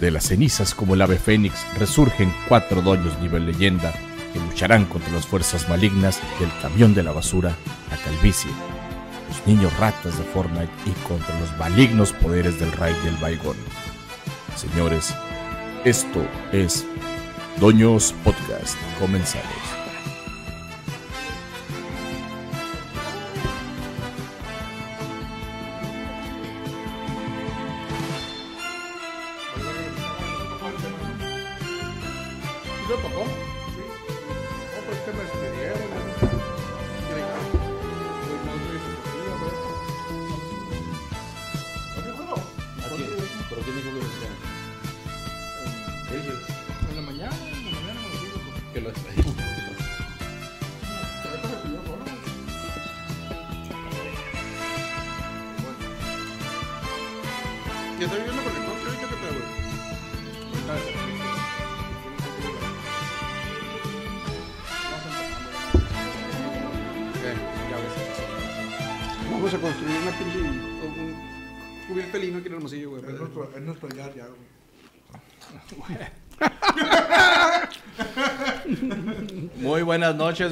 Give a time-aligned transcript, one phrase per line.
[0.00, 3.92] De las cenizas como el ave fénix resurgen cuatro doños nivel leyenda
[4.32, 7.56] que lucharán contra las fuerzas malignas del camión de la basura,
[7.90, 8.50] la calvicie,
[9.28, 13.56] los niños ratas de Fortnite y contra los malignos poderes del raid del Baigón.
[14.54, 15.14] Señores,
[15.84, 16.84] esto es
[17.58, 18.76] Doños Podcast.
[19.00, 19.65] Comenzamos.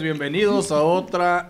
[0.04, 1.48] Bienvenidos a otra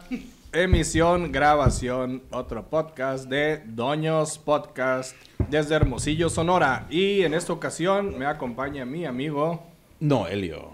[0.53, 5.17] emisión, grabación, otro podcast de Doños Podcast
[5.51, 6.87] desde Hermosillo, Sonora.
[6.89, 9.67] Y en esta ocasión me acompaña mi amigo,
[9.99, 10.69] No, Elio.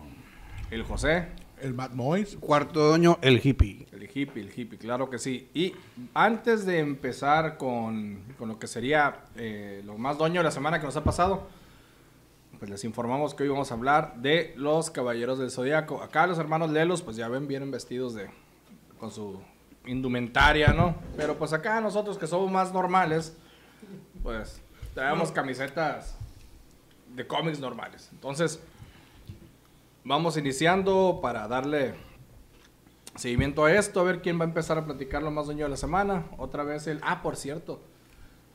[0.70, 1.28] el José,
[1.62, 2.36] El Matt Moyes.
[2.38, 3.86] Cuarto doño, el hippie.
[3.92, 5.48] el hippie, el hippie, claro que sí.
[5.54, 5.72] Y
[6.12, 10.78] antes de empezar con, con lo que sería eh, lo más doño de la semana
[10.80, 11.48] que nos ha pasado,
[12.60, 16.02] pues les informamos que hoy vamos a hablar de los Caballeros del Zodiaco.
[16.02, 18.28] Acá los hermanos Lelos, pues ya ven, vienen vestidos de
[18.98, 19.40] con su
[19.86, 20.94] indumentaria, ¿no?
[21.16, 23.34] Pero pues acá nosotros que somos más normales,
[24.22, 24.60] pues
[24.92, 26.18] traemos camisetas
[27.08, 28.10] de cómics normales.
[28.12, 28.60] Entonces,
[30.04, 31.94] vamos iniciando para darle
[33.16, 35.70] seguimiento a esto, a ver quién va a empezar a platicar lo más doño de
[35.70, 36.26] la semana.
[36.36, 37.00] Otra vez el...
[37.02, 37.80] Ah, por cierto,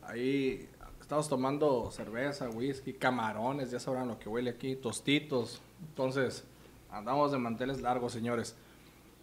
[0.04, 0.70] ahí
[1.06, 5.62] estamos tomando cerveza, whisky, camarones, ya sabrán lo que huele aquí, tostitos.
[5.90, 6.44] Entonces,
[6.92, 8.56] andamos de manteles largos, señores.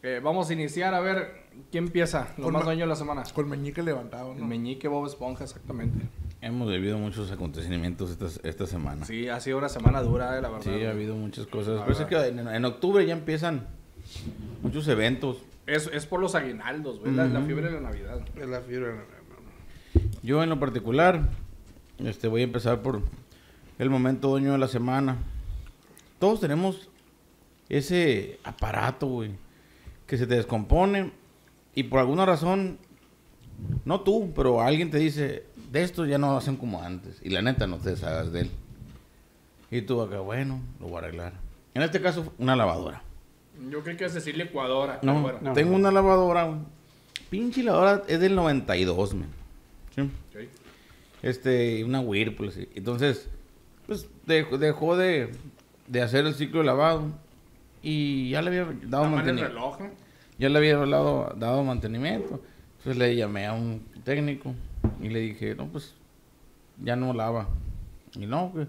[0.04, 1.42] Eh, vamos a iniciar a ver
[1.72, 3.24] quién empieza, lo Con más doño de la semana.
[3.34, 4.46] Con meñique levantado, El ¿no?
[4.46, 6.06] meñique Bob Esponja, exactamente.
[6.40, 9.04] Hemos vivido muchos acontecimientos esta, esta semana.
[9.04, 10.86] Sí, Sí, ha sido una semana dura, eh, la verdad.
[10.86, 11.80] ha habido muchas cosas.
[11.80, 13.66] La Pues es que en, en octubre ya empiezan
[14.62, 15.38] muchos eventos.
[15.66, 17.46] Es, es por los aguinaldos, güey, la, la Ujú.
[17.46, 18.20] fiebre de la Navidad.
[18.40, 18.94] Es la fiebre.
[20.22, 21.28] Yo en lo particular,
[21.98, 23.02] este, voy a empezar por
[23.78, 25.18] el momento dueño de la semana.
[26.18, 26.88] Todos tenemos
[27.68, 29.32] ese aparato, güey,
[30.06, 31.12] que se te descompone
[31.74, 32.78] y por alguna razón,
[33.84, 37.18] no tú, pero alguien te dice, de esto ya no hacen como antes.
[37.22, 38.50] Y la neta no te deshagas de él.
[39.70, 41.32] Y tú acá, bueno, lo voy a arreglar.
[41.74, 43.02] En este caso, una lavadora.
[43.70, 45.00] Yo creo que es decir licuadora.
[45.02, 46.60] No, tengo una lavadora, güey.
[47.30, 49.28] Pinche lavadora es del 92, man.
[49.94, 50.02] ¿Sí?
[50.02, 50.61] Ok.
[51.22, 52.68] Este, una Whirlpool, sí.
[52.74, 53.28] Entonces,
[53.86, 55.30] pues dejó, dejó de,
[55.86, 57.06] de hacer el ciclo de lavado.
[57.82, 59.48] Y ya le había dado mantenimiento.
[59.54, 59.90] reloj, ¿eh?
[60.38, 62.40] Ya le había dado, dado mantenimiento.
[62.78, 64.54] Entonces le llamé a un técnico
[65.00, 65.94] y le dije, no, pues
[66.82, 67.48] ya no lava.
[68.14, 68.66] Y no, que,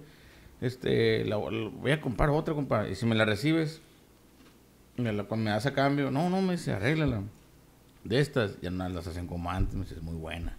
[0.66, 2.92] este, la, la- voy a comprar otra, compadre.
[2.92, 3.82] Y si me la recibes,
[4.98, 6.12] me, la, me das a cambio.
[6.12, 7.22] No, no, me dice, arréglala.
[8.04, 10.58] De estas, ya no las hacen como antes, me dice, es muy buena.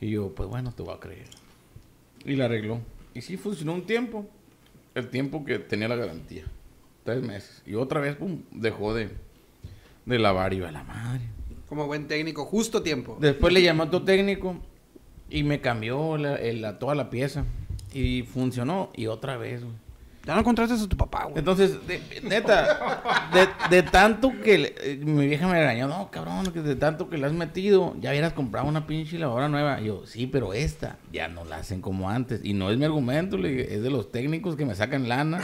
[0.00, 1.26] Y yo, pues bueno, te voy a creer.
[2.24, 2.80] Y la arregló.
[3.14, 4.26] Y sí funcionó un tiempo,
[4.94, 6.44] el tiempo que tenía la garantía.
[7.04, 7.62] Tres meses.
[7.66, 9.10] Y otra vez, pum, dejó de,
[10.04, 11.22] de lavar y yo a la madre.
[11.68, 13.16] Como buen técnico, justo tiempo.
[13.20, 14.56] Después le llamó a otro técnico
[15.30, 17.44] y me cambió la, el- la- toda la pieza.
[17.94, 18.90] Y funcionó.
[18.94, 19.74] Y otra vez, güey.
[20.26, 21.38] Ya no encontraste a tu papá, güey.
[21.38, 26.46] Entonces, de- neta, de, de tanto que le- eh, mi vieja me regañó, no, cabrón,
[26.52, 29.80] que de tanto que le has metido, ya hubieras comprado una pinche lavadora nueva.
[29.80, 32.40] Y yo, sí, pero esta ya no la hacen como antes.
[32.42, 35.40] Y no es mi argumento, le dije, es de los técnicos que me sacan lana.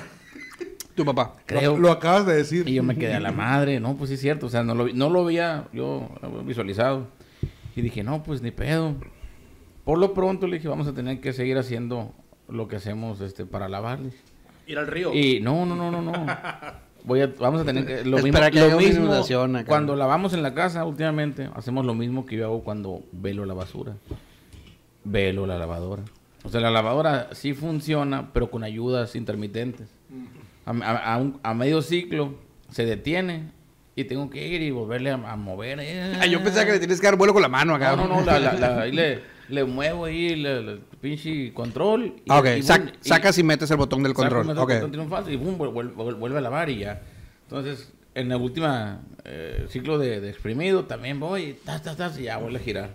[0.96, 1.34] Tu papá.
[1.46, 1.72] Creo.
[1.76, 2.68] Lo, lo acabas de decir.
[2.68, 4.74] Y yo me quedé a la madre, no, pues sí es cierto, o sea, no
[4.74, 6.08] lo, vi- no lo había yo
[6.44, 7.06] visualizado.
[7.76, 8.96] Y dije, no, pues ni pedo.
[9.84, 12.12] Por lo pronto le dije, vamos a tener que seguir haciendo
[12.48, 14.14] lo que hacemos este para lavarles.
[14.66, 15.12] Ir al río.
[15.14, 16.12] Y no, no, no, no, no.
[17.04, 19.66] Voy a, vamos a tener que lo mismo, que lo haya una mismo inundación acá.
[19.66, 23.54] cuando lavamos en la casa últimamente, hacemos lo mismo que yo hago cuando velo la
[23.54, 23.94] basura.
[25.04, 26.02] Velo la lavadora.
[26.44, 29.88] O sea, la lavadora sí funciona, pero con ayudas intermitentes.
[30.64, 32.34] A, a- a un- a medio ciclo
[32.70, 33.50] se detiene
[33.96, 35.80] y tengo que ir y volverle a, a mover.
[35.80, 36.18] eh.
[36.20, 37.96] Ah, yo pensaba que le tienes que dar vuelo con la mano acá.
[37.96, 39.20] No, no, no, la, la- la- ahí le,
[39.52, 42.06] le muevo ahí el, el- el pinche control.
[42.06, 44.46] y- Ah, ok, y sac- boom, y- sacas y metes el botón del saco, control.
[44.46, 44.74] meto el Ok.
[44.74, 47.02] botón triunfal y boom, vuel- vuel- vuelve, a lavar y ya.
[47.44, 48.66] Entonces, en el último
[49.68, 52.94] ciclo de, de exprimido también voy y tas, tas, tas, y ya vuelve a girar.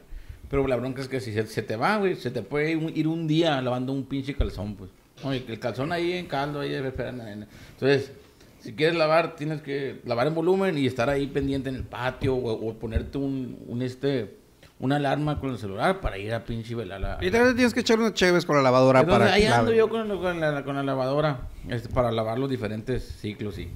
[0.50, 2.78] Pero la bronca es que si se, se te va, güey, se te puede ir
[2.78, 4.90] un- ir un día lavando un pinche calzón, pues.
[5.24, 7.24] Oye, el calzón ahí en caldo, ahí esperando.
[7.28, 8.12] Entonces,
[8.60, 12.36] si quieres lavar, tienes que lavar en volumen y estar ahí pendiente en el patio
[12.36, 14.38] o, o ponerte un, un este
[14.80, 17.80] una alarma con el celular para ir a pinche velar la, Y también tienes que
[17.80, 20.76] echar unas cheves con la lavadora entonces, para ahí ando yo con, con la, con
[20.76, 23.70] la lavadora este, para lavar los diferentes ciclos y,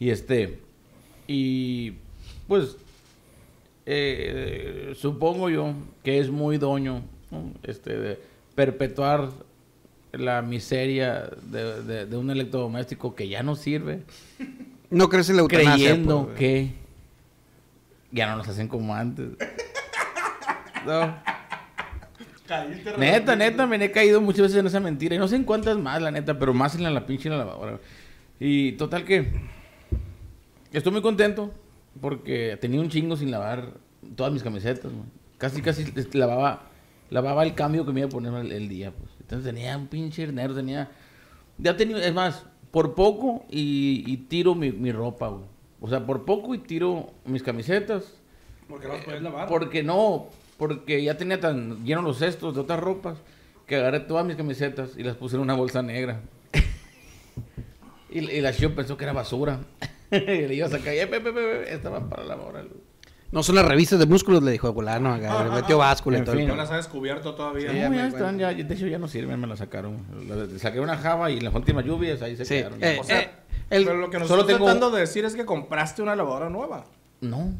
[0.00, 0.60] y este
[1.28, 1.94] y
[2.48, 2.76] pues
[3.86, 7.52] eh, supongo yo que es muy doño ¿no?
[7.62, 8.18] este de
[8.54, 9.30] perpetuar
[10.12, 14.02] la miseria de, de- de un electrodoméstico que ya no sirve
[14.90, 15.72] No crees en la eutanasia.
[15.90, 16.38] creyendo pues.
[16.38, 16.70] que
[18.10, 19.28] ya no nos hacen como antes
[20.86, 21.14] no
[22.50, 25.14] Caíste Neta, neta, me he caído muchas veces en esa mentira.
[25.14, 27.38] Y no sé en cuántas más, la neta, pero más en la, la pinche en
[27.38, 27.78] la lavadora.
[28.40, 29.30] Y total que
[30.72, 31.52] estoy muy contento
[32.00, 33.74] porque tenía un chingo sin lavar
[34.16, 34.90] todas mis camisetas.
[34.90, 35.04] güey.
[35.38, 36.64] Casi, casi lavaba,
[37.08, 38.90] lavaba el cambio que me iba a poner el, el día.
[38.90, 39.10] Pues.
[39.20, 40.90] Entonces tenía un pinche dinero, tenía...
[41.56, 45.44] Ya tenía, es más, por poco y, y tiro mi, mi ropa, güey.
[45.80, 48.16] O sea, por poco y tiro mis camisetas.
[48.68, 49.48] Porque no las puedes lavar.
[49.48, 50.28] Porque no,
[50.60, 53.16] porque ya tenía tan llenos los cestos de otras ropas
[53.66, 56.20] que agarré todas mis camisetas y las puse en una bolsa negra.
[58.10, 59.60] y, y la Shio pensó que era basura.
[60.10, 62.64] y le iba a sacar, "Eh, pe, pe, pe, pe", estaban para la hora.
[63.32, 66.22] No son las revistas de músculos, le dijo a fulano, acá, le metió báscula y
[66.22, 66.48] todo el fin.
[66.48, 67.68] No las ha descubierto todavía.
[67.72, 69.98] No, ya ya están, ya, de hecho ya no sirven, me la sacaron.
[70.28, 72.82] La- saqué una java y en las últimas lluvias ahí se Sí, quedaron.
[72.82, 73.30] eh, O sea, eh,
[73.70, 76.86] el- pero lo que nos tratando de decir es que compraste una lavadora nueva.
[77.20, 77.52] No,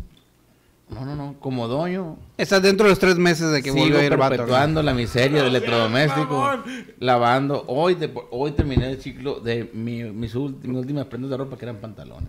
[0.93, 2.17] no, no, no, como doño.
[2.37, 5.55] Estás dentro de los tres meses de que Sigo a ir perpetuando la miseria del
[5.55, 6.63] electrodoméstico,
[6.99, 7.65] lavando.
[7.69, 11.77] Hoy, de- hoy terminé el ciclo de mi- mis, últimas prendas de ropa que eran
[11.77, 12.29] pantalones.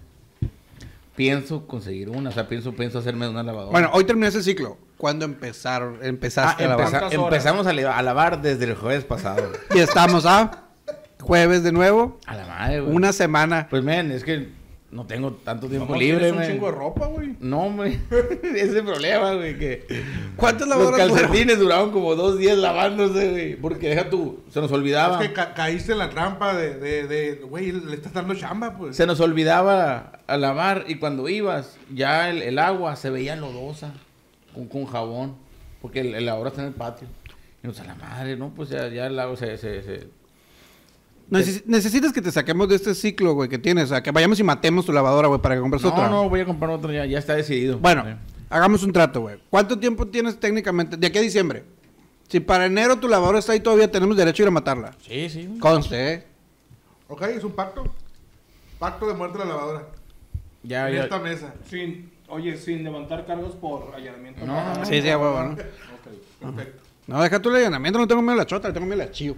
[1.16, 3.72] Pienso conseguir una, o sea, pienso, pienso hacerme una lavadora.
[3.72, 4.78] Bueno, hoy terminó ese ciclo.
[4.98, 5.96] ¿Cuándo empezaron?
[6.02, 7.14] Ah, Empezaste a lavar.
[7.14, 9.52] empezamos a, la- a lavar desde el jueves pasado.
[9.76, 10.66] Y estamos a
[11.20, 12.18] jueves de nuevo.
[12.28, 12.96] A la madre, güey.
[12.96, 13.68] Una semana.
[13.70, 14.50] Pues, men, es que
[14.92, 17.36] no tengo tanto tiempo libre, tienes un chingo de ropa, güey.
[17.40, 17.98] No, güey.
[18.44, 19.86] Ese es el problema, güey, que...
[20.36, 21.18] ¿Cuántas Los lavadoras fueron?
[21.30, 23.56] calcetines duraron como dos días lavándose, güey.
[23.56, 25.22] Porque deja tú, se nos olvidaba.
[25.22, 28.78] Es que ca- caíste en la trampa de, de, de, güey, le estás dando chamba,
[28.78, 28.98] pues.
[28.98, 33.94] Se nos olvidaba a lavar y cuando ibas, ya el, el agua se veía lodosa
[34.54, 35.36] con, con jabón.
[35.82, 37.08] Porque el, el está en el patio.
[37.64, 38.50] Y nos a la madre, ¿no?
[38.54, 39.58] Pues ya, ya el agua se...
[39.58, 40.21] se, se-
[41.32, 43.86] Neces- necesitas que te saquemos de este ciclo, güey, que tienes.
[43.86, 46.10] O sea, que vayamos y matemos tu lavadora, güey, para que compres otra.
[46.10, 47.80] No, no, voy a comprar otra ya, ya está decidido.
[47.80, 48.14] Bueno, Sí.
[48.50, 49.38] hagamos un trato, güey.
[49.50, 50.98] ¿Cuánto tiempo tienes técnicamente?
[50.98, 51.64] De aquí a diciembre.
[52.28, 54.96] Si para enero tu lavadora está ahí, todavía tenemos derecho a ir a matarla.
[55.08, 55.46] Sí, sí.
[55.48, 55.60] güey.
[55.60, 56.24] Conste, ¿eh?
[57.08, 57.84] Ok, es un pacto.
[58.80, 59.88] Pacto de muerte de la lavadora.
[60.64, 61.04] Ya, en ya.
[61.04, 61.54] esta mesa.
[61.70, 64.46] Sin, oye, sin levantar cargos por allanamiento.
[64.46, 65.52] No, no, Sí, sí, a huevo, ¿no?
[65.54, 65.60] Ok.
[66.42, 66.82] Perfecto.
[67.08, 69.12] No, deja tu allanamiento, no tengo miedo a la chota, le tengo miedo a la
[69.12, 69.36] chío.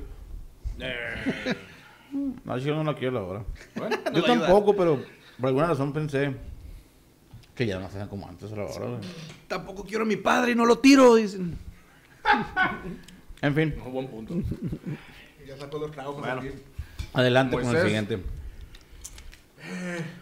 [2.45, 3.43] No, yo no la quiero ahora.
[3.75, 5.03] Bueno, Yo tampoco, pero
[5.39, 6.35] por alguna razón pensé
[7.55, 8.85] que ya no hacen como antes a la hora.
[8.87, 8.99] güey.
[9.47, 11.57] Tampoco quiero a mi padre y no lo tiro, dicen.
[13.41, 14.35] En fin, no, buen punto.
[15.45, 16.39] Ya sacó los tragos Bueno.
[16.39, 16.49] aquí.
[17.13, 18.23] adelante con el siguiente.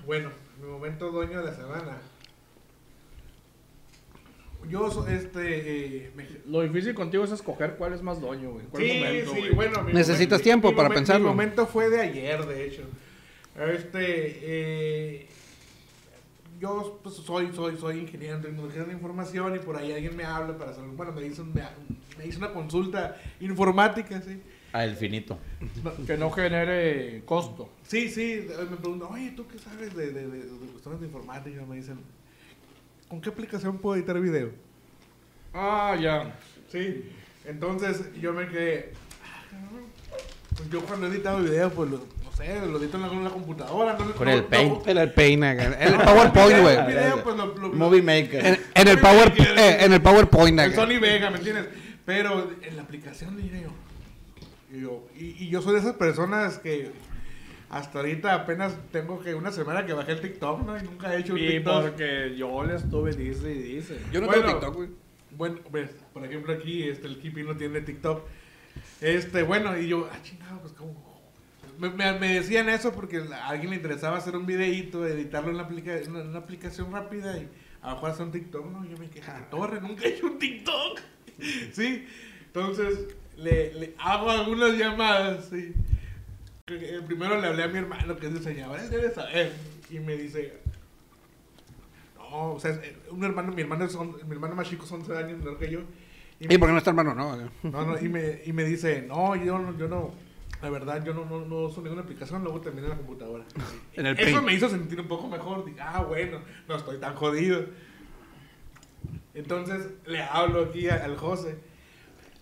[0.05, 1.97] Bueno, mi momento dueño de la semana.
[4.69, 6.05] Yo, so- este.
[6.05, 8.65] eh, me- Lo difícil contigo es escoger cuál es más doño, güey.
[8.67, 9.53] ¿Cuál Sí, momento, sí, güey?
[9.55, 9.83] bueno.
[9.83, 11.25] mi Necesitas momento- tiempo mi para pensarlo.
[11.27, 12.83] Mi momento fue de ayer, de hecho.
[13.73, 13.99] Este.
[14.41, 15.27] eh,
[16.59, 20.15] yo pues, soy, soy, soy ingeniero en tecnología de la información y por ahí alguien
[20.15, 20.83] me habla para hacer.
[20.85, 21.63] Bueno, me hizo, me,
[22.17, 24.41] me hizo una consulta informática, sí.
[24.73, 25.37] Ah, el finito.
[26.07, 27.67] Que no genere costo.
[27.85, 31.65] Sí, sí, me preguntan, oye, ¿tú qué sabes de, de, de, de cuestiones de informática?
[31.65, 31.99] Me dicen,
[33.11, 34.51] ¿con qué aplicación puedo editar video?
[35.53, 36.33] Ah, ya.
[36.71, 37.11] Sí,
[37.45, 38.93] entonces yo me quedé.
[40.55, 43.23] Pues yo cuando he editado video, pues lo, no sé, lo edito en la, en
[43.25, 43.97] la computadora.
[43.99, 44.87] No, Con no- el Paint.
[44.87, 45.63] En el Paint, acá.
[45.77, 46.77] en el PowerPoint, güey.
[47.21, 47.35] pues
[47.73, 48.45] Movie Maker.
[48.45, 50.75] En, en el Power, eh, en el PowerPoint, el acá.
[50.81, 51.67] Sony Vega, ¿me entiendes?
[52.05, 53.69] Pero en la aplicación dije yo.
[54.73, 56.91] Y yo, y, y yo soy de esas personas que
[57.71, 60.77] hasta ahorita apenas tengo que una semana que bajé el TikTok, ¿no?
[60.77, 61.81] Y nunca he hecho un Y TikTok.
[61.89, 63.97] porque yo le estuve, dice y dice.
[64.11, 64.41] Yo no Bueno.
[64.43, 64.89] tengo TikTok, güey.
[65.31, 68.23] Bueno, ves, por ejemplo aquí este, el Kipi no tiene TikTok.
[68.99, 71.09] Este, bueno, y yo, ah, chingado, pues cómo.
[71.79, 75.57] Me, me- me decían eso porque a alguien le interesaba hacer un videíto, editarlo en,
[75.57, 77.47] la aplica- en una, en una aplicación rápida y
[77.81, 78.85] a lo mejor hacer un TikTok, ¿no?
[78.85, 80.99] Yo me quedé, "Ah, torre, nunca he hecho un TikTok.
[81.71, 82.05] sí,
[82.47, 85.57] Entonces, le, le hago algunas llamadas, sí.
[85.67, 85.73] Eh,
[86.65, 89.51] Primero le hablé a mi hermano, que es diseñador, él debe saber.
[89.89, 90.53] Y me dice,
[92.17, 94.91] no, o sea, eh, un hermano, mi hermano, es on- mi hermano más chico es
[94.91, 95.79] 11 años menor que yo.
[96.39, 97.13] Y me ¿Y por qué no está hermano?
[97.13, 97.35] No.
[97.63, 100.13] no, no, y me, y me dice, no, yo no, yo no,
[100.61, 103.43] la verdad, yo no, no, no uso ninguna aplicación, luego terminé en la computadora.
[103.95, 107.15] En el Eso me hizo sentir un poco mejor, dije, ah, bueno, no estoy tan
[107.15, 107.65] jodido.
[109.33, 111.57] Entonces le hablo aquí a- al José,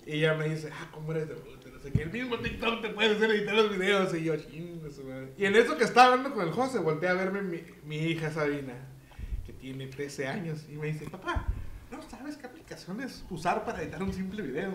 [0.06, 1.36] y ella me dice, ah, ¿cómo eres de
[1.80, 4.34] sé qué, el mismo TikTok te puede hacer editar los videos, y yo.
[5.38, 8.32] Y en eso que estaba hablando con el José, volteé a verme mi, mi hija
[8.32, 8.74] Sabina,
[9.46, 11.48] que tiene 13 años, y me dice, papá,
[11.92, 14.74] ¿no sabes qué aplicaciones usar para editar un simple video?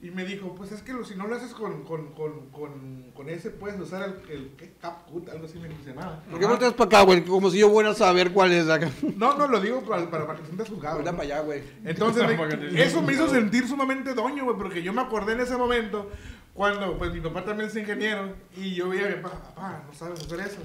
[0.00, 3.10] Y me dijo, pues es que lo- si no lo haces con, con, con, con,
[3.16, 4.74] con ese, puedes usar el, el ¿qué?
[4.80, 6.22] CapCut, algo así me llamaba.
[6.30, 7.24] ¿Por qué volteas para acá, güey?
[7.24, 8.88] Como si yo fuera a saber cuál es acá.
[9.16, 10.96] No, no, lo digo para, para, para que te sientas juzgado.
[10.96, 11.18] Voltea ¿no?
[11.18, 11.62] para allá, güey.
[11.84, 15.40] Entonces, me- te eso me hizo sentir sumamente doño, güey, porque yo me acordé en
[15.40, 16.08] ese momento
[16.54, 19.92] cuando, pues mi papá también es ingeniero y yo veía a mi papá, papá, no
[19.94, 20.60] sabes hacer eso.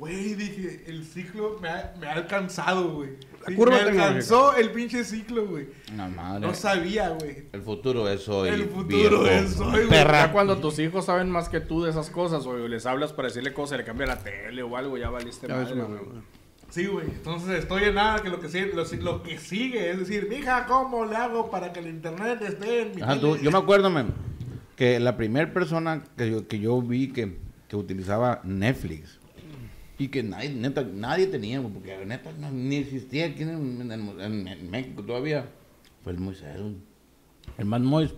[0.00, 3.10] Güey, dije, el ciclo me ha, me ha alcanzado, güey.
[3.46, 5.68] Sí, curva me alcanzó el pinche ciclo, güey.
[5.92, 6.46] No, madre.
[6.46, 7.44] No sabía, güey.
[7.52, 8.48] El futuro es hoy.
[8.48, 9.26] El futuro viejo.
[9.26, 9.90] es hoy, güey.
[9.90, 13.28] Ya cuando tus hijos saben más que tú de esas cosas, o les hablas para
[13.28, 15.86] decirle cosas, le cambia la tele o algo, ya valiste madre, güey.
[15.86, 16.36] güey.
[16.70, 17.06] Sí, güey.
[17.06, 20.66] Entonces estoy en nada que lo que, sigue, lo, lo que sigue es decir, mija,
[20.66, 23.58] ¿cómo le hago para que el internet esté en mi Ajá, tú- tele?" yo me
[23.58, 24.08] acuerdo, men,
[24.74, 27.38] que la primera persona que yo, que yo vi que,
[27.68, 29.20] que utilizaba Netflix
[29.98, 34.48] y que nadie, neta, nadie tenía, porque neta no- ni existía aquí en, en- en-
[34.48, 35.46] en México todavía,
[36.04, 36.56] fue el Moisés.
[37.58, 38.12] El más Mois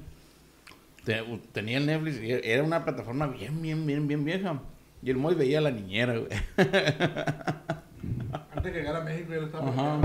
[1.05, 4.61] te- tenía el Netflix y era una plataforma bien, bien, bien, bien vieja.
[5.03, 6.29] Y el Mois veía a la niñera, güey.
[8.55, 10.01] Antes de llegar a México ya lo estaba.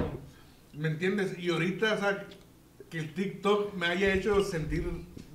[0.73, 1.37] ¿Me entiendes?
[1.39, 2.25] Y ahorita, o sea,
[2.89, 4.85] que el TikTok me haya hecho sentir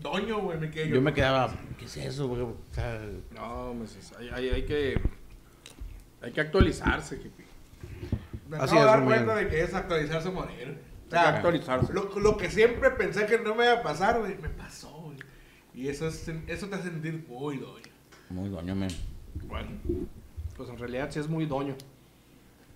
[0.00, 2.42] doño, güey, me quedé Yo me quedaba, ¿qué es eso, güey?
[2.42, 3.00] O sea,
[3.34, 5.00] No, pues, es- hay, hay, hay que
[6.22, 7.46] hay que actualizarse, hippie.
[8.48, 9.48] Me Así acabo de dar cuenta bien.
[9.48, 10.68] de que es actualizarse o morir.
[10.68, 10.76] O Hay
[11.08, 11.92] que sea, actualizarse.
[11.92, 15.18] lo, lo que siempre pensé que no me iba a pasar, güey, me pasó, güey.
[15.74, 17.84] Y eso, es, eso te hace sentir muy doño.
[18.30, 18.88] muy doño, men.
[19.44, 19.68] Bueno,
[20.56, 21.76] pues en realidad sí es muy doño.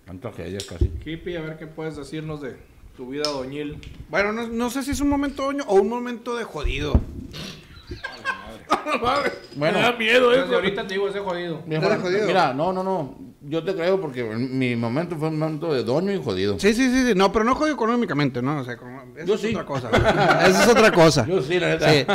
[0.05, 0.91] Tan tragedias casi.
[1.05, 2.55] Hippie, a ver qué puedes decirnos de
[2.95, 3.79] tu vida doñil.
[4.09, 6.93] Bueno, no, no sé si es un momento doño o un momento de jodido.
[9.55, 9.77] Bueno.
[9.77, 10.55] me da miedo Desde eso.
[10.55, 11.63] ahorita te digo, ese jodido.
[11.67, 12.27] ¿Estás jodido?
[12.27, 13.17] Mira, no, no, no.
[13.45, 16.57] Yo te creo porque mi momento fue un momento de doño y jodido.
[16.59, 17.13] Sí, sí, sí, sí.
[17.15, 18.59] No, pero no jodido económicamente, ¿no?
[18.59, 19.47] O sea, como, eso Yo es sí.
[19.49, 19.89] otra cosa.
[20.47, 21.25] Eso es otra cosa.
[21.29, 21.89] Yo sí, la neta.
[21.91, 22.05] Sí,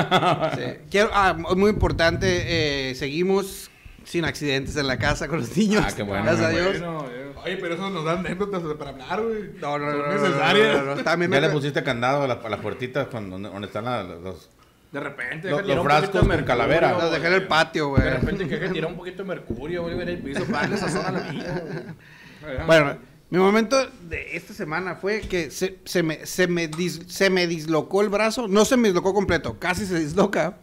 [0.63, 0.71] sí.
[0.91, 3.71] Quiero, ah, muy importante, eh, seguimos
[4.05, 5.85] sin accidentes en la casa con los niños.
[5.87, 6.79] Ah, qué bueno, Gracias a Dios.
[6.81, 7.05] Bueno,
[7.45, 9.51] Oye, pero eso nos da anécdotas para hablar, güey.
[9.61, 10.77] No, no, no, Son no, no, necesarias.
[10.79, 13.35] no, no, no, También Ya me- le pusiste candado a, la- a las puertitas cuando,
[13.37, 14.51] donde, donde están la- los...
[14.93, 16.93] de repente, Los- deja tirar los un poquito de mercurio, calavera.
[16.93, 18.03] Los dejé en el patio, güey.
[18.03, 20.77] De repente que que tirar un poquito de mercurio, güey, en el piso para darle
[20.79, 22.67] sazón a la güey.
[22.67, 22.97] Bueno,
[23.31, 23.77] mi momento
[24.09, 28.09] de esta semana fue que se, se me, se, me dis- se me dislocó el
[28.09, 28.49] brazo.
[28.49, 30.57] No se me dislocó completo, casi se disloca.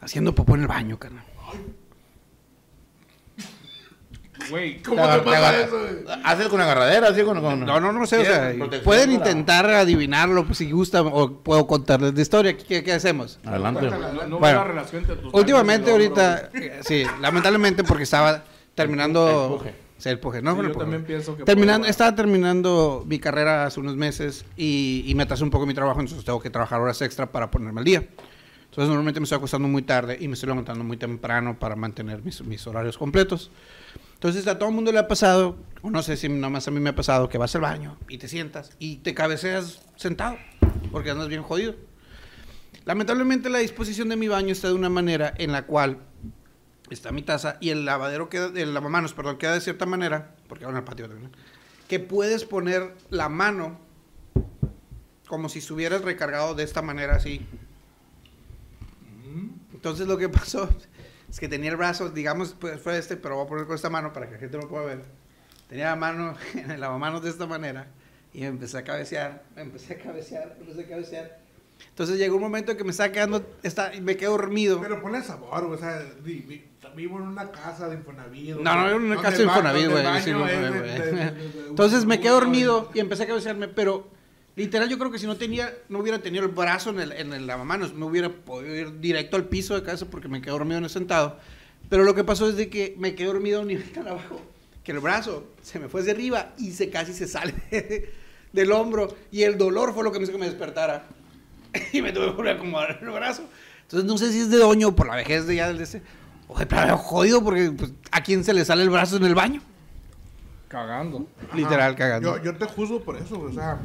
[0.00, 1.23] Haciendo popó en el baño, carnal.
[4.50, 7.40] Güey, ¿Cómo Te pasa eso, con agarradera, así con...
[7.40, 10.70] con- No, no, no sé, o sea, ¿Tienes protección pueden para- intentar adivinarlo pues, si
[10.70, 12.56] gustan o puedo contarles de historia.
[12.56, 13.38] ¿Qué, qué hacemos?
[13.44, 13.82] Adelante.
[13.90, 19.60] no, no Bueno, la relación entre tus Últimamente, ahorita, eh, sí, lamentablemente porque estaba terminando...
[19.64, 19.72] El.
[19.96, 20.50] Sí, el puje, ¿no?
[20.56, 25.04] Sí, yo pues, también pienso que Terminando, estaba terminando mi carrera hace unos meses y,
[25.06, 27.80] y me atrasé un poco mi trabajo, entonces tengo que trabajar horas extra para ponerme
[27.80, 27.98] al día.
[28.64, 32.22] Entonces normalmente me estoy acostando muy tarde y me estoy levantando muy temprano para mantener
[32.22, 33.52] mis, mis horarios completos.
[34.14, 36.80] Entonces a todo el mundo le ha pasado, o no sé si nomás a mí
[36.80, 40.38] me ha pasado, que vas al baño y te sientas y te cabeceas sentado
[40.90, 41.74] porque andas bien jodido.
[42.84, 45.98] Lamentablemente la disposición de mi baño está de una manera en la cual
[46.90, 50.66] está mi taza y el lavadero queda, el lavamanos, perdón, queda de cierta manera, porque
[50.66, 51.30] van al patio también,
[51.88, 53.78] que puedes poner la mano
[55.26, 57.46] como si estuvieras recargado de esta manera así.
[59.72, 60.68] Entonces lo que pasó
[61.34, 63.90] es que tenía el brazo, digamos, pues fue este, pero voy a poner con esta
[63.90, 65.02] mano para que la gente lo pueda ver.
[65.68, 67.88] Tenía la mano en el lavamanos de esta manera
[68.32, 71.38] y me empecé a cabecear, me empecé a cabecear, me empecé a cabecear.
[71.88, 74.80] Entonces llegó un momento en que me estaba quedando, está, me quedé dormido.
[74.80, 75.64] Pero ponle sabor.
[75.64, 76.64] O sea, vi- vi-
[76.94, 78.54] vivo en una casa de Infonavit.
[78.58, 80.06] No, no, en una casa de Infonavit, güey,
[81.68, 84.08] Entonces me quedé dormido y empecé a cabecearme, pero
[84.56, 87.32] literal yo creo que si no tenía, no hubiera tenido el brazo en el, en
[87.32, 90.78] el lavamanos, no hubiera podido ir directo al piso de casa porque me quedé dormido
[90.78, 91.38] en el sentado.
[91.88, 94.40] Pero lo que pasó es de que me quedé dormido a un nivel tan abajo
[94.82, 97.54] que el brazo se me fue hacia arriba y se casi se sale
[98.52, 101.06] del hombro y el dolor fue lo que me hizo que me despertara.
[101.92, 103.44] y me tuve que volver a acomodar el brazo.
[103.82, 106.02] Entonces no sé si es de doño o por la vejez de ya del ese.
[106.48, 109.60] Oye, pero jodido porque pues, a quién se le sale el brazo en el baño.
[110.68, 111.26] Cagando.
[111.54, 112.36] Literal cagando.
[112.38, 113.78] Yo, yo te juzgo por eso, o sea,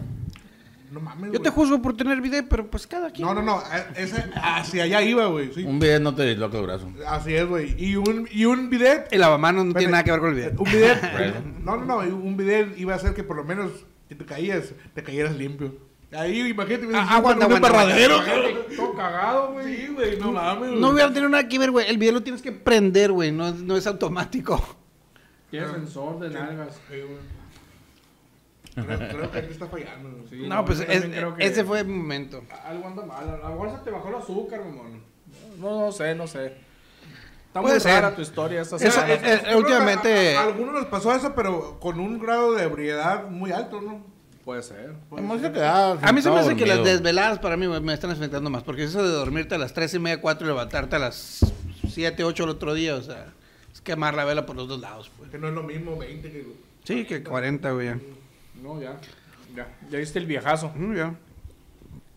[0.92, 1.52] no mames, Yo te güey.
[1.54, 3.28] juzgo por tener video, pero pues cada quien.
[3.28, 5.64] No, no, no, eh, ese, hacia allá iba, güey, sí.
[5.64, 6.90] Un video no te disloca el brazo.
[7.08, 7.76] Así es, güey.
[7.84, 9.08] Y un, y un bidet.
[9.12, 10.52] El lavamanos no tiene nada que ver con el video.
[10.58, 11.02] Un bidet.
[11.64, 11.98] no, no, no.
[12.16, 13.72] Un bidet iba a hacer que por lo menos
[14.08, 15.88] que te caías, te cayeras limpio.
[16.12, 18.16] Ahí, imagínate, Ah, un- aguanta, un aguanta, embarradero.
[18.76, 19.76] Todo cagado, güey.
[19.78, 20.72] Sí, güey, no mames.
[20.72, 21.88] No hubiera tenido nada que ver, güey.
[21.88, 23.32] El video lo tienes que prender, güey.
[23.32, 24.78] No, es- no es automático.
[25.52, 26.80] Tiene sensor de nalgas.
[26.90, 27.39] Sí, güey.
[28.86, 30.28] Creo, creo que aquí está fallando.
[30.30, 32.44] Sí, no, pues es- creo que ese fue el momento.
[32.66, 33.30] Algo anda mal.
[33.30, 35.02] A lo mejor se te bajó el azúcar, mamón.
[35.60, 36.54] No, no sé, no sé.
[37.48, 37.94] Está Puede muy ser.
[38.02, 39.18] rara tu historia esta Eso, semana.
[39.18, 40.38] creo que últimamente.
[40.38, 44.06] A, a algunos nos pasó eso, pero con un grado de ebriedad muy alto, ¿no?
[44.46, 44.94] Puede ser.
[45.16, 48.10] Hemos se quedaba A mí se me hace que las desveladas para mí me están
[48.12, 48.64] afectando más.
[48.64, 51.40] Porque eso de dormirte a las 3 y media, 4 y levantarte a las
[51.88, 53.28] 7, 8 el otro día, o sea,
[53.74, 55.30] es quemar la vela por los dos lados, pues.
[55.30, 56.48] Que no es lo mismo 20 que...
[56.84, 57.90] Sí, que 40, güey.
[58.62, 58.64] Ya.
[58.64, 58.98] No, ya.
[59.56, 59.68] Ya.
[59.90, 60.72] Ya viste el viejazo.
[60.76, 61.16] Mm, ya.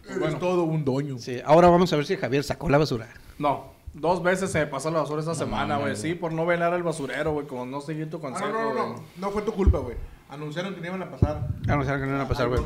[0.05, 0.39] Eres Bueno.
[0.39, 1.19] todo un doño.
[1.19, 3.09] Sí, ahora vamos a ver si Javier sacó la basura.
[3.39, 3.73] No.
[3.95, 5.97] Dos veces se me pasó la basura esta semana, güey.
[5.97, 7.47] Sí, por no velar al basurero, güey.
[7.47, 9.03] Como no seguir tu Ah, consejo, no, no, no, no.
[9.19, 9.97] No fue tu culpa, güey.
[10.31, 11.47] Anunciaron que no iban a pasar.
[11.61, 12.63] Sé qué no iba a pasar, Ah, güey.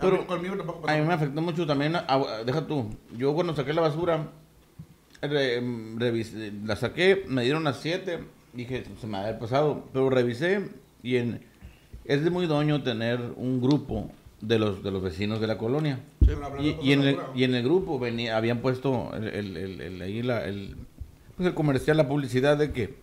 [0.00, 0.94] Pero- a mí- conmigo tampoco pasó.
[0.94, 1.94] A mí me afectó mucho también.
[2.46, 2.88] deja tú.
[3.16, 4.28] Yo cuando saqué la basura,
[5.20, 8.20] re- revisé- la saqué, me dieron las 7.
[8.54, 9.84] Dije, se me había pasado.
[9.92, 10.70] Pero revisé
[11.02, 11.44] y en,
[12.08, 14.10] es de muy doño tener un grupo
[14.40, 16.00] de los, de los vecinos de la colonia.
[16.22, 19.56] Hablando Y, de y en el, y en el grupo venía, habían puesto el, el,
[19.56, 20.76] el- el- ahí la- el,
[21.36, 22.94] pues el comercial, la publicidad de que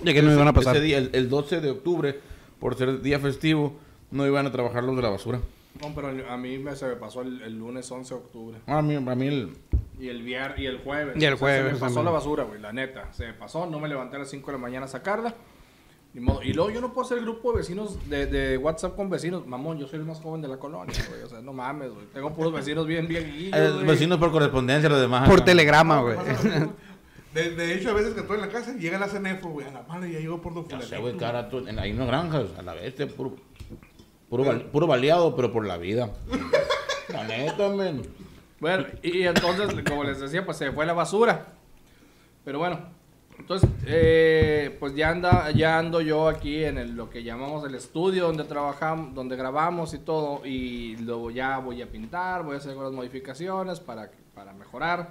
[0.00, 0.76] De que no iban a pasar.
[0.76, 2.18] ese día, el, el 12 de octubre,
[2.60, 3.74] por ser día festivo,
[4.10, 5.40] no iban a trabajar los de la basura.
[5.80, 8.58] No, pero a mí me, se me pasó el, el lunes 11 de octubre.
[8.66, 9.52] Ah, A mí, a mí el,
[9.98, 11.16] Y el viernes y el jueves.
[11.18, 12.04] Y el O sea, Se jueves me pasó también.
[12.04, 13.12] la basura, güey, la neta.
[13.12, 15.34] Se me pasó, no me levanté a las 5 de la mañana a sacarla.
[16.14, 16.42] Ni modo.
[16.42, 19.46] Y luego yo no puedo hacer grupo de vecinos, de, de WhatsApp con vecinos.
[19.46, 21.22] Mamón, yo soy el más joven de la colonia, güey.
[21.22, 22.04] O sea, no mames, güey.
[22.12, 25.26] Tengo puros vecinos bien, bien guillos, eh, vecinos por correspondencia, los demás.
[25.28, 25.46] Por acá.
[25.46, 26.16] telegrama, güey.
[27.32, 29.70] De, de hecho, a veces que estoy en la casa llega la CENEFO, güey, a
[29.70, 32.44] la madre ya llegó por dos Ya sé, güey, cara, tú- en, hay unas granjas,
[32.58, 33.36] a la vez, puro,
[34.28, 36.10] puro, puro baleado, pero por la vida.
[37.08, 38.02] La neta, men.
[38.60, 41.54] Bueno, y entonces, como les decía, pues se fue la basura.
[42.44, 42.80] Pero bueno,
[43.42, 47.74] entonces, eh, pues ya anda, ya ando yo aquí en el- lo que llamamos el
[47.74, 52.58] estudio donde trabajamos, donde grabamos y todo, y luego ya voy a pintar, voy a
[52.58, 55.10] hacer algunas modificaciones para, para mejorar.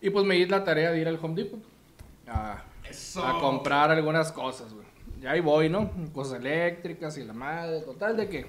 [0.00, 1.60] Y pues me di la tarea de ir al Home Depot
[2.26, 2.62] a,
[3.22, 4.86] a comprar algunas cosas, güey.
[5.20, 5.90] Ya ahí voy, ¿no?
[6.14, 8.46] Cosas eléctricas y la madre, total de que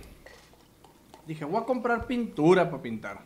[1.28, 3.19] dije, voy a comprar pintura para pintar.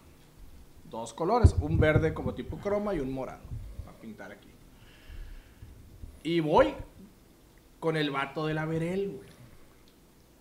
[0.89, 3.41] Dos colores, un verde como tipo croma y un morado
[3.85, 4.49] para pintar aquí.
[6.23, 6.73] Y voy
[7.79, 9.29] con el vato de la Verel, güey.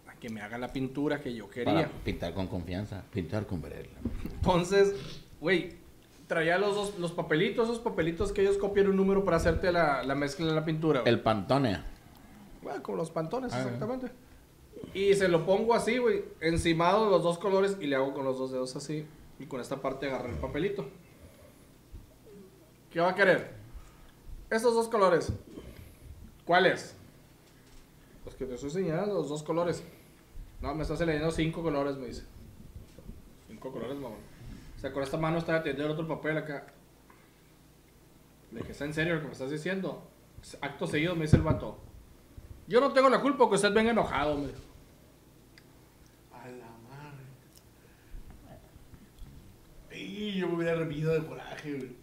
[0.08, 1.72] A que me haga la pintura que yo quería.
[1.74, 3.88] Para pintar con confianza, pintar con verela.
[4.32, 4.94] Entonces,
[5.40, 5.74] güey,
[6.28, 10.02] traía los dos, los papelitos, esos papelitos que ellos copian un número para hacerte la,
[10.04, 11.00] la mezcla de la pintura.
[11.00, 11.12] güey.
[11.12, 11.82] El Pantone.
[12.62, 14.12] Bueno, como los pantones, Ah, exactamente.
[14.94, 18.24] Y se lo pongo así, güey, encimado de los dos colores y le hago con
[18.24, 19.04] los dos dedos así.
[19.40, 20.86] Y con esta parte agarré el papelito.
[22.92, 23.52] ¿Qué va a querer?
[24.50, 25.32] Estos dos colores.
[26.44, 26.96] ¿Cuáles?
[28.24, 29.82] Los que te estoy señalando, los dos colores.
[30.60, 32.24] No, me estás leyendo cinco colores, me dice.
[33.48, 34.16] Cinco colores, mamá.
[34.76, 36.66] O sea, con esta mano está atendiendo el otro papel acá.
[38.52, 40.02] Le dije, ¿está en serio lo que me estás diciendo?
[40.60, 41.78] Acto seguido me dice el vato.
[42.66, 44.60] Yo no tengo la culpa que usted venga enojado, me dijo.
[46.32, 47.24] A la madre.
[49.96, 52.01] Y yo me hubiera revido de coraje, güey.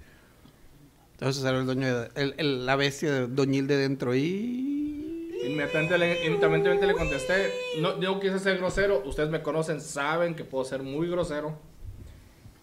[1.19, 5.33] Entonces salió el dueño de, la bestia de Doñil de dentro y...
[5.45, 7.51] Inmediatamente le, inmediatamente le contesté.
[7.81, 9.03] No, yo quise ser grosero.
[9.05, 11.59] Ustedes me conocen, saben que puedo ser muy grosero.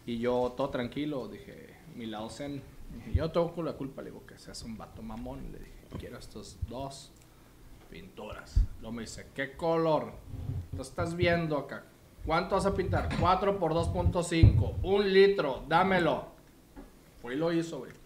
[0.06, 2.62] Y yo, todo tranquilo, dije, mi lado zen.
[2.94, 4.00] Dije, yo tengo la culpa.
[4.00, 5.52] Le digo, que seas un vato mamón.
[5.52, 7.12] Le dije, quiero estos dos
[7.90, 8.58] pinturas.
[8.80, 10.12] Luego me dice, ¿qué color?
[10.74, 11.84] Lo estás viendo acá.
[12.24, 13.10] ¿Cuánto vas a pintar?
[13.20, 14.76] 4 por 2.5.
[14.82, 16.28] Un litro, dámelo.
[17.20, 18.05] Fue y lo hizo, güey.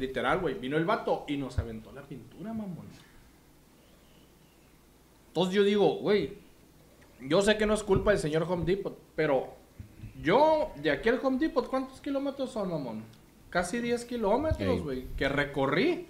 [0.00, 0.54] Literal, güey.
[0.54, 2.86] Vino el vato y nos aventó la pintura, mamón.
[5.28, 6.38] Entonces yo digo, güey,
[7.20, 9.48] yo sé que no es culpa del señor Home Depot, pero
[10.22, 13.04] yo, de aquí al Home Depot, ¿cuántos kilómetros son, mamón?
[13.50, 14.78] Casi 10 kilómetros, Ey.
[14.80, 16.06] güey, que recorrí.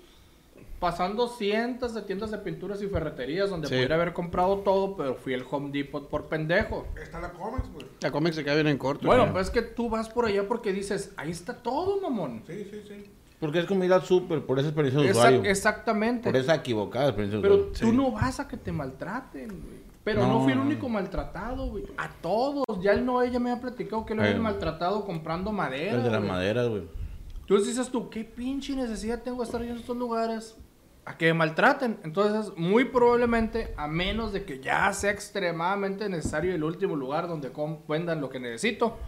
[0.79, 3.74] pasando cientos de tiendas de pinturas y ferreterías donde Sí.
[3.74, 6.87] pudiera haber comprado todo, pero fui al Home Depot por pendejo.
[6.98, 7.85] Está la Comex, güey.
[8.00, 9.07] La cómic se queda bien en corto.
[9.07, 9.33] Bueno, güey.
[9.35, 12.44] pues es que tú vas por allá porque dices, ahí está todo, mamón.
[12.46, 13.11] Sí, sí, sí.
[13.40, 15.50] Porque es comida súper, por esa experiencia de Exact- usuario.
[15.50, 16.29] exactamente.
[16.31, 17.81] Por esa equivocada experiencia de Pero usuario.
[17.81, 19.81] tú no vas a que te maltraten, güey.
[20.05, 21.85] Pero no, No, fui el único maltratado, güey.
[21.96, 22.64] A todos.
[22.83, 24.26] Ya él no, ella me ha platicado que lo Eh.
[24.29, 25.92] habían maltratado comprando madera.
[25.96, 26.83] El de las maderas, güey.
[27.40, 30.57] Entonces dices tú, ¿qué pinche necesidad tengo de estar yo en estos lugares?
[31.05, 31.98] A que me maltraten.
[32.05, 37.50] Entonces, muy probablemente, a menos de que ya sea extremadamente necesario el último lugar donde
[37.88, 38.98] vendan lo que necesito,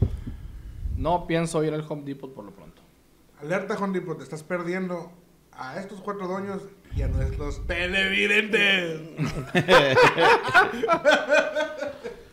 [0.97, 2.82] no pienso ir al Home Depot por lo pronto.
[3.43, 5.11] Alerta, Home Depot, te estás perdiendo
[5.53, 6.63] a estos cuatro dueños
[6.97, 9.01] y a nuestros televidentes.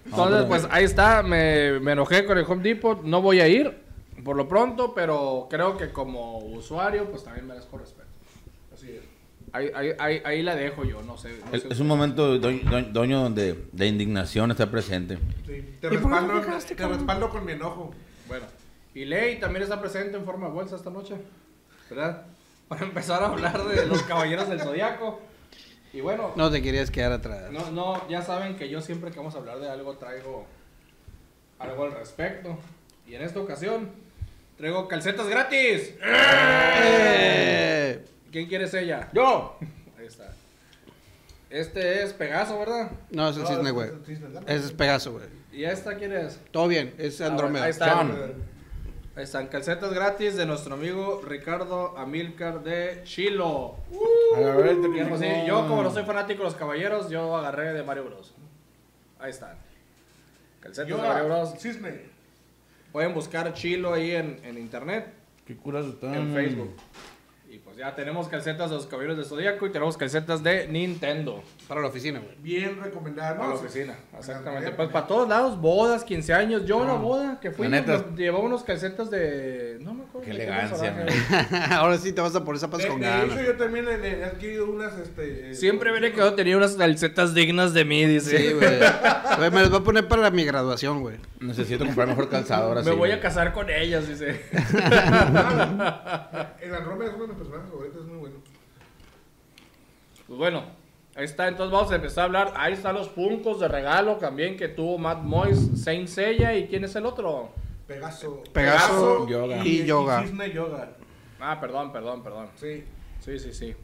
[0.05, 3.77] Entonces, pues ahí está, me, me enojé con el Home Depot, no voy a ir
[4.23, 8.07] por lo pronto, pero creo que como usuario, pues también merezco respeto.
[8.73, 9.01] Así es.
[9.51, 11.39] Ahí, ahí, ahí, ahí la dejo yo, no sé.
[11.45, 15.17] no Es, sé es un momento, doño, doño- doño, donde de indignación está presente.
[15.47, 15.63] Sí.
[15.81, 16.41] Te, ¿Y por qué respaldo,
[16.75, 17.91] te respaldo con mi enojo.
[18.27, 18.45] Bueno,
[18.93, 21.15] y Ley también está presente en forma de bolsa esta noche,
[21.89, 22.25] ¿verdad?
[22.67, 25.21] Para empezar a hablar de los caballeros del zodiaco.
[25.91, 27.51] Y bueno, No te querías quedar atrás.
[27.51, 30.45] no, no, ya saben que yo siempre que vamos a hablar de algo traigo
[31.57, 32.57] algo al respecto.
[33.07, 33.89] Y en esta ocasión
[34.57, 35.95] traigo calcetas gratis.
[36.03, 39.09] Eh, ¿Quién quiere ser ella?
[39.13, 39.57] ¡Yo!
[39.97, 40.31] Ahí está.
[41.49, 42.91] Este es Pegaso, ¿verdad?
[43.09, 43.87] No, es el No, cisne, güey.
[43.87, 44.45] es el cisne, dame.
[44.53, 45.25] Ese es Pegaso, güey.
[45.51, 46.39] ¿Y esta quién es?
[46.51, 47.65] Todo bien, es Andrómeda.
[47.65, 47.95] Ahí está.
[47.95, 48.35] John.
[49.19, 53.75] Ahí están calcetas gratis de nuestro amigo Ricardo Amilcar de Chilo.
[54.33, 57.35] A ver, te Y pues sí, yo como no soy fanático de los caballeros, yo
[57.35, 58.33] agarré de Mario Bros.
[59.19, 59.57] Ahí están.
[60.61, 61.53] Calcetas de Mario Bros.
[61.59, 62.03] cisne.
[62.93, 65.11] Pueden buscar Chilo ahí en, en internet,
[65.45, 66.13] Qué curas están.
[66.13, 66.73] en Facebook.
[67.79, 71.41] Ya tenemos calcetas de los caballeros de Zodíaco y tenemos calcetas de Nintendo.
[71.65, 72.35] Para la oficina, güey.
[72.43, 73.37] Bien recomendado.
[73.37, 74.71] Para la oficina, exactamente.
[74.71, 76.65] Pues para todos lados, bodas, 15 años.
[76.65, 77.69] Yo en la boda que fui,
[78.17, 79.77] llevaba unos calcetas de.
[79.79, 80.25] No me acuerdo.
[80.25, 81.05] Qué de elegancia.
[81.77, 83.31] Ahora sí te vas a poner zapatos De, con de ganas.
[83.31, 84.97] hecho, yo también he adquirido unas.
[84.99, 88.37] Este, eh, Siempre hubiera quedado tenía unas calcetas dignas de mí, dice.
[88.39, 88.53] Sí.
[88.55, 91.15] Güey, me las voy a poner para mi graduación, güey.
[91.39, 92.97] Necesito comprar mejor calzado ahora Me sí.
[92.97, 94.41] voy a casar con ellas, dice.
[96.61, 98.35] El Andrómeda es uno de mis personajes favoritos, es muy bueno.
[100.27, 100.63] Pues bueno,
[101.15, 101.47] ahí está.
[101.47, 102.53] Entonces vamos a empezar a hablar.
[102.55, 106.83] Ahí están los puncos de regalo también que tuvo Matt Moyes, Saint Seiya y quién
[106.83, 107.51] es el otro.
[107.87, 108.43] Pegaso.
[108.53, 109.65] Pegaso, yoga.
[109.65, 110.21] y yoga.
[110.21, 110.91] Cisne yoga.
[111.39, 112.49] Ah, perdón, perdón, perdón.
[112.57, 112.83] Sí.
[113.21, 113.75] Sí, sí, sí.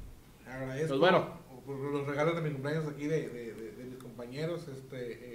[0.47, 1.27] Agradezco Pues bueno.
[1.65, 4.67] por los regalos de mi cumpleaños aquí de, de, de, de mis compañeros.
[4.67, 5.34] Este,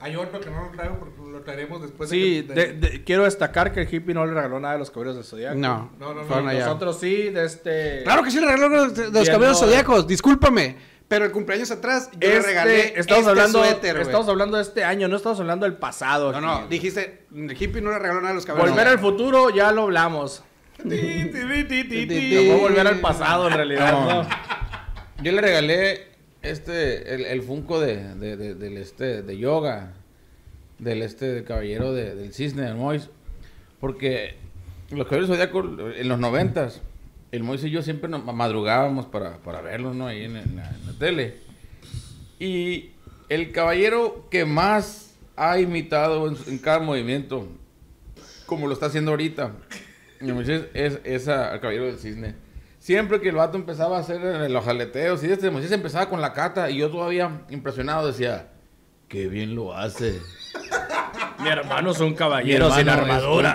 [0.00, 2.08] hay otro que no lo traigo porque lo traeremos después.
[2.10, 4.90] Sí, que- de- de- quiero destacar que el hippie no le regaló nada de los
[4.90, 5.56] caballeros del Zodiaco.
[5.56, 6.42] No, No, no, no.
[6.52, 8.02] Nosotros sí, de este.
[8.04, 9.54] Claro que sí le regaló los, de los no.
[9.54, 10.76] zodiacos, discúlpame.
[11.08, 14.62] Pero el cumpleaños atrás, yo le Este- regalé estamos este hablando, suéter, estamos hablando de
[14.62, 16.32] este año, no estamos hablando del pasado.
[16.32, 16.66] No, no, aquí.
[16.68, 18.68] dijiste, el hippie no le regaló nada a los cabellos.
[18.70, 20.44] Volver al futuro ya lo hablamos.
[20.84, 23.92] No voy a volver al pasado en realidad.
[23.92, 24.22] No.
[24.22, 24.28] ¿no?
[25.22, 26.08] Yo le regalé
[26.42, 29.92] este, el, el Funko de, de, de- del este, de yoga,
[30.78, 33.08] del este, del caballero de- del cisne, del Mois,
[33.80, 34.36] porque
[34.90, 36.80] los caballeros zodiacos en los noventas,
[37.32, 40.06] el Mois y yo siempre nos madrugábamos para, para verlos, ¿no?
[40.06, 41.34] Ahí en, la, tele.
[42.38, 42.90] Y
[43.28, 47.46] el caballero que más ha imitado en, cada movimiento,
[48.46, 49.52] como lo está haciendo ahorita,
[50.20, 52.34] Moisés, es, es a- al caballero del cisne.
[52.88, 56.22] Siempre que el vato empezaba a hacer eh, los jaleteos y este Moisés empezaba con
[56.22, 58.48] la cata y yo todavía impresionado decía,
[59.08, 60.18] qué bien lo hace.
[61.42, 63.50] Mi hermano es un caballero sin armadura.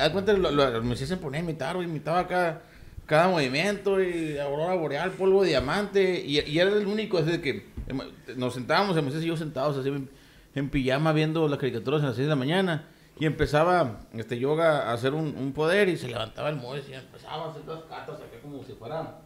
[0.00, 2.62] Haz cuenta, lo- lo- Moisés se ponía a imitar, imitaba cada,
[3.06, 7.40] cada movimiento y aurora boreal, polvo de diamante y, y era el único, así de
[7.40, 8.00] que em,
[8.36, 10.10] nos sentábamos, el Moisés y yo sentados así en,
[10.56, 14.90] en pijama viendo las caricaturas a las 6 de la mañana y empezaba este yoga
[14.90, 17.82] a hacer un, un poder y se levantaba el Moisés y empezaba a hacer las
[17.84, 19.18] catas acá como si fuera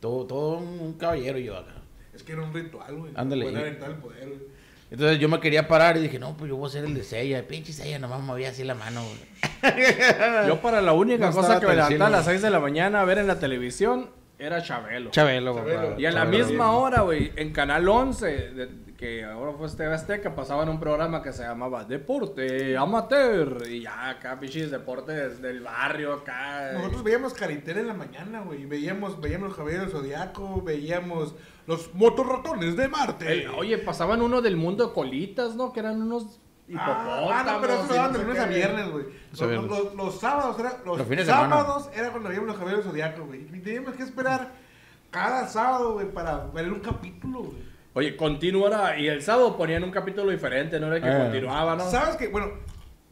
[0.00, 1.72] todo, todo un, caballero yo acá.
[2.14, 3.12] Es que era un ritual, güey.
[3.14, 3.46] Ándale.
[3.48, 4.56] El poder, güey.
[4.90, 7.02] Entonces yo me quería parar y dije, no, pues yo voy a hacer el de
[7.02, 7.46] Sella.
[7.46, 10.46] Pinche Sella, nomás movía así la mano, güey.
[10.46, 13.00] Yo para la única No cosa que me levantaba a las 6 de la mañana
[13.00, 15.10] a ver en la televisión era Chabelo.
[15.10, 15.88] Chabelo, Chabelo.
[15.90, 16.00] papá.
[16.00, 16.46] Y a la Chabelo.
[16.46, 21.22] misma hora, güey, en Canal 11, de- que ahora fue TV Azteca, pasaban un programa
[21.22, 23.62] que se llamaba Deporte Amateur.
[23.68, 26.72] Y ya acá, pichis, deportes del barrio, acá.
[26.72, 28.64] Nosotros veíamos Caritel en la mañana, güey.
[28.64, 31.34] Veíamos, veíamos los caballeros del zodiaco, veíamos
[31.66, 33.48] los motorratones de Marte.
[33.48, 35.74] Oye, pasaban uno del mundo de colitas, ¿no?
[35.74, 37.30] Que eran unos hipopótamos.
[37.32, 39.04] Ah, no, pero eso lo daban de lunes a viernes, güey.
[39.32, 42.56] Los Los, los- los sábados, era, los, Los fines de sábados era cuando veíamos los
[42.58, 43.42] caballeros del zodiaco, güey.
[43.52, 44.52] Y teníamos que esperar
[45.10, 47.58] cada sábado, güey, para ver un capítulo, güey.
[47.94, 48.98] Oye, continuará.
[48.98, 51.22] Y el sábado ponían un capítulo diferente, no era que Ah.
[51.24, 51.88] continuaba, ¿no?
[51.90, 52.28] ¿Sabes qué?
[52.28, 52.48] Bueno,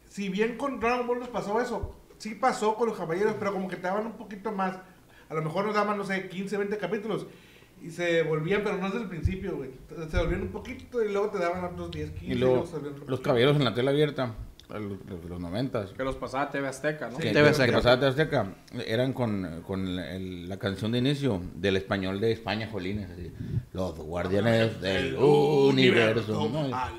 [0.09, 3.69] si bien con Dragon Ball nos pasó eso, sí pasó con los caballeros, pero como
[3.69, 4.77] que te daban un poquito más.
[5.31, 7.27] A lo mejor nos daban, no sé, 15, 20 capítulos.
[7.83, 9.71] Y se volvían, pero no desde el principio, güey.
[10.11, 12.27] Se volvían un poquito y luego te daban otros 10, 15.
[12.27, 14.35] Y luego, se volvían otros- los caballeros en la tela abierta,
[14.71, 15.91] los, los, de los noventas.
[15.93, 17.19] Que los pasaba TV Azteca, ¿no?
[17.19, 17.73] Que, TV que Azteca.
[17.75, 18.55] pasaba TV Azteca,
[18.87, 23.11] eran con, con el- la canción de inicio del español de España, Jolines.
[23.11, 23.31] así,
[23.75, 26.49] los guardianes del universo.
[26.51, 26.75] ¿no?
[26.75, 26.93] Al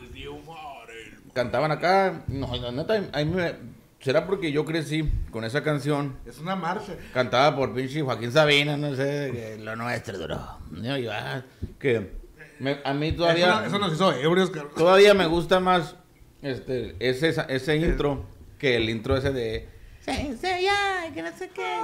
[1.34, 2.24] Cantaban acá.
[2.28, 6.18] No, la neta, a mí me- será porque yo crecí con esa canción.
[6.26, 6.94] Es una marcha.
[7.14, 10.40] Cantada por pinche Joaquín Sabina, no sé, que lo nuestro duró.
[10.72, 10.98] ¿no?
[10.98, 11.44] Y, ah,
[11.80, 12.12] que
[12.60, 13.58] me- a mí todavía.
[13.60, 14.52] Eso, eso nos hizo ebrios.
[14.76, 15.96] Todavía me gusta más
[16.42, 18.26] este, ese, ese intro
[18.60, 19.68] que el intro ese de.
[20.02, 21.80] "Se- se- ya, que no sé qué".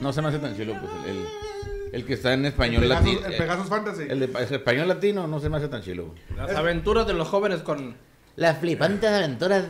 [0.00, 1.26] No se me hace tan chulo, pues el, el-
[1.92, 3.12] el que está en español El latino.
[3.20, 4.02] Pegasus, el Pegasus Fantasy.
[4.08, 6.14] El de el español latino no se me hace tan chilo.
[6.36, 7.96] Las aventuras de los jóvenes con...
[8.36, 9.64] Las flipantes aventuras.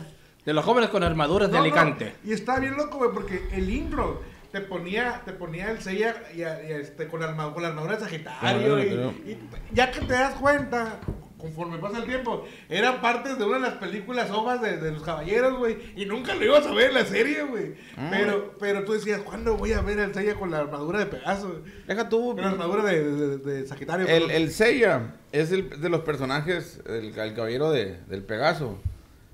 [0.47, 2.15] De los jóvenes con armaduras de No, no, Alicante.
[2.23, 6.39] Y está bien loco, güey, porque el intro te ponía, te ponía el sella y,
[6.39, 8.79] y, este, con, la arma- con la armadura de Sagitario.
[8.81, 9.13] Y, claro.
[9.25, 9.37] y
[9.75, 10.99] ya que te das cuenta,
[11.37, 15.03] conforme pasa el tiempo, eran partes de una de las películas ovas de, de los
[15.03, 15.77] caballeros, güey.
[15.97, 17.73] Y nunca lo ibas a ver en la serie, güey.
[17.97, 18.07] Ah.
[18.09, 21.61] Pero, pero tú decías, ¿cuándo voy a ver el sella con la armadura de Pegaso?
[21.85, 22.27] Deja tú.
[22.35, 24.07] Con la armadura de, de, de Sagitario.
[24.07, 28.79] El, el Seiya es el, de los personajes, el, el caballero de, del Pegaso.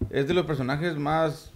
[0.10, 1.52] Es de los personajes más.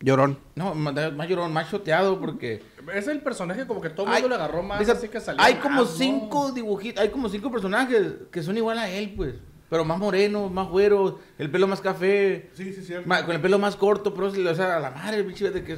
[0.00, 0.38] Llorón.
[0.54, 2.62] No, más, más llorón, más choteado porque.
[2.94, 5.42] Es el personaje como que todo el mundo le agarró más, Dice, así que salió
[5.42, 5.86] Hay más, como ¿no?
[5.86, 9.34] cinco dibujitos, hay como cinco personajes que son igual a él, pues.
[9.68, 13.06] Pero más morenos, más güeros, el pelo más café, Sí, sí, cierto.
[13.08, 15.76] ma- con el pelo más corto, pero o sea, a la madre, pinche, de que...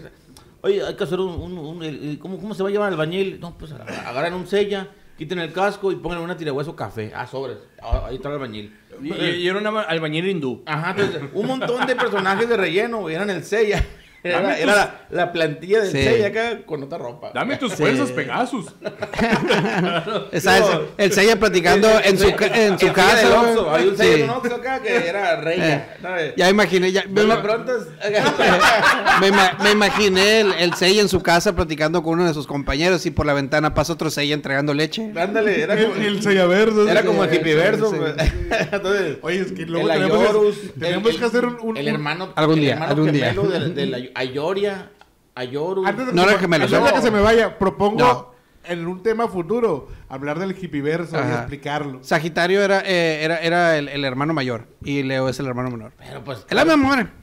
[0.62, 1.30] Oye, hay que hacer un...
[1.40, 3.40] un- un- el- ¿cómo, ¿Cómo se va a llevar el albañil?
[3.40, 7.12] No, pues agarran un sella, quiten el casco y pongan una tirahueso café.
[7.14, 7.58] Ah, sobres.
[7.82, 8.74] Ah, ahí está el albañil.
[9.02, 10.62] Y, era un albañil hindú.
[10.64, 13.84] Ajá, entonces, un montón de personajes de relleno, güey, eran el sella.
[14.22, 16.02] Era, Dame era la, la plantilla del Sí.
[16.02, 17.30] sella acá con otra ropa.
[17.32, 17.78] Dame tus Sí.
[17.78, 18.66] fuerzas, Pegasus.
[20.32, 20.64] Esa es-
[20.98, 23.16] el Seiya platicando en su, ca- en su El casa.
[23.16, 24.02] Seiya Hay un Sí.
[24.02, 25.96] sello en un Oxxo acá que era reya.
[26.02, 26.34] ¿sabes?
[26.36, 27.40] Ya imaginé, ya, me, Me ma-
[29.20, 32.46] me ima- me imaginé el, el Seiya en su casa platicando con uno de sus
[32.46, 35.12] compañeros y por la ventana pasa otro Seiya entregando leche.
[35.16, 36.90] Ándale, era como, El, el Sella verde.
[36.90, 37.90] era como el Sí, hippie verso.
[37.90, 37.98] sí.
[38.72, 41.58] Entonces, Oye, es que luego el tenemos, Ayorus, tenemos el- que hacer un...
[41.62, 44.09] un- el hermano, Algún el día, hermano algún día.
[44.14, 44.90] Ay- Ayoria,
[45.34, 45.86] Ayorus.
[45.86, 48.30] Antes de, No que, gemelo, antes de que se me vaya, propongo No.
[48.64, 51.38] en un tema futuro hablar del hippieverso y Ajá.
[51.40, 52.02] explicarlo.
[52.02, 55.92] Sagitario era, eh, era, era el, el hermano mayor y Leo es el hermano menor.
[55.98, 56.44] Pero pues.
[56.48, 57.04] Es la misma madre.
[57.04, 57.16] todos-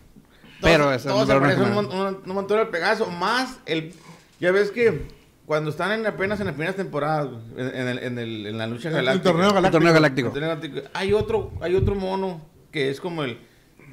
[0.62, 3.06] Pero es el todos se hermano parecen un, un- un montón al Pegaso.
[3.12, 3.94] Más el.
[4.40, 5.08] Ya ves que
[5.46, 8.68] cuando están en, apenas en las primeras temporadas, en, en el, en, el- en la
[8.68, 9.30] lucha El galáctica.
[9.30, 10.28] El torneo galáctico.
[10.28, 13.40] El torneo galáctico, Hay otro, hay otro mono que es como el.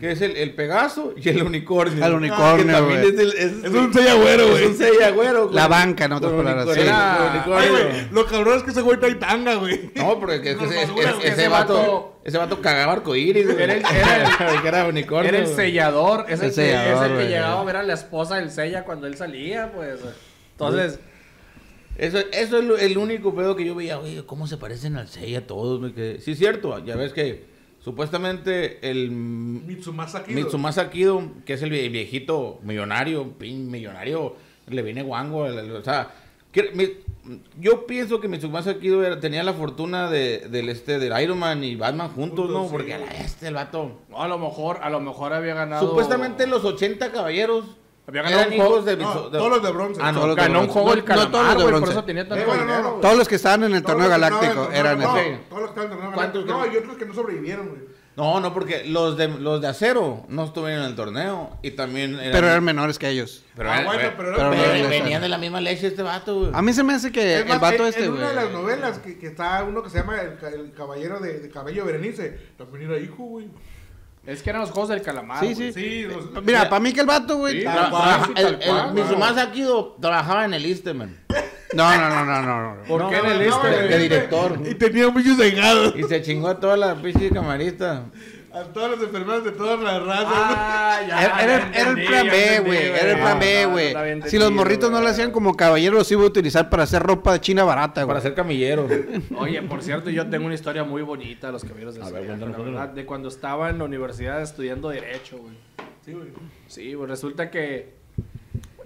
[0.01, 2.05] Que es el, el Pegaso y el unicornio.
[2.05, 3.15] El unicornio, Que también güey.
[3.15, 4.67] es, el- es- Es un Sella güero, Es güey.
[4.67, 5.55] un sella güero, güey.
[5.55, 7.39] La banca, en otras palabras, unicornio, sí.
[7.49, 9.93] con Ay, güey, lo cabrón es que ese güey trae tanga, güey.
[9.95, 11.07] No, porque que- que Con ese, ese- güey.
[11.23, 13.63] ese vato, vato- ese vato cagaba arcoíris, güey.
[13.63, 15.29] Era el- era que era unicornio.
[15.29, 15.57] Era el güey.
[15.57, 17.29] sellador, es el, El que, sellador, es el que güey.
[17.29, 20.01] llegaba a ver a la esposa del sella cuando él salía, pues.
[20.53, 20.99] Entonces,
[21.97, 25.07] Eso, eso es lo- el único pedo que yo veía, oye, ¿cómo se parecen al
[25.07, 25.79] Seiya todos?
[25.79, 25.93] güey?
[25.93, 27.45] Que, sí, es cierto, ya ves que
[27.85, 30.41] supuestamente el Mitsumasa Kido.
[30.41, 34.35] Mitsumasa Kido, que es el vie- viejito millonario, pin millonario,
[34.69, 36.11] le viene guango, el- el- o sea,
[36.51, 36.91] que- mi-
[37.61, 41.63] yo pienso que Mitsumasa Kido era- tenía la fortuna de, del este, del Iron Man
[41.63, 42.65] y Batman juntos, Juntos, ¿no?
[42.65, 42.73] sí.
[42.73, 44.01] Porque a la este, el vato...
[44.17, 45.87] a lo mejor, a lo mejor había ganado.
[45.87, 47.65] Supuestamente los 80 caballeros
[48.07, 48.97] Había ganado eran un juego- de...
[48.97, 50.01] No, de- todos los de bronce.
[50.03, 51.81] Ah, no, Todos los de ganó un juego No- el no todos los calamar, de
[51.81, 52.99] por eso tenía tanto Eh, bueno, dinero.
[53.01, 54.99] Todos los que estaban en el torneo galáctico el eran.
[55.01, 55.15] No,
[55.49, 56.67] todos los que estaban en el torneo ¿Cuántos galáctico.
[56.69, 57.95] No, y otros que no sobrevivieron, güey.
[58.17, 62.15] No, no, porque los de, los de acero no estuvieron en el torneo y también
[62.21, 62.31] eran...
[62.31, 63.43] Pero eran menores que ellos.
[63.57, 66.51] Pero, Ah, bueno, pero- eran venían de la misma leche este vato, güey.
[66.55, 68.19] A mí se me hace que Es el más, vato en, este, en güey.
[68.23, 71.19] una de las novelas que, que está uno que se llama El, ca- el Caballero
[71.19, 73.49] de, de Cabello Berenice, también era hijo, güey.
[74.27, 75.41] Es que eran los juegos del calamar.
[75.41, 75.73] Sí, sí.
[75.73, 77.61] Sí, los- Mira, para mí que el vato, güey.
[77.61, 77.67] Sí.
[77.91, 81.19] Cual, Mitsumasa Kido trabajaba en el Eastman
[81.75, 82.43] no, no, no, no.
[82.77, 82.83] no.
[82.85, 83.89] ¿Por No, qué en el no, de- güey?
[83.89, 84.61] de director.
[84.65, 85.95] Y tenía muchos cegados.
[85.97, 88.05] y se chingó a toda la pinche camarista.
[88.55, 90.27] A todas las enfermedades de todas las razas.
[90.33, 92.79] Ah, ya, Era, ya era- entendí, era el plan B, güey.
[92.87, 94.17] Era el plan B, Ah, güey.
[94.21, 97.03] no Si los morritos no lo hacían como caballeros, los iba a utilizar para hacer
[97.03, 98.23] ropa de china barata, Para güey.
[98.23, 98.87] ser camillero.
[99.39, 102.27] Oye, por cierto, yo tengo una historia muy bonita de los caballeros de A ver,
[102.39, 105.55] Zodiaco, la verdad, de cuando estaba en la universidad estudiando Derecho, güey.
[106.05, 106.29] Sí, güey.
[106.69, 107.95] Sí, pues resulta que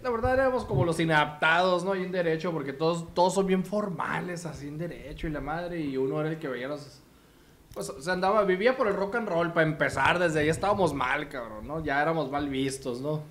[0.03, 1.95] la verdad éramos como los inadaptados, ¿no?
[1.97, 5.81] Y en derecho, porque todos, todos son bien formales, así en derecho y la madre,
[5.81, 7.03] y uno era el que veía los...
[7.79, 11.29] Pues se andaba, vivía por el rock and roll para empezar, desde ahí estábamos mal,
[11.29, 11.85] cabrón, ¿no?
[11.85, 13.23] Ya éramos mal vistos, ¿no?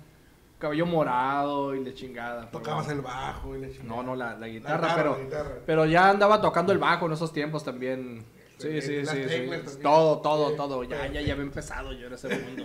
[0.58, 2.50] Cabello morado y la chingada.
[2.50, 3.00] Tocabas bueno.
[3.00, 3.88] el bajo y la chingada.
[3.88, 5.54] No, no, la, la guitarra, guitarra, pero, la guitarra.
[5.66, 8.24] pero ya andaba tocando el bajo en esos tiempos también.
[8.56, 9.78] Sí, Sí, sí, sí.
[9.82, 10.82] Todo, todo, todo.
[10.84, 12.64] Ya, ya, ya había empezado yo en ese mundo.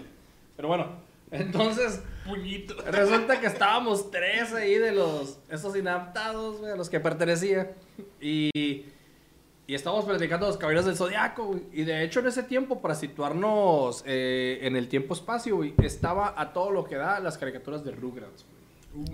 [0.56, 0.88] Pero bueno,
[1.32, 2.76] entonces, Puñito.
[2.90, 7.74] resulta que estábamos tres ahí de los, esos inadaptados, güey, a los que pertenecía.
[8.22, 8.86] Y,
[9.66, 11.62] y estábamos platicando los caballeros del Zodiaco, güey.
[11.72, 16.52] Y de hecho, en ese tiempo, para situarnos eh, en el tiempo-espacio, güey, estaba a
[16.54, 18.54] todo lo que da las caricaturas de Rugrats, güey.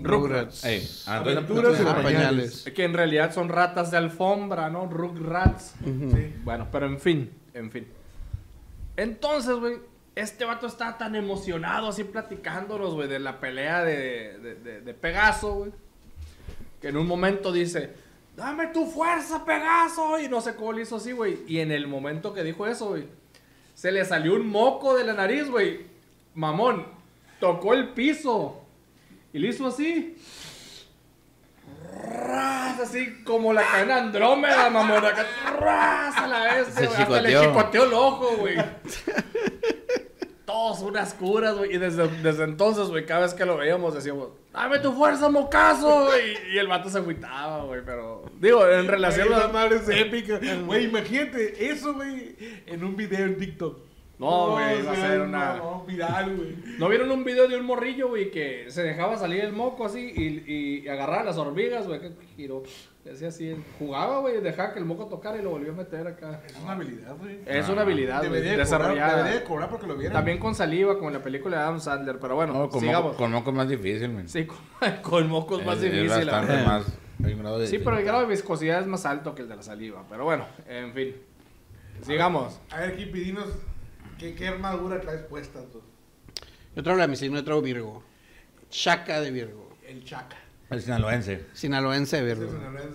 [0.02, 0.64] Rugrats.
[0.64, 2.64] Ey, entonces- Aventuras en pañales.
[2.74, 4.86] Que en realidad son ratas de alfombra, ¿no?
[4.86, 5.74] Rugrats.
[5.84, 6.34] Sí.
[6.44, 7.86] Bueno, pero en fin, en fin.
[8.96, 9.76] Entonces, güey,
[10.16, 14.94] este vato estaba tan emocionado así platicándonos, güey, de la pelea de, de, de- de
[14.94, 15.70] Pegaso, güey.
[16.80, 17.90] Que en un momento dice,
[18.36, 20.18] dame tu fuerza, Pegaso.
[20.18, 21.38] Y no sé cómo le hizo así, güey.
[21.46, 23.06] Y en el momento que dijo eso, güey,
[23.74, 25.86] se le salió un moco de la nariz, güey.
[26.34, 26.86] Mamón,
[27.38, 28.62] tocó el piso.
[29.32, 30.16] Y le hizo así.
[31.92, 35.02] Ras, Así como la cadena Andrómeda, mamón.
[35.02, 36.86] Ras, a la vez, güey.
[36.86, 38.56] Hasta le chicoteó el ojo, güey.
[40.50, 41.74] Todos unas curas, güey.
[41.74, 46.08] Y desde, desde entonces, güey, cada vez que lo veíamos decíamos, dame tu fuerza, mocazo.
[46.52, 47.82] Y el vato se agüitaba, güey.
[47.86, 49.38] Pero, digo, en relación a.
[49.38, 50.40] esa madre es épica.
[50.66, 52.34] Güey, imagínate eso, güey,
[52.66, 53.89] en un video en TikTok.
[54.20, 56.56] No, güey, iba a ser una- No, viral, güey.
[56.78, 60.12] ¿No vieron un video de un morrillo, güey, que se dejaba salir el moco así
[60.14, 60.52] y,
[60.84, 62.62] y agarraba las hormigas, güey, que giró?
[63.02, 66.42] Decía así, jugaba, güey, dejaba que el moco tocara y lo volvió a meter acá.
[66.46, 67.38] Es una habilidad, güey.
[67.46, 69.16] Es una habilidad, güey, Debería de cobrar, desarrollada.
[69.16, 70.12] debería de cobrar porque lo vieron.
[70.12, 73.04] También con saliva, como en la película de Adam Sandler, pero bueno, No, con, sigamos.
[73.12, 74.28] moco, con moco es más difícil, man.
[74.28, 74.58] Sí, con,
[75.00, 76.04] con moco es más difícil.
[76.04, 76.66] Es la bastante verdad.
[76.66, 76.86] más.
[77.24, 79.48] hay un grado de Sí, pero el grado de viscosidad es más alto que el
[79.48, 81.14] de la saliva, pero bueno, en fin.
[82.02, 82.60] Sigamos.
[82.70, 83.48] A ver, Kipi, dinos,
[84.20, 85.80] ¿qué, qué armadura traes puesta tú?
[86.76, 88.02] Yo traigo la misión, yo traigo Virgo.
[88.68, 89.70] Chaca de Virgo.
[89.86, 90.36] El Chaca.
[90.70, 91.46] El sinaloense.
[91.54, 92.52] Sinaloense de Virgo.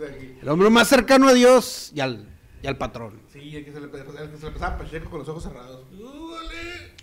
[0.08, 0.38] aquí.
[0.42, 2.26] El hombre más cercano a Dios y al,
[2.62, 3.20] y al patrón.
[3.34, 5.84] Sí, el que se le, el que se le pasaba Pacheco con los ojos cerrados.
[5.92, 6.94] ¡Údale!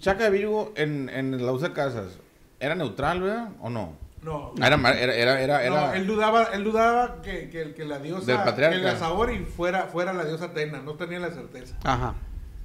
[0.00, 2.18] Chaca de Virgo en, en la usa casas.
[2.58, 3.50] ¿Era neutral, verdad?
[3.60, 3.96] ¿O no?
[4.22, 4.52] No.
[4.58, 8.26] Era, era, era, era, No, era- él dudaba, él dudaba que, que, que la diosa,
[8.26, 8.76] Del patriarca.
[8.76, 11.76] que la Saori fuera, fuera la diosa Atena, no tenía la certeza.
[11.84, 12.14] Ajá.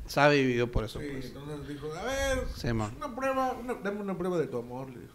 [0.08, 1.26] Sabe y vivió por eso, Sí, pues.
[1.26, 2.92] entonces dijo, a ver, Sí, ma.
[2.98, 5.14] una prueba, una, dame una prueba de tu amor, le dijo.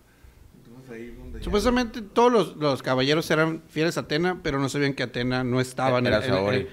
[0.65, 4.69] Entonces ahí donde ya- Supuestamente todos los, los caballeros eran fieles a Atena, pero no
[4.69, 6.13] sabían que Atena no estaba en el...
[6.15, 6.69] Era en el-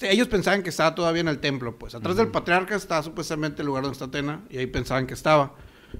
[0.00, 1.94] ellos pensaban que estaba todavía en el templo, pues.
[1.94, 5.54] Atrás del patriarca estaba supuestamente el lugar donde está Atena, y ahí pensaban que estaba.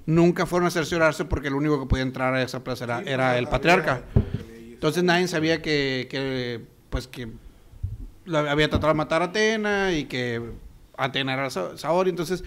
[0.07, 3.05] Nunca fueron a cerciorarse porque el único que podía entrar a esa plaza era, Sí,
[3.09, 4.05] era el patriarca.
[4.73, 7.29] Entonces nadie sabía que, que, pues que
[8.27, 10.43] lo había tratado de matar a Atena y que
[10.99, 12.11] Atena era Sa- Saori.
[12.11, 12.45] Entonces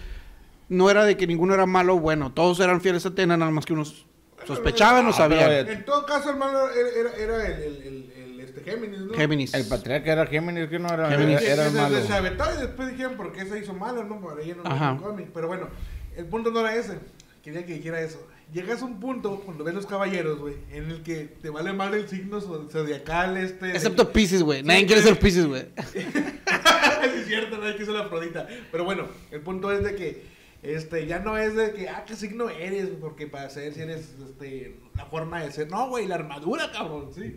[0.68, 2.32] no era de que ninguno era malo o bueno.
[2.32, 4.06] Todos eran fieles a Atena, nada más que unos
[4.46, 5.68] sospechaban o Ah, sabían.
[5.68, 9.14] En todo caso, el malo era, era, era el, el, el, el, este Géminis, ¿no?
[9.14, 9.54] Géminis.
[9.54, 11.42] El patriarca era Géminis, que no era, Géminis.
[11.42, 11.96] Era, que el malo.
[12.00, 14.20] se y después dijeron por qué se hizo malo, ¿no?
[14.20, 14.98] Por ahí en un Ajá.
[15.00, 15.28] cómic.
[15.32, 15.68] Pero bueno,
[16.16, 16.98] el punto no era ese.
[17.44, 18.26] Quería que dijera eso.
[18.52, 21.94] Llegas a un punto, cuando ves los caballeros, güey, en el que te vale mal
[21.94, 23.70] el signo zo- zodiacal este...
[23.70, 24.62] Excepto Pisces, güey.
[24.62, 25.66] Nadie Sí, quiere ser Pisces, güey.
[27.34, 28.46] es cierto, no hay que ser la Afrodita.
[28.70, 30.22] Pero bueno, el punto es de que
[30.62, 34.14] este ya no es de que, ah, qué signo eres, porque para saber si eres
[34.28, 35.70] este, la forma de ser.
[35.70, 37.36] No, güey, la armadura, cabrón, sí.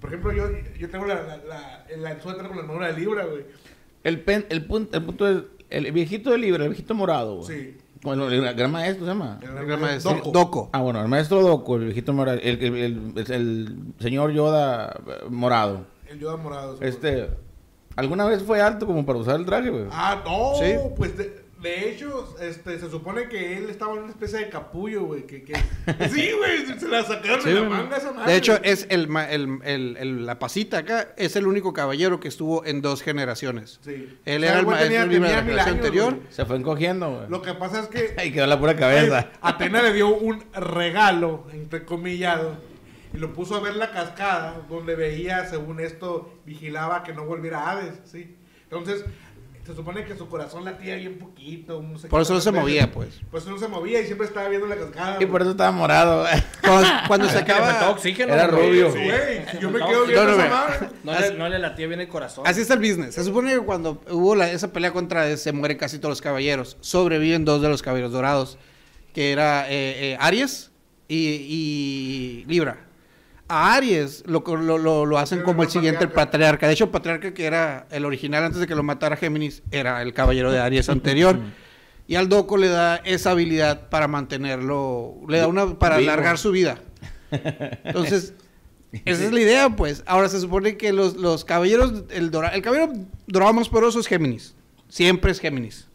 [0.00, 0.44] Por ejemplo, yo,
[0.78, 3.44] yo tengo la, la, la, el, el suéter con la armadura de Libra, güey.
[4.04, 7.46] El, pen- el, punto, el punto es, el viejito de Libra, el viejito morado, güey.
[7.48, 7.76] Sí.
[8.02, 9.38] Bueno, el gran maestro se llama.
[9.42, 10.30] El Programa de Doco.
[10.30, 10.70] Doco.
[10.72, 15.86] Ah, bueno, el maestro Doco, el viejito morado, el, el, el- el- señor Yoda morado.
[16.08, 16.78] El Yoda morado.
[16.78, 17.28] sí, Este,
[17.96, 19.84] ¿alguna vez fue alto como para usar el traje, güey?
[19.90, 20.74] Ah, no, Sí.
[20.96, 25.04] pues de, de hecho, este, se supone que él estaba en una especie de capullo,
[25.04, 25.26] güey.
[25.26, 25.52] Que, que...
[26.08, 28.32] sí, güey, se la sacaron Sí, de la manga esa madre.
[28.32, 32.28] De hecho, es el, el, el- el- la pasita acá, es el único caballero que
[32.28, 33.78] estuvo en dos generaciones.
[33.84, 34.08] Sí.
[34.24, 36.14] Él O sea, era el maestro tenía- de la generación años, anterior.
[36.14, 36.26] güey.
[36.32, 37.28] Se fue encogiendo, güey.
[37.28, 39.28] Lo que pasa es que quedó la pura cabeza.
[39.42, 42.56] Atena le dio un regalo, entrecomillado,
[43.12, 47.70] y lo puso a ver la cascada, donde veía, según esto, vigilaba que no volviera
[47.70, 48.36] Hades, ¿sí?
[48.64, 49.04] Entonces,
[49.66, 52.90] se supone que su corazón latía bien poquito, no sé Por eso no se movía,
[52.90, 53.20] pues.
[53.30, 55.18] Por eso no se movía y siempre estaba viendo la cascada.
[55.20, 56.24] Y por eso estaba morado.
[56.62, 57.90] Cuando, cuando se acaba...
[57.90, 58.32] oxígeno.
[58.32, 58.90] Era rubio.
[58.90, 58.98] Sí,
[59.60, 60.50] yo me No, quedo viendo no, esa no.
[60.50, 60.88] madre.
[61.04, 62.44] No le, no le latía bien el corazón.
[62.46, 63.14] Así está el business.
[63.14, 66.76] Se supone que cuando hubo la- esa pelea contra se mueren casi todos los caballeros.
[66.80, 68.58] Sobreviven dos de los caballeros dorados,
[69.12, 70.70] que era eh, eh, Aries
[71.06, 72.86] y, y Libra.
[73.50, 76.30] A Aries lo, lo, lo, lo hacen como el siguiente, el patriarca.
[76.30, 76.66] patriarca.
[76.68, 80.00] De hecho, el patriarca que era el original antes de que lo matara Géminis, era
[80.02, 81.38] el caballero de Aries anterior.
[82.06, 86.10] Y al Doco le da esa habilidad para mantenerlo, le da una para Vivo.
[86.10, 86.78] alargar su vida.
[87.84, 88.34] Entonces,
[89.04, 90.02] esa es la idea, pues.
[90.06, 92.92] Ahora se supone que los, los caballeros, el, dora- el caballero
[93.26, 94.54] dorado más poderoso es Géminis.
[94.88, 95.86] Siempre es Géminis.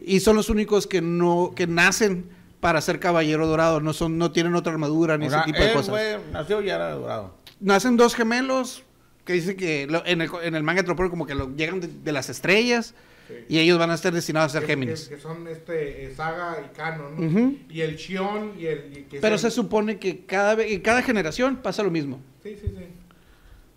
[0.00, 2.30] Y son los únicos que no, que nacen
[2.60, 3.80] para ser caballero dorado.
[3.80, 5.90] No son, no tienen otra armadura ni O sea, ese tipo de él cosas.
[5.90, 7.34] fue- nació y ya era dorado.
[7.60, 8.82] Nacen dos gemelos
[9.24, 11.54] que dice que lo- en, el, en el manga te lo ponen como que lo,
[11.54, 12.94] llegan de, de las estrellas
[13.48, 15.08] y ellos van a estar destinados a ser Que- Géminis.
[15.08, 17.34] Que, que son este, eh, Saga y Canon.
[17.34, 17.54] ¿no?
[17.68, 18.90] Y el Shion y el.
[18.98, 22.20] y que Pero son- se supone que cada, cada generación pasa lo mismo.
[22.42, 22.84] Sí, sí, sí.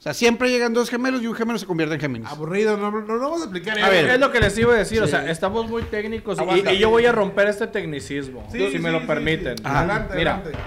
[0.02, 2.28] O sea, siempre llegan dos gemelos y un gemelo se convierte en Géminis.
[2.28, 4.78] Aburrido, no, no, no vamos a explicar A ver, es lo que les iba a
[4.78, 8.72] decir, o sea, estamos muy técnicos y- yo voy a romper este tecnicismo, Sí, si
[8.72, 9.56] sí, me sí, lo permiten.
[9.64, 10.58] Adelante, Mira, adelante.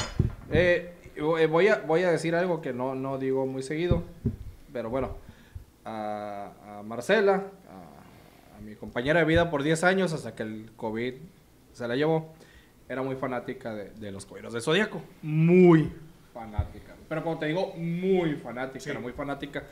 [0.53, 4.05] Eh, eh, voy, a, voy a decir algo que no, no digo muy seguido,
[4.73, 5.17] pero bueno,
[5.85, 10.71] a, a Marcela, a, a mi compañera de vida por 10 años, hasta que el
[10.77, 11.15] COVID
[11.73, 12.33] se la llevó,
[12.89, 15.03] era muy fanática de, de los Caballeros del Zodíaco.
[15.23, 15.91] Muy
[16.33, 16.94] fanática.
[17.15, 19.63] Pero como te digo, muy fanática, era muy fanática.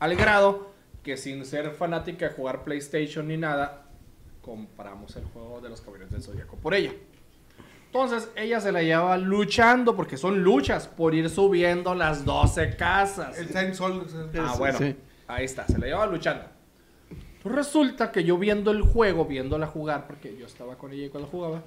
[0.00, 0.70] Al grado
[1.02, 3.86] que sin ser fanática de jugar PlayStation ni nada,
[4.42, 6.92] compramos el juego de los Caballeros del Zodíaco por ella.
[7.86, 13.38] Entonces ella se la llevaba luchando, porque son luchas, por ir subiendo las 12 casas.
[13.38, 14.06] El Saint Sol.
[14.38, 14.94] Ah, bueno, Sí.
[15.26, 16.44] ahí está, se la llevaba luchando.
[17.42, 21.30] Pues resulta que yo viendo el juego, viéndola jugar, porque yo estaba con ella cuando
[21.30, 21.62] jugaba,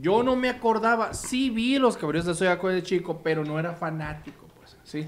[0.00, 3.74] yo no me acordaba, sí vi los caballeros de Zodiaco de chico, pero no era
[3.74, 5.06] fanático, pues, sí.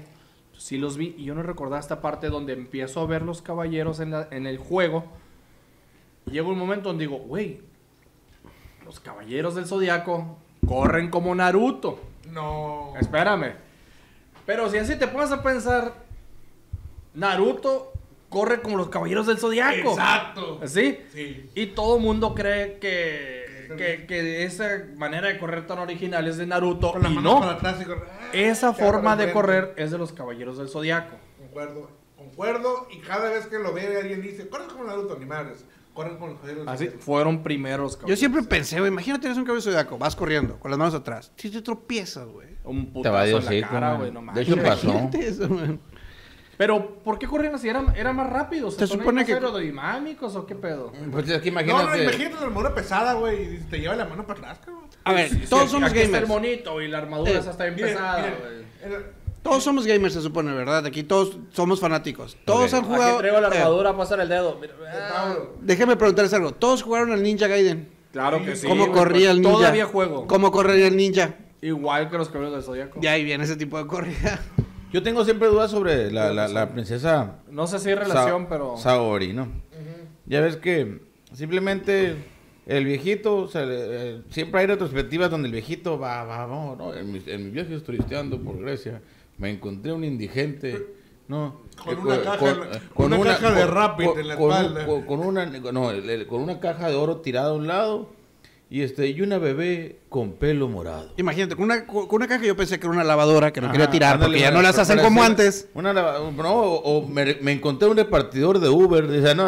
[0.57, 3.99] Sí los vi y yo no recordaba esta parte donde empiezo a ver los caballeros
[3.99, 5.05] en, la- en el juego.
[6.25, 7.61] Y llega un momento donde digo, güey,
[8.85, 11.99] los caballeros del Zodiaco corren como Naruto.
[12.33, 12.93] No.
[12.99, 13.53] Espérame.
[14.45, 15.93] Pero si así te pones a pensar,
[17.13, 17.93] Naruto
[18.29, 19.91] corre como los caballeros del zodiaco.
[19.91, 20.59] Exacto.
[20.65, 20.97] ¿Sí?
[21.13, 21.49] Sí.
[21.55, 23.36] Y todo mundo cree que,
[23.75, 26.93] que, que esa manera de correr tan original es de Naruto.
[26.93, 27.39] Con las Y manos no.
[27.41, 27.99] para atrás y con-
[28.33, 31.15] Esa Ya forma de correr es de los caballeros del zodiaco.
[31.37, 31.89] Concuerdo.
[32.15, 32.87] Concuerdo.
[32.91, 35.65] Y cada vez que lo ve alguien dice, corren como Naruto, ni madres.
[35.93, 36.67] Corren con los caballeros.
[36.67, 38.19] Así fueron primeros Yo caballeros.
[38.19, 41.31] siempre pensé, güey, imagínate eres un cabello zodiaco, vas corriendo con las manos atrás.
[41.35, 42.47] Si te tropiezas, güey.
[42.63, 45.09] Un Te va a putazo en decir, la cara, como- güey, no De hecho pasó.
[45.19, 45.49] Eso.
[46.57, 47.69] Pero, ¿por qué corrían así?
[47.69, 48.73] ¿Eran, eran más rápidos?
[48.75, 50.91] Se ¿Son supone que- aerodinámicos o qué pedo?
[51.11, 52.29] Pues es que No, no, imagínate.
[52.29, 54.85] la armadura pesada, güey, y te lleva la mano para atrás, cabrón.
[55.03, 56.41] A ver, Sí, todos sí, somos aquí está el gamers.
[56.41, 58.93] monito y la armadura Eh, esa está bien Miren, pesada, miren, güey.
[58.95, 59.05] el-
[59.43, 60.85] Todos somos gamers, se supone, ¿verdad?
[60.87, 62.35] Aquí todos somos fanáticos.
[62.43, 63.11] Todos han jugado.
[63.11, 64.57] Aquí traigo la eh, armadura a pasar el dedo.
[64.59, 64.73] Mira,
[65.13, 65.35] ah,
[65.97, 66.51] preguntarles algo.
[66.53, 67.87] Todos jugaron al Ninja Gaiden.
[68.11, 68.67] Claro que sí.
[68.67, 69.57] ¿Cómo corría el pues, ninja?
[69.59, 70.27] Todavía juego.
[70.27, 71.35] ¿Cómo correría el ninja?
[71.61, 72.99] Igual que los caballeros del zodiaco.
[72.99, 74.39] Ya ahí viene ese tipo de corrida.
[74.91, 78.49] Yo tengo siempre dudas sobre la, la, la princesa No sé si hay relación, Sa-
[78.49, 78.77] pero.
[78.77, 79.47] Saori, ¿no?
[80.25, 80.99] Ya ves que
[81.33, 82.15] simplemente
[82.65, 83.75] el viejito, se le-
[84.15, 86.93] eh, siempre hay retrospectivas donde el viejito va, va, va, ¿no?
[86.93, 89.01] En mis, en mis viajes turisteando por Grecia,
[89.37, 90.85] me encontré un indigente,
[91.29, 91.61] ¿no?
[91.83, 92.55] Con Eh, una caja-
[92.95, 94.85] una caja de Rapid en la espalda.
[94.85, 95.91] con- con una, no,
[96.27, 98.09] con una caja de oro tirada a un lado
[98.69, 101.13] y este y una bebé con pelo morado.
[101.17, 103.73] Imagínate, con una, con una caja yo pensé que era una lavadora que no Ajá,
[103.73, 105.69] quería tirar ándale, porque ya no las hacen como antes.
[105.73, 109.45] Una, lava- no, o, o me, me encontré un repartidor de Uber, dice, ¿no?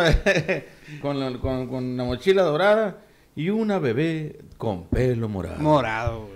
[1.02, 3.02] con, la- con, con una mochila dorada
[3.36, 5.60] y una bebé con pelo morado.
[5.60, 6.30] Morado.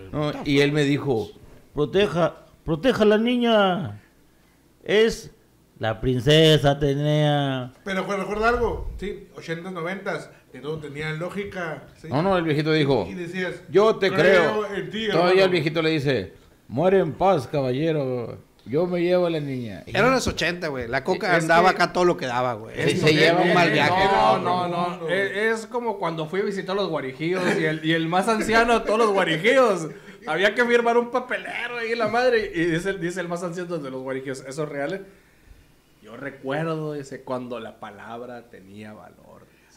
[0.46, 1.30] Y él me dijo,
[1.74, 4.02] proteja, proteja a la niña.
[4.84, 5.32] Es
[5.80, 7.72] la princesa Atenea.
[7.84, 11.84] Pero recuerda algo, sí, 80s, 90s, que todo tenía lógica.
[12.02, 12.08] ¿sí?
[12.08, 14.74] No, no, el viejito dijo, Y decías, yo te creo.
[14.74, 15.44] en ti, Todavía hermano.
[15.46, 16.34] el viejito le dice,
[16.70, 18.38] muere en paz, caballero.
[18.66, 19.84] Yo me llevo a la niña.
[19.86, 20.88] Y- Eran los 80, güey.
[20.88, 22.76] La coca Es andaba que- acá todo lo que daba, güey.
[22.92, 24.06] Sí, se lleva un mal viaje.
[24.06, 24.98] No, no, no, no.
[25.02, 25.10] no.
[25.10, 28.80] Es, es como cuando fui a visitar los guarijíos y el, y el más anciano
[28.80, 29.90] de todos los guarijíos.
[30.28, 32.52] Había que firmar un papelero ahí la madre.
[32.56, 35.06] Y dice, dice el más anciano de los guarijíos, ¿eso es real?
[36.02, 39.23] Yo recuerdo, dice, cuando la palabra tenía valor.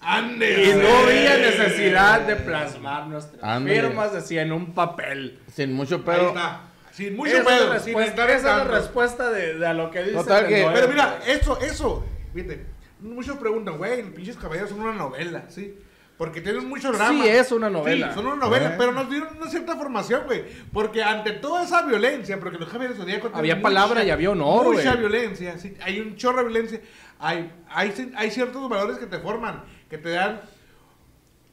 [0.09, 0.63] Ande.
[0.65, 5.39] Y no había necesidad de plasmar nuestras firmas, decía, en un papel.
[5.53, 6.29] Sin mucho Ahí pedo.
[6.29, 6.61] está.
[6.93, 8.73] Sin mucho esa es pedo, sin esa es la tanto.
[8.75, 10.15] respuesta de, de a lo que dice.
[10.15, 10.67] Total que-.
[10.73, 12.65] Pero mira, eso, eso, fíjate,
[13.01, 15.77] muchos preguntan, güey, los pinches caballeros son una novela, ¿sí?
[16.17, 17.23] Porque tienen mucho drama.
[17.23, 18.09] Sí, es una novela.
[18.09, 18.75] Sí, son una novela, Eh.
[18.79, 20.45] pero nos dieron una cierta formación, güey.
[20.73, 24.73] Porque ante toda esa violencia, porque los caballeros zodíacos tienen Había palabra y había honor,
[24.73, 26.81] Mucha violencia, sí, hay un chorro de violencia.
[27.19, 30.41] Hay, hay, hay ciertos valores que te forman, que te dan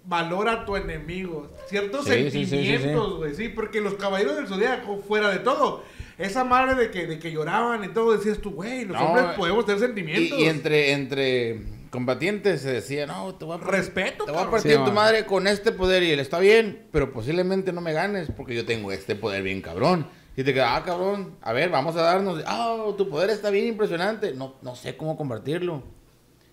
[0.06, 1.50] valora a tu enemigo.
[1.68, 5.40] Ciertos Sí, sí, sí, sí, sentimientos, güey, sí, porque los caballeros del zodiaco, fuera de
[5.40, 5.84] todo,
[6.18, 9.26] esa madre de que, de que lloraban y todo, decías tú, güey, los No, hombres
[9.26, 10.38] eh, podemos tener sentimientos.
[10.38, 14.50] y entre, entre combatientes se decía, no, te voy a partir, Respeto, te voy a
[14.50, 17.94] partir Sí, tu madre con este poder y él está bien, pero posiblemente no me
[17.94, 20.08] ganes porque yo tengo este poder bien cabrón.
[20.36, 23.68] Y te queda, ah, cabrón, a ver, vamos a darnos, ah, tu poder está bien
[23.68, 25.84] impresionante, no, no sé cómo convertirlo.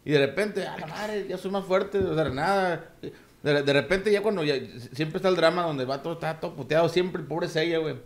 [0.05, 2.91] Y de repente, a la madre, ya soy más fuerte, o sea, nada.
[3.43, 4.55] De, de repente ya cuando ya,
[4.93, 7.97] siempre está el drama donde el vato está todo puteado, siempre el pobre Seiya, güey.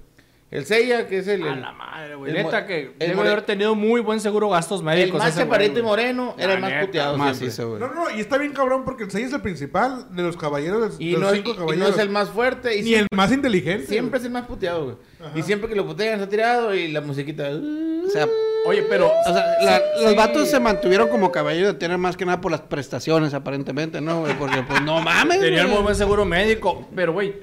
[0.51, 1.43] El Seiya, que es el...
[1.43, 2.31] A el- la madre, güey.
[2.31, 5.19] el Neta que el debe more- haber tenido muy buen seguro gastos el médicos.
[5.19, 7.49] más ese güey, chaparrito y moreno era La el más neta, puteado Más siempre.
[7.49, 7.81] hizo, güey.
[7.81, 10.97] No, no, y está bien cabrón porque el 6 es el principal de los caballeros,
[10.99, 11.91] de Y los no, cinco y- y no caballeros.
[11.91, 12.77] es el más fuerte.
[12.77, 13.87] Y ni siempre, el más inteligente.
[13.87, 14.97] siempre es el más puteado, güey.
[15.35, 17.49] Y siempre que lo putean está tirado y la musiquita...
[17.51, 18.29] O sea,
[18.67, 19.09] Oye, pero.
[19.09, 20.17] o sea, la- sí, los sí.
[20.17, 24.21] vatos se mantuvieron como caballo de tener más que nada por las prestaciones, aparentemente, ¿no,
[24.21, 24.35] güey?
[24.39, 26.89] Porque, pues, no mames, Tenían muy buen seguro médico.
[26.95, 27.35] Pero, güey,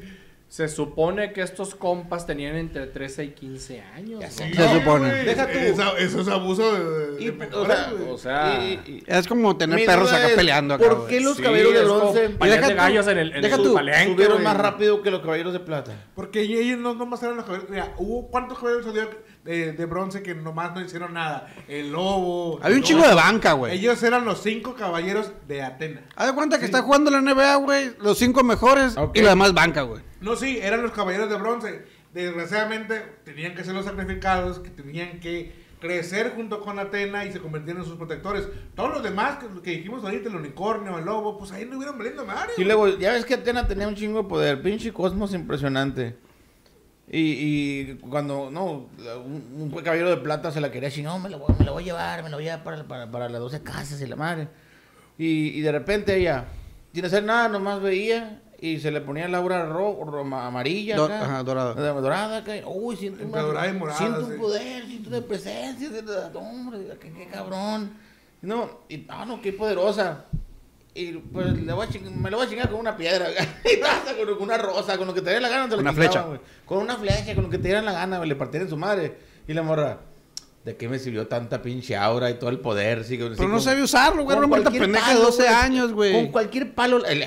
[0.51, 4.21] se supone que estos compas tenían entre 13 y 15 años.
[4.33, 5.09] Se supone.
[5.23, 5.57] Deja tú.
[5.57, 8.09] Eso, eso es abuso de, de Y, o sea, güey.
[8.11, 11.37] O sea, y- y- Es como tener perros acá es, peleando acá, ¿Por qué los
[11.37, 14.11] Sí, caballeros de bronce deja de tú- gallos en el, en deja el tú, palenque,
[14.11, 15.93] subieron más rápido que los caballeros de plata?
[16.15, 17.69] Porque ellos no nomás eran los caballeros.
[17.69, 19.09] Mira, hubo cuántos caballeros salió
[19.45, 21.47] de, de bronce que nomás no hicieron nada.
[21.69, 22.59] El lobo.
[22.61, 23.77] Había un chingo de banca, güey.
[23.77, 26.01] Ellos eran los cinco caballeros de Atena.
[26.13, 29.53] Haz de cuenta que está jugando la NBA, güey, los cinco mejores y la demás
[29.53, 30.10] banca, güey.
[30.21, 31.81] No, sí, eran los caballeros de bronce.
[32.13, 37.39] Desgraciadamente tenían que ser los sacrificados, que tenían que crecer junto con Atena y se
[37.39, 38.47] convirtieron en sus protectores.
[38.75, 41.97] Todos los demás que, que dijimos ahorita, el unicornio, el lobo, pues ahí no hubieran
[41.97, 42.51] valiendo madre.
[42.57, 46.15] Y luego, ya ves que Atena tenía un chingo de poder, pinche cosmos impresionante.
[47.09, 48.89] Y, y cuando, no,
[49.25, 51.83] un, un caballero de plata se la quería decir, no, me la voy, me voy
[51.83, 54.15] a llevar, me la voy a llevar para, para, para las 12 casas y la
[54.15, 54.47] madre.
[55.17, 56.45] Y, y de repente ella,
[56.93, 60.95] sin hacer nada, nomás veía y se le ponía la aura ro, ro- ma- amarilla.
[60.95, 61.73] Do- acá, ajá, dorada.
[61.73, 62.53] Dorada acá.
[62.67, 64.31] Uy, siento, Entre dorada y morada, siento sí.
[64.33, 65.89] un poder, siento una presencia.
[65.89, 67.91] siento- Hombre, qué, qué cabrón.
[68.41, 70.25] No, y, ah, no, qué poderosa.
[70.93, 73.27] Y pues le voy a ching- me lo voy a chingar con una piedra,
[73.65, 75.69] y taza, con una rosa, con lo que te diera la gana.
[75.69, 76.21] Te lo Una flecha.
[76.23, 76.39] güey.
[76.65, 79.17] Con una flecha, con lo que te dieran la gana, le partieran su madre.
[79.47, 79.99] Y la morra,
[80.65, 83.05] ¿de qué me sirvió tanta pinche aura y todo el poder?
[83.05, 84.37] Sí, Pero no sabía usarlo, güey.
[84.37, 85.53] Era con una pendeja de palo, 12 güey.
[85.55, 86.13] años, güey.
[86.13, 87.05] Con cualquier palo.
[87.05, 87.25] El,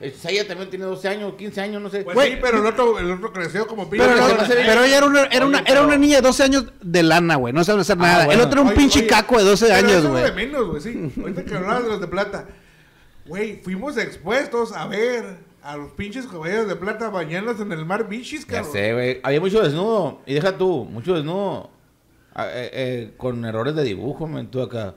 [0.00, 2.02] el Seiya también tiene 12 años, 15 años, no sé.
[2.02, 4.06] Pues Güey, sí, pero el otro, el otro creció como pinche.
[4.06, 6.64] Pero, no- pero ella era una, era, una, Oye, era una niña de 12 años
[6.82, 7.52] de lana, güey.
[7.54, 8.26] No sabe hacer nada.
[8.26, 8.40] bueno.
[8.42, 10.22] El otro era un Oye, pinche oye, caco de 12 pero años, eso güey.
[10.24, 11.12] de menos, güey, sí.
[11.20, 12.46] Ahorita que hablabas de los de plata.
[13.26, 18.08] Güey, fuimos expuestos a ver a los pinches caballeros de plata bañándose en el mar
[18.08, 18.72] bichis, Ya cabrón.
[18.72, 19.20] sé, güey.
[19.24, 20.20] Había mucho desnudo.
[20.26, 21.70] Y deja tú, mucho desnudo.
[22.34, 24.94] Ah, eh, eh, con errores de dibujo, men, tú acá.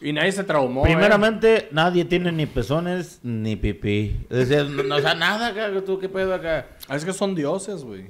[0.00, 0.80] Y nadie se traumó.
[0.86, 0.88] ¿eh?
[0.90, 4.26] Primeramente, nadie tiene ni pezones ni pipí.
[4.30, 6.68] Es decir, no, no, o sea, nada acá, tú qué pedo acá.
[6.88, 8.06] Ah, Es que son dioses, güey.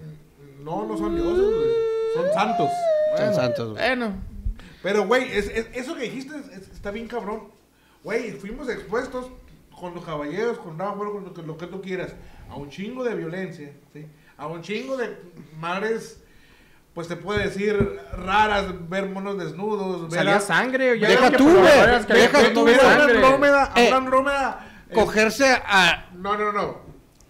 [0.62, 1.68] No, no son dioses, güey.
[2.14, 2.70] Son santos.
[3.16, 3.86] Son santos, güey.
[3.88, 4.14] Bueno,
[4.82, 7.49] Pero, güey, es, es- eso que dijiste es- es- está bien cabrón.
[8.05, 9.26] Güey, fuimos expuestos
[9.78, 12.14] con los caballeros, con Ball, con lo que, lo que tú quieras,
[12.49, 14.07] a un chingo de violencia, ¿sí?
[14.38, 15.16] A un chingo de
[15.59, 16.22] madres,
[16.95, 20.99] pues te puede decir, raras, ver monos desnudos, ver Salía a- sangre.
[20.99, 22.07] Ya Deja tú, güey.
[22.07, 23.05] que Deja tú, ver a.
[23.05, 26.09] Andrómeda, a Eh, Andrómeda, eh, Cogerse a...
[26.16, 26.78] no, no, no,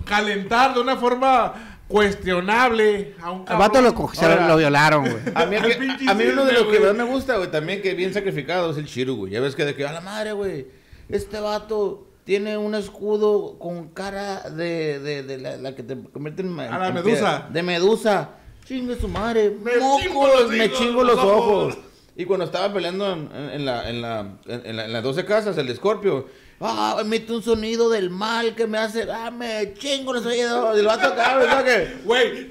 [0.05, 1.55] calentar de una forma
[1.89, 4.49] cuestionable a un Al vato lo, cabrón.
[4.49, 5.23] lo violaron, güey.
[5.35, 7.95] a mí, pinche a mí uno de los que más me gusta, güey, también que
[7.95, 9.33] bien sacrificado es el Shiru, güey.
[9.33, 10.67] Ya ves que de que a la madre, güey.
[11.09, 16.43] Este vato tiene un escudo con cara de, de, de la, la que te convierte
[16.43, 16.59] en.
[16.61, 17.11] A la en medusa.
[17.11, 17.49] piedra.
[17.51, 18.29] De medusa.
[18.71, 19.51] Chingue su madre.
[19.65, 21.77] Me Mocos, chingo los me chingo los ojos.
[22.15, 26.29] Y cuando estaba peleando en, la, en, la, en, la- las 12 casas, el Scorpio.
[26.61, 29.11] Ah, emite un sonido del mal que me hace.
[29.11, 30.77] Ah, me chingo los oídos.
[30.77, 31.97] Y el vato acá, ¿verdad que?
[32.05, 32.45] Güey,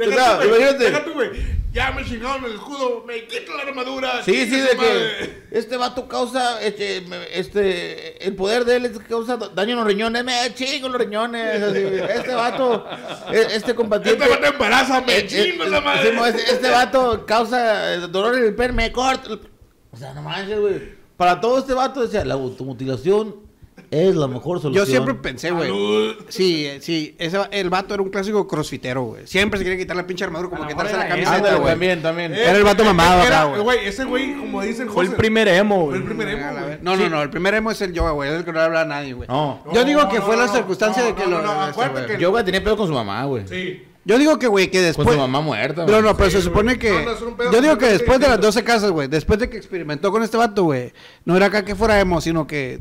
[0.77, 1.58] deja tú, güey.
[1.71, 4.23] Ya me chingaron el escudo, me quito la armadura.
[4.23, 5.45] Sí, sí, de madre.
[5.49, 10.23] que este vato causa, este, este, el poder de él causa daño en los riñones,
[10.23, 12.87] me chingo los riñones, así, este vato,
[13.31, 14.23] e- este combatiente.
[14.23, 16.09] Este vato embaraza, me eh, chingo eh, la madre.
[16.09, 19.29] sí, mo, este, este vato causa eh, dolor en el per, me corta.
[19.91, 20.97] O sea, no manches, güey.
[21.17, 23.35] Para todo este vato decía, la automutilación
[23.91, 24.85] es la mejor solución.
[24.85, 25.71] Yo siempre pensé, güey.
[26.27, 27.15] Sí, sí.
[27.17, 29.25] Ese, el vato era un clásico crossfitero, güey.
[29.27, 31.69] Siempre se quería quitar la pinche armadura como quitarse la camiseta, güey.
[31.71, 32.33] también, también.
[32.33, 33.79] Era el vato mamado acá, güey.
[33.87, 35.97] Ese güey, como dicen Fue el primer emo, Fue güey.
[35.99, 36.45] el primer emo.
[36.81, 37.21] No, no, no.
[37.21, 38.29] El primer emo es el yoga, güey.
[38.29, 39.27] Es el que no le habla a nadie, güey.
[39.27, 39.63] No.
[39.73, 41.41] Yo digo que No, fue no, la no, circunstancia no, de que no, lo.
[41.41, 42.15] no, este, acuérdate güey.
[42.17, 43.47] que- Yo, güey, tenía pedo con su mamá, güey.
[43.47, 43.83] Sí.
[44.05, 45.09] Yo digo que, güey, que Con después.
[45.11, 46.01] su mamá muerta, güey.
[46.01, 46.79] no, pero se supone güey.
[46.79, 47.05] que.
[47.05, 48.47] No, no, pedo yo digo que después de las distinto.
[48.47, 50.93] 12 casas, güey, después de que experimentó con este vato, güey,
[51.25, 52.79] no era acá que fuera emo, sino que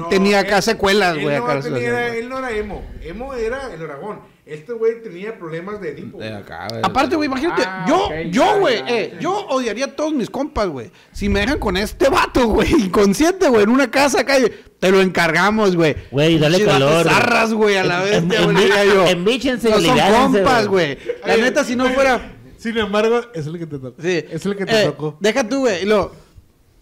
[0.00, 1.38] No, tenía él- acá secuelas, él güey.
[1.38, 2.18] no situación, güey.
[2.18, 2.82] él no era emo.
[3.02, 4.20] Emo era el Aragón.
[4.46, 6.18] Este güey tenía problemas de Edipo.
[6.18, 6.40] De güey.
[6.42, 6.80] acá, güey.
[6.84, 10.90] Aparte, güey, imagínate, Ah, yo, yo, güey, eh, yo odiaría a todos mis compas, güey.
[11.12, 14.90] Si me dejan con este vato, güey, inconsciente, güey, en una casa acá, y te
[14.90, 15.96] lo encargamos, güey.
[16.10, 17.04] Güey, dale Pinches calor.
[17.08, 18.68] Zarras, güey, a la vez, güey, y
[19.70, 19.98] No son
[20.32, 20.98] compas, güey.
[21.26, 22.30] La neta, si no fuera...
[22.58, 24.00] Sin embargo, es el que te tocó.
[24.00, 24.24] Sí.
[24.30, 25.18] Es el que te Eh, tocó.
[25.20, 25.82] Deja tú, güey.
[25.82, 26.12] y Lo,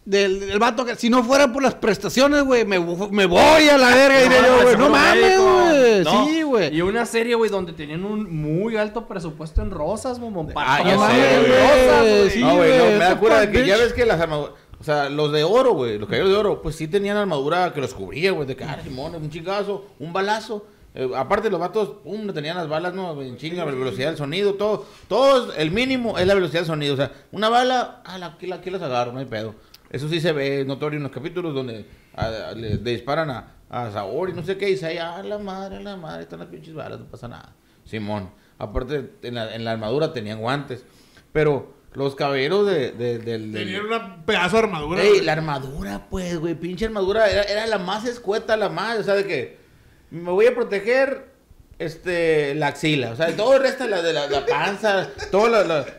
[0.05, 3.79] del, del vato que si no fuera por las prestaciones, güey, me, me voy a
[3.79, 4.77] la verga, diré yo, güey.
[4.77, 6.05] No mames, güey.
[6.05, 6.75] No, Sí, güey.
[6.77, 10.49] Y una serie, güey, donde tenían un muy alto presupuesto en rosas, momón.
[10.51, 11.53] Ah, Para ya sé, güey.
[11.53, 12.31] rosas, güey.
[12.31, 14.53] Sí, no, güey, no, me da cura de que ya ves que las armaduras.
[14.81, 17.81] O sea, los de oro, güey, los caballeros de oro, pues sí tenían armadura que
[17.81, 20.67] los cubría, güey, de que, ah, Simón, un chingazo, un balazo.
[20.95, 23.23] Eh, aparte, los vatos, pum, le tenían las balas, ¿no?
[23.23, 24.85] En chinga, la velocidad del sonido, todo.
[25.09, 26.95] Todo, el mínimo es la velocidad del sonido.
[26.95, 29.55] O sea, una bala, ah, la, aquí, la, aquí las agarro, no hay pedo.
[29.93, 31.87] Eso sí se ve notorio en los capítulos donde
[32.17, 35.23] ah, le, le disparan a, a Saori y no sé qué, y dice, ahí, ah,
[35.23, 37.55] la madre, la madre, están las pinches balas, no pasa nada.
[37.85, 38.31] Simón.
[38.59, 40.85] Aparte, en la, en la armadura tenían guantes.
[41.33, 45.03] Pero los caballeros de, de- Tenían un pedazo de armadura.
[45.03, 49.03] Ey, la armadura, pues, güey, pinche armadura, era, era la más escueta, la más, o
[49.03, 49.59] sea, de que
[50.11, 51.32] me voy a proteger,
[51.85, 55.51] este, la axila, o sea, todo el resto de la, de la, la panza, todos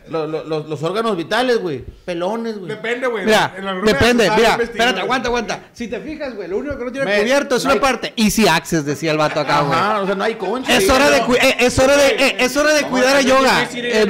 [0.08, 2.70] los, órganos vitales, güey, pelones, güey.
[2.70, 3.24] Depende, güey.
[3.24, 3.52] Mira,
[3.84, 5.60] depende, sabe mira, espérate, aguanta, aguanta.
[5.72, 7.80] Si te fijas, güey, lo único que no tiene Me- cubierto es no una hay-
[7.80, 8.12] parte.
[8.16, 9.78] Easy access, decía el vato acá, güey.
[9.78, 10.76] Ajá, o sea, no hay concha.
[10.76, 11.26] Es hora de, no.
[11.26, 13.68] cu- eh, es hora de, eh, es hora de No, cuidar a yoga.
[13.74, 14.06] Eh, esos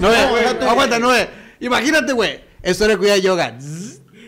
[0.00, 1.28] Noé, ojos, aguanta, aguanta, Noé.
[1.60, 2.40] Imagínate, güey.
[2.62, 3.54] Es hora de cuidar yoga.
[3.60, 3.83] Zzz.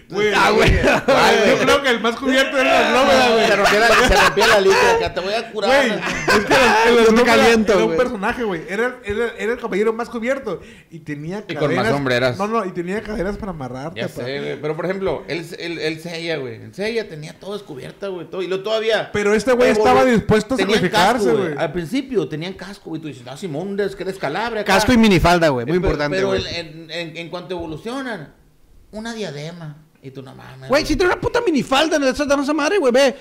[0.08, 0.70] Güey, Ah, güey.
[1.48, 3.46] Yo creo que el más cubierto era la glómeda, güey.
[3.46, 5.70] Se rompía la, se rompía la línea, acá, te voy a curar.
[5.70, 6.54] Güey, es que
[6.88, 7.98] el, el Glómeda caliento, era un güey.
[7.98, 8.62] personaje, güey.
[8.68, 10.60] Era, era, era el caballero más cubierto.
[10.90, 11.60] Y tenía Y cadenas.
[11.60, 12.38] con más sombreras.
[12.38, 13.98] No, no, y tenía cadenas para amarrarte.
[14.00, 17.54] Ya sé, güey, pero por ejemplo, él, él, él Seiya, güey, el Seiya tenía todo
[17.54, 19.10] descubierta, güey, todo, y lo todavía...
[19.12, 21.54] Pero este güey estaba dispuesto a Tenían sacrificarse, casco, güey.
[21.58, 24.74] Al principio tenían casco, güey, tú dices, ah, Simón, es que eres calabre acá".
[24.74, 25.66] Casco y minifalda, güey.
[25.66, 28.34] Muy Eh, importante, Pero en cuanto evolucionan,
[28.92, 30.68] una diadema, y tú no mames.
[30.68, 33.14] Güey, si tiene una puta minifalda en esa esa madre, güey, ve.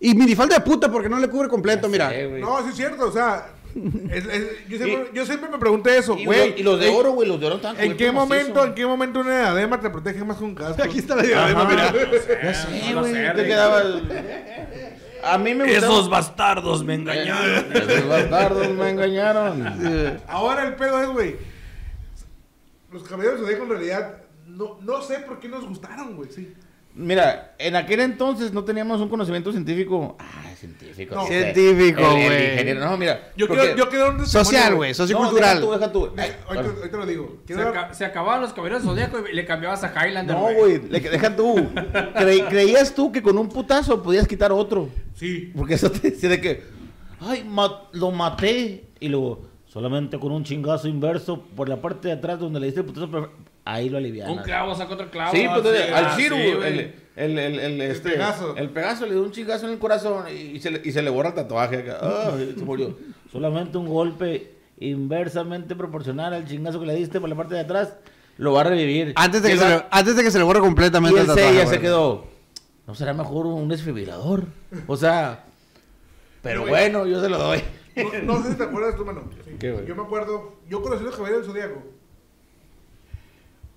[0.00, 2.08] Y minifalda de puta porque no le cubre completo, Ya mira.
[2.10, 2.40] sé, güey.
[2.40, 3.52] No, sí es cierto, o sea.
[4.10, 6.58] es- es- yo, siempre, yo siempre me pregunté eso, güey.
[6.60, 8.66] y los de ¿en- oro, güey, los de oro estaban ¿En qué momento, macizo.
[8.66, 10.82] en qué momento una diadema te protege más que un casco?
[10.82, 11.92] Aquí está la diadema, mira.
[12.42, 13.82] Ya sé, No lo güey, sé, te quedaba...
[13.82, 14.08] el-
[15.24, 16.08] A mí me gustaba...
[16.08, 17.66] bastardos me engañaron.
[17.76, 20.20] Esos bastardos me engañaron.
[20.28, 21.36] Ahora el pedo es, güey.
[22.92, 24.14] Los caballeros de en realidad
[24.58, 26.52] no, no sé por qué nos gustaron, güey, sí.
[26.94, 30.16] Mira, en aquel entonces no teníamos un conocimiento científico.
[30.18, 31.14] Ah, científico.
[31.14, 31.26] No.
[31.26, 32.50] Científico, El- el güey.
[32.52, 32.80] ingeniero.
[32.80, 33.30] No, mira.
[33.36, 35.60] Yo porque- quiero, yo quiero un Social, güey, No, sociocultural.
[35.60, 36.10] deja tú, deja tú.
[36.48, 37.38] Ahorita, lo digo.
[37.46, 40.34] Se, aca- se acababan los caballeros del zodiaco y le cambiabas a Highlander.
[40.34, 41.54] No, güey, deja tú.
[41.56, 44.88] Cre- creías tú que con un putazo podías quitar otro.
[45.14, 45.52] Sí.
[45.56, 46.64] Porque eso te decía de que,
[47.20, 48.86] ay, ma- lo maté.
[48.98, 52.80] Y luego, solamente con un chingazo inverso por la parte de atrás donde le diste
[52.80, 53.30] el putazo, pero
[53.68, 54.36] ahí lo alivianas.
[54.36, 55.32] Un clavo saca otro clavo.
[55.32, 58.56] Sí, pues así, al ah, Ciro, el, el, el, el, este, Pegaso.
[58.56, 61.10] el Pegaso le dio un chingazo en el corazón y se le, y se le
[61.10, 61.76] borra el tatuaje.
[61.76, 61.98] acá.
[62.00, 62.96] Ay, se murió.
[63.32, 67.94] Solamente un golpe inversamente proporcional al chingazo que le diste por la parte de atrás
[68.38, 69.12] lo va a revivir.
[69.16, 71.54] Antes de, que se le, antes de que se le borre completamente el el tatuaje,
[71.54, 71.66] güey.
[71.66, 72.26] se quedó.
[72.86, 74.44] ¿No será mejor un desfibrilador?
[74.86, 75.44] O sea,
[76.40, 77.62] pero bueno, yo se lo doy.
[77.96, 79.24] No, no sé si te acuerdas tú, mano.
[79.44, 79.56] Sí.
[79.58, 79.84] ¿Qué, güey?
[79.84, 81.97] Yo me acuerdo, yo conocí a los caballeros del Zodíaco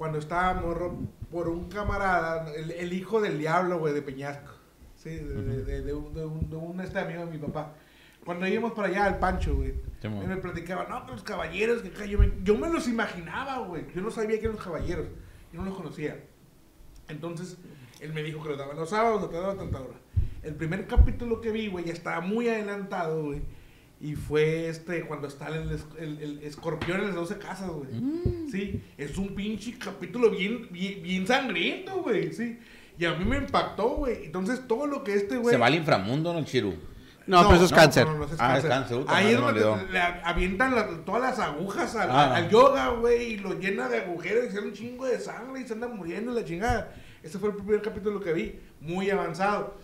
[0.02, 0.98] cuando estaba morro
[1.30, 4.52] por un camarada, el, el hijo del diablo, güey, de Peñasco.
[4.96, 7.74] Sí, de, de- de- un, de un- de un este amigo de mi papá.
[8.26, 9.76] Cuando íbamos para allá al Pancho, güey,
[10.24, 13.60] él me platicaba, no, que los caballeros, que acá yo me, yo me los imaginaba,
[13.60, 13.86] güey.
[13.94, 15.06] Yo no sabía que eran los caballeros,
[15.54, 16.20] yo no los conocía.
[17.08, 17.58] Entonces,
[18.00, 20.00] él me dijo que lo daban los sábados, lo daban tanta hora.
[20.42, 23.44] El primer capítulo que vi, güey, ya estaba muy adelantado, güey.
[24.02, 27.88] Y fue este, cuando está el, el- el escorpión en las 12 casas, güey.
[28.52, 32.60] Sí, es un pinche capítulo bien, bien, bien sangriento, güey, sí.
[32.98, 34.26] Y a mí me impactó, güey.
[34.26, 35.54] Entonces, todo lo que este, güey...
[35.54, 36.40] Se va al inframundo, ¿no?
[36.40, 36.74] El Chiru.
[37.28, 38.08] No, pero eso es no, cáncer.
[38.08, 38.98] no, no, eso es Ah, es cáncer.
[38.98, 42.36] puta Ahí es donde le avientan la- todas las agujas al, Ah.
[42.36, 45.68] al yoga, güey, y lo llena de agujeros y sale un chingo de sangre y
[45.68, 46.92] se anda muriendo la chingada.
[47.22, 49.76] Ese fue el primer capítulo que vi, muy avanzado.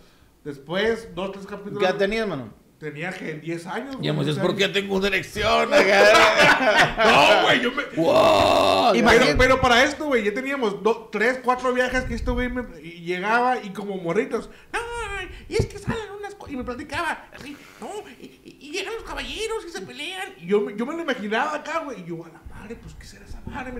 [0.44, 1.78] Después, dos, tres capítulos.
[1.78, 2.52] ¿Qué edad tenías, mano?
[2.78, 3.96] Tenía que 10 años.
[4.00, 5.68] Y hemos güey, dicho, 11 ¿por qué tengo una erección?
[7.04, 7.82] No, güey, yo me.
[7.96, 8.92] ¡Wow!
[8.92, 12.64] Pero, pero para esto, güey, ya teníamos dos, tres, cuatro viajes que este güey me-
[12.80, 14.48] y llegaba y como morritos.
[15.48, 16.52] Y es que salen unas cosas.
[16.52, 17.88] Y me platicaba así, no,
[18.20, 20.34] y, y- llegan los caballeros y se pelean.
[20.38, 22.00] Y yo, me- yo me lo imaginaba acá, güey.
[22.02, 23.24] Y yo, a la madre, pues, ¿qué será?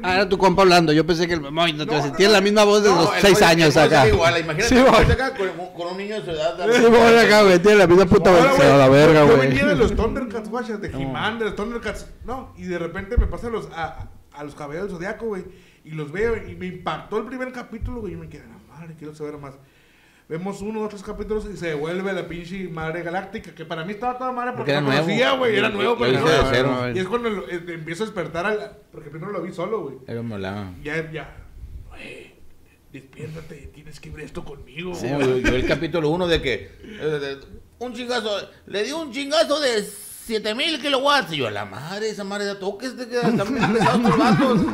[0.02, 0.92] Ah, era tu compa hablando.
[0.92, 3.20] Yo pensé que el Moy no te No, no, la misma voz de los el
[3.22, 4.08] 6 Moy- años acá.
[4.08, 6.56] igual, imagínate Sí, acá con, con un niño de su edad.
[6.72, 7.58] Sí, Moy acá, güey.
[7.58, 8.40] Tiene la misma puta voz.
[8.40, 9.48] Ahora, Se va a la güey, verga, yo güey.
[9.48, 12.06] venía de los Thundercats, guachas, de He-Man, de los Thundercats.
[12.24, 15.44] No, y de repente me pasan los, a, a los caballeros del Zodiaco, güey.
[15.84, 18.12] Y los veo y me impactó el primer capítulo, güey.
[18.14, 19.54] Y me quedé, la madre, quiero saber más.
[20.29, 23.93] Vemos uno o tres capítulos y se devuelve la pinche madre galáctica, que para mí
[23.93, 25.57] estaba toda madre porque, Porque era no conocía, güey.
[25.57, 26.93] Era nuevo, pero no, de.
[26.95, 29.97] Y es cuando lo- eh, empiezo a despertar, al, porque primero lo vi solo, güey.
[30.07, 30.70] Pero me hablaba.
[30.83, 31.35] Ya, ya.
[31.89, 32.35] Güey,
[32.93, 34.95] despiértate, tienes que ver esto conmigo.
[34.95, 35.43] Sí, güey.
[35.43, 37.39] yo, el capítulo 1 de que eh, de-
[37.79, 38.31] un chingazo,
[38.66, 39.79] le dio un chingazo de
[40.29, 41.33] 7000 kilowatts.
[41.33, 44.16] Y yo, a la madre, esa madre de toques, te quedas están bien pesados tus
[44.18, 44.64] vatos.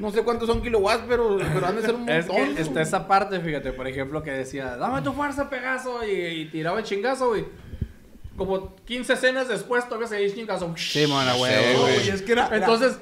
[0.00, 2.54] No sé cuántos son kilowatts, pero, pero han de ser un Es montón.
[2.56, 6.44] que está esa parte, fíjate, por ejemplo, que decía, dame tu fuerza, Pegaso, y, y
[6.50, 7.46] tiraba el chingazo, güey.
[8.36, 10.74] Como 15 escenas después, todavía se dice chingazo.
[10.76, 11.54] Sí, mona, güey.
[11.74, 11.94] No, güey.
[11.96, 12.46] güey, es que era.
[12.48, 12.98] era- Entonces,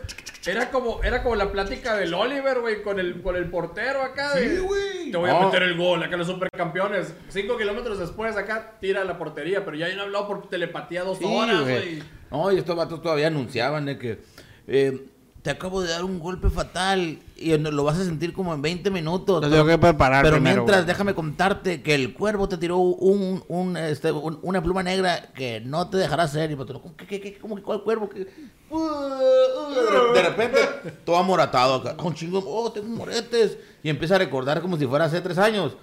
[0.47, 4.33] era como, era como la plática del Oliver, güey, con el, con el portero acá.
[4.35, 5.11] Sí, de, güey.
[5.11, 7.15] Te voy a meter el gol, acá los supercampeones.
[7.29, 11.25] Cinco kilómetros después, acá tira la portería, pero ya habían hablado por telepatía dos Sí,
[11.27, 11.97] horas, güey.
[11.97, 12.03] güey.
[12.31, 14.19] No, y estos vatos todavía anunciaban de que
[14.67, 15.07] eh,
[15.43, 18.91] te acabo de dar un golpe fatal y lo vas a sentir como en 20
[18.93, 19.43] minutos.
[19.43, 20.87] Lo tengo que preparar Pero primero, mientras, güey.
[20.87, 25.61] déjame contarte que el cuervo te tiró un, un, este, un- una pluma negra que
[25.61, 26.53] no te dejará ser.
[26.53, 28.09] Y pues, ¿cómo que, qué- qué- cómo que cuál cuervo?
[28.09, 28.29] ¿Qué?
[28.71, 30.59] Uh, uh, de repente,
[31.05, 31.97] todo amoratado acá.
[31.97, 33.59] Con chingo, oh, tengo moretes.
[33.83, 35.77] Y empieza a recordar como si fuera hace tres años.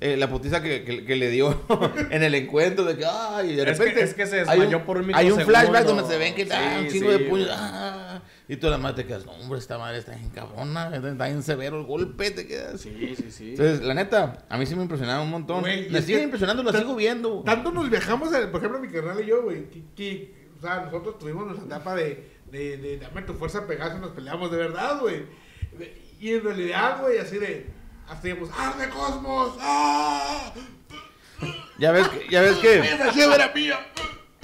[0.00, 1.56] eh, la putiza que, que- que le dio
[2.10, 4.02] en el encuentro de que, ay, de Es que- repente.
[4.02, 6.46] es que se hay un- desmayó por un Hay un flashback donde se ven que
[6.46, 6.50] Sí,
[6.80, 7.48] un chingo sí, de puños.
[7.52, 11.26] ah, y tú la madre te quedas, no, hombre, esta madre está en cabrona, está
[11.26, 12.80] bien severo el golpe, te quedas.
[12.80, 13.50] Sí, sí, sí.
[13.50, 15.60] Entonces, la neta, a mí sí me impresionaba un montón.
[15.62, 17.42] Güey, me es sigue que impresionando, lo sigo viendo.
[17.42, 19.68] Tanto nos viajamos, por ejemplo, mi carnal y yo, güey.
[19.70, 23.96] que- que, o sea, nosotros tuvimos nuestra etapa de, de, de dame tu fuerza, Pegaso,
[23.96, 25.24] y nos peleamos de verdad, güey.
[26.20, 27.66] Y en realidad, güey, así de.
[28.08, 29.56] Hasta digamos, ¡Arde Cosmos!
[29.60, 30.52] ¡Ah!
[31.78, 33.78] Ya ves que, ya ves que ¡Esa chévere mía!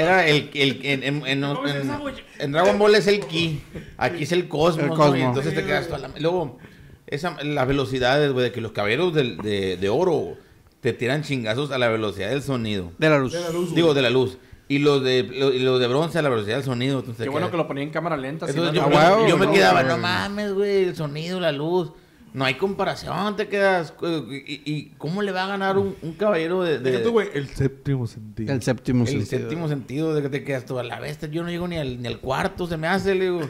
[0.01, 3.62] Era el, el en, en, Dragon Ball es el ki,
[3.98, 4.96] aquí es el cosmos, El ¿no?
[4.96, 5.18] cosmos.
[5.18, 6.11] Y entonces te quedas toda la...
[6.18, 6.59] Luego,
[7.07, 10.36] esa, las velocidades, güey, de que los caballeros del- de, de oro
[10.80, 12.92] te tiran chingazos a la velocidad del sonido.
[12.98, 13.32] De la luz.
[13.32, 14.38] De la luz, Digo, de la luz.
[14.68, 17.01] Y los de, lo- y los de bronce a la velocidad del sonido.
[17.01, 18.46] Entonces Qué bueno quedas- que lo ponía en cámara lenta.
[18.46, 21.40] si Entonces no, yo, no, yo- huevo, yo me quedaba, no mames, güey, el sonido,
[21.40, 21.90] la luz.
[22.33, 23.93] No hay comparación, te quedas.
[24.03, 27.49] ¿Y, y cómo le va a ganar un, un caballero de, de- tú, güey, el
[27.49, 28.53] séptimo sentido.
[28.53, 29.26] El séptimo el sentido.
[29.41, 31.28] séptimo sentido de que te quedas tú a la bestia?
[31.28, 33.41] Yo no llego ni al, ni al cuarto, se me hace, le digo.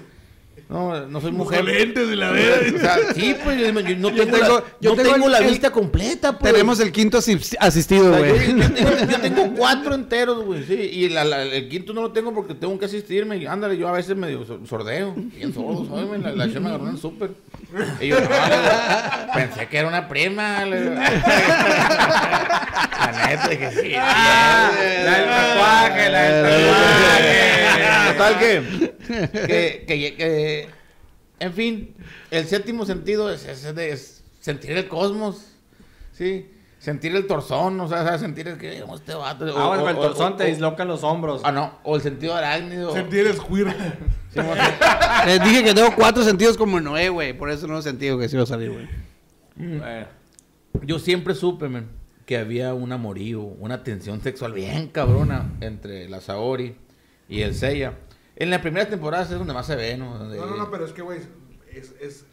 [0.71, 1.65] No, no soy mujer.
[1.65, 2.79] lentes y la O verga.
[2.79, 5.39] sea, sí, pues yo, yo no tengo, tengo- la, yo no tengo tengo el- la
[5.39, 6.53] el- vista completa, pues.
[6.53, 8.57] Tenemos el quinto asis- asistido, O sea, yo, güey.
[8.57, 12.13] yo tengo, yo tengo cuatro enteros, güey, sí, y la- la- el quinto no lo
[12.13, 15.89] tengo porque tengo que asistirme, y ándale, yo a veces medio so- sordeo, bien sordo,
[16.19, 17.31] la, la chema me agarró en súper,
[18.01, 18.29] y yo, no,
[19.35, 21.01] pensé que era una prima, le la
[23.27, 24.71] neta, que sí, Ah,
[25.05, 27.41] la del tatuaje, la del tatuaje.
[28.13, 28.63] Total que,
[29.47, 30.60] que, que, que-
[31.41, 31.95] en fin,
[32.31, 35.47] el séptimo sentido es, es de es sentir el cosmos,
[36.13, 36.49] ¿sí?
[36.79, 39.45] Sentir el torzón, o sea, sentir el que "Oh, este vato.
[39.55, 41.43] Ah, o- bueno, o- el torzón o- te dislocan los hombros.
[41.45, 42.93] Ah, no, o el sentido arácnido.
[42.95, 43.35] Sentir el.
[43.35, 43.41] Sí,
[44.35, 44.41] sí.
[45.27, 47.33] Les dije que tengo cuatro sentidos como Noé, güey.
[47.37, 48.89] Por eso no he sentido que sí iba a salir, güey.
[49.57, 50.07] Bueno.
[50.85, 51.89] Yo siempre supe, man,
[52.25, 56.77] que había un amorío, una tensión sexual bien cabrona entre la Saori
[57.29, 57.95] y el Seiya.
[58.41, 60.19] En las primeras temporadas es donde más se ve, ¿no?
[60.19, 61.21] Donde- No, no, no, pero es que, güey,
[61.73, 62.25] es, es.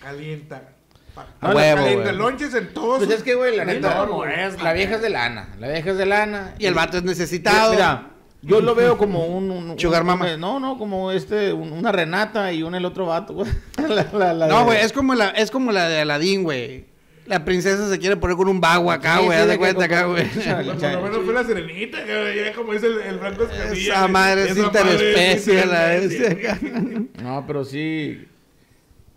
[0.00, 0.70] Calienta.
[1.14, 2.98] Pa- A huevo, calienta lonches en todos.
[3.04, 5.68] Pues es que, güey, la neta, no, no es, la vieja es de lana, la
[5.68, 6.54] vieja es de lana.
[6.58, 7.72] Y el vato es necesitado.
[7.72, 8.10] Mira,
[8.42, 9.50] yo lo veo como un...
[9.50, 10.36] un- Sugar un- mama.
[10.36, 13.50] No, no, como este, un- una Renata y un el otro vato, güey.
[13.88, 16.86] La- la- la No, de- güey, es como la, es como la de Aladín, güey.
[17.26, 19.38] La princesa se quiere poner con un vago acá, güey.
[19.38, 20.28] haz de cuenta acá, güey.
[20.28, 23.94] Por lo menos fue la serenita, güey, ya como dice el, el Franco Escamilla.
[23.94, 26.60] Esa madre es interespecie, la bestia.
[27.22, 28.26] No, pero sí...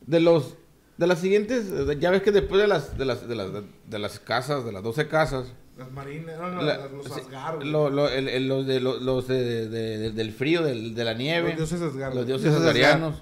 [0.06, 0.56] De los...
[0.98, 1.66] De las siguientes,
[2.00, 3.50] ya ves que después de las, de las, de las,
[3.88, 7.68] de las casas, de las 12 casas, Las marinas, no, no, la- los güey.
[7.70, 11.04] lo- lo- el- el- los, de, los, los de- de- de- del frío, del- de
[11.04, 11.50] la nieve.
[11.50, 12.16] Los dioses Asgard.
[12.16, 13.22] Los dioses Dioses asgarianos.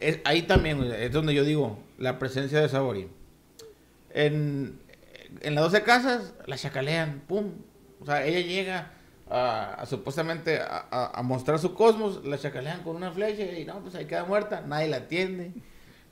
[0.00, 3.06] Es- ahí también güey, es donde yo digo la presencia de Saori.
[4.16, 4.80] En,
[5.42, 7.52] en las 12 casas la chacalean, pum.
[8.00, 8.90] O sea, ella llega
[9.30, 13.94] a, supuestamente a- a mostrar su cosmos, la chacalean con una flecha y no, pues
[13.94, 15.52] ahí queda muerta, nadie la atiende.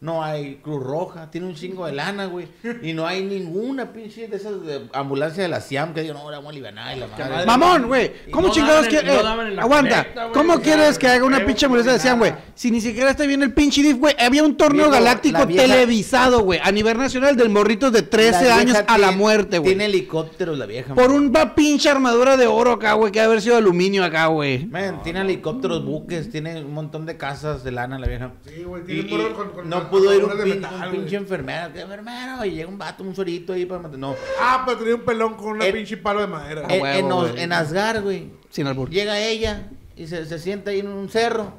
[0.05, 2.46] No hay Cruz Roja, tiene un chingo de lana, güey.
[2.82, 6.24] Y no hay ninguna pinche de esas de ambulancia de la SIAM que digan, no,
[6.26, 7.46] vamos a y la madre.
[7.46, 8.12] Mamón, güey.
[8.30, 9.96] ¿Cómo no chingados no la aguanta.
[10.02, 10.34] conecta, güey.
[10.34, 12.34] ¿Cómo quieres que haga una pinche ambulancia de Siam, güey?
[12.55, 14.14] Si ni siquiera está bien el pinche DIF, güey.
[14.20, 16.61] Había un torneo galáctico vieja- televisado, güey.
[16.62, 19.70] A nivel nacional del morrito de 13 La vieja años a la muerte, güey.
[19.70, 20.94] Tiene helicópteros la vieja.
[20.94, 23.11] Por una pinche armadura de oro acá, güey.
[23.11, 24.66] Que debe haber sido aluminio acá, güey.
[24.66, 28.32] Man, tiene helicópteros, buques, tiene un montón de casas de lana la vieja.
[28.46, 30.97] Sí, güey, tiene y morros con- con- no con pudo ir un, pin- metal, un
[30.97, 31.72] pinche enfermero.
[31.72, 32.45] ¿Qué enfermero?
[32.45, 33.99] Y llega un vato, un suerito ahí para matar.
[33.99, 34.14] No.
[34.40, 36.66] Ah, pero tenía un pelón con una El- pinche palo de madera.
[36.68, 38.30] En, huevo, en Os- en Asgard, güey.
[38.51, 38.90] Sin albur.
[38.90, 41.53] Llega ella y se, se sienta ahí en un cerro.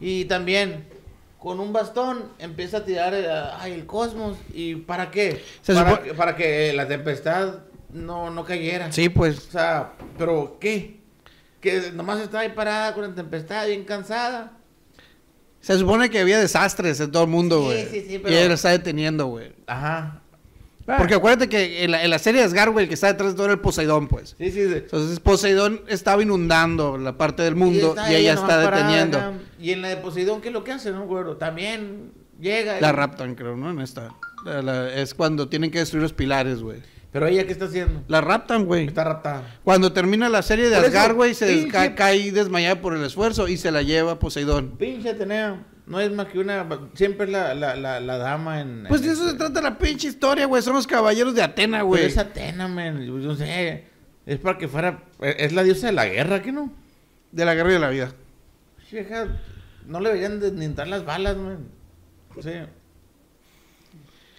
[0.00, 0.86] Y también
[1.38, 3.26] con un bastón empieza a tirar eh,
[3.58, 4.36] ay, el cosmos.
[4.52, 5.44] ¿Y para qué?
[5.62, 7.60] Se para, supo- que- para que la tempestad
[7.92, 8.90] no, no cayera.
[8.90, 9.48] Sí, pues.
[9.48, 11.00] O sea, ¿pero qué?
[11.60, 14.52] Que nomás estaba ahí parada con la tempestad, bien cansada.
[15.62, 17.86] Se supone que había desastres en todo el mundo, Sí, güey.
[17.86, 19.52] sí, sí, Y pero- ella lo está deteniendo, güey.
[19.66, 20.18] Ajá.
[20.98, 23.30] Porque acuérdate que en la, en la serie de Asgard, güey, el que está detrás
[23.30, 24.34] de todo era el Poseidón, pues.
[24.36, 24.74] Sí, sí, sí.
[24.74, 29.34] Entonces Poseidón estaba inundando la parte del mundo y ella está deteniendo.
[29.60, 31.36] Y en la de Poseidón, ¿qué es lo que hace, no, güero?
[31.36, 32.10] También
[32.40, 32.80] llega.
[32.80, 33.70] La y- raptan, creo, ¿no?
[33.70, 34.08] En esta.
[34.44, 36.80] La- la- es cuando tienen que destruir los pilares, güey.
[37.12, 38.02] Pero ella, ¿qué está haciendo?
[38.08, 38.86] La raptan, güey.
[38.86, 39.42] Está raptada.
[39.64, 43.58] Cuando termina la serie de Asgard, güey, se desca- cae desmayada por el esfuerzo y
[43.58, 44.76] se la lleva Poseidón.
[44.78, 45.66] Pinche Atenea.
[45.86, 46.66] No es más que una.
[46.94, 48.84] Siempre es la, la, la, la dama en.
[48.88, 50.62] Pues en de eso se este- trata la pinche historia, güey.
[50.62, 52.04] Son los caballeros de Atena, Pero güey.
[52.06, 53.04] es Atena, man.
[53.04, 53.84] Yo no sé.
[54.24, 55.02] Es para que fuera.
[55.20, 56.72] Es la diosa de la guerra, ¿qué no?
[57.32, 58.12] De la guerra y de la vida.
[58.90, 59.26] Vieja,
[59.86, 61.66] no le deberían de ni entrar las balas, man.
[62.40, 62.50] Sí.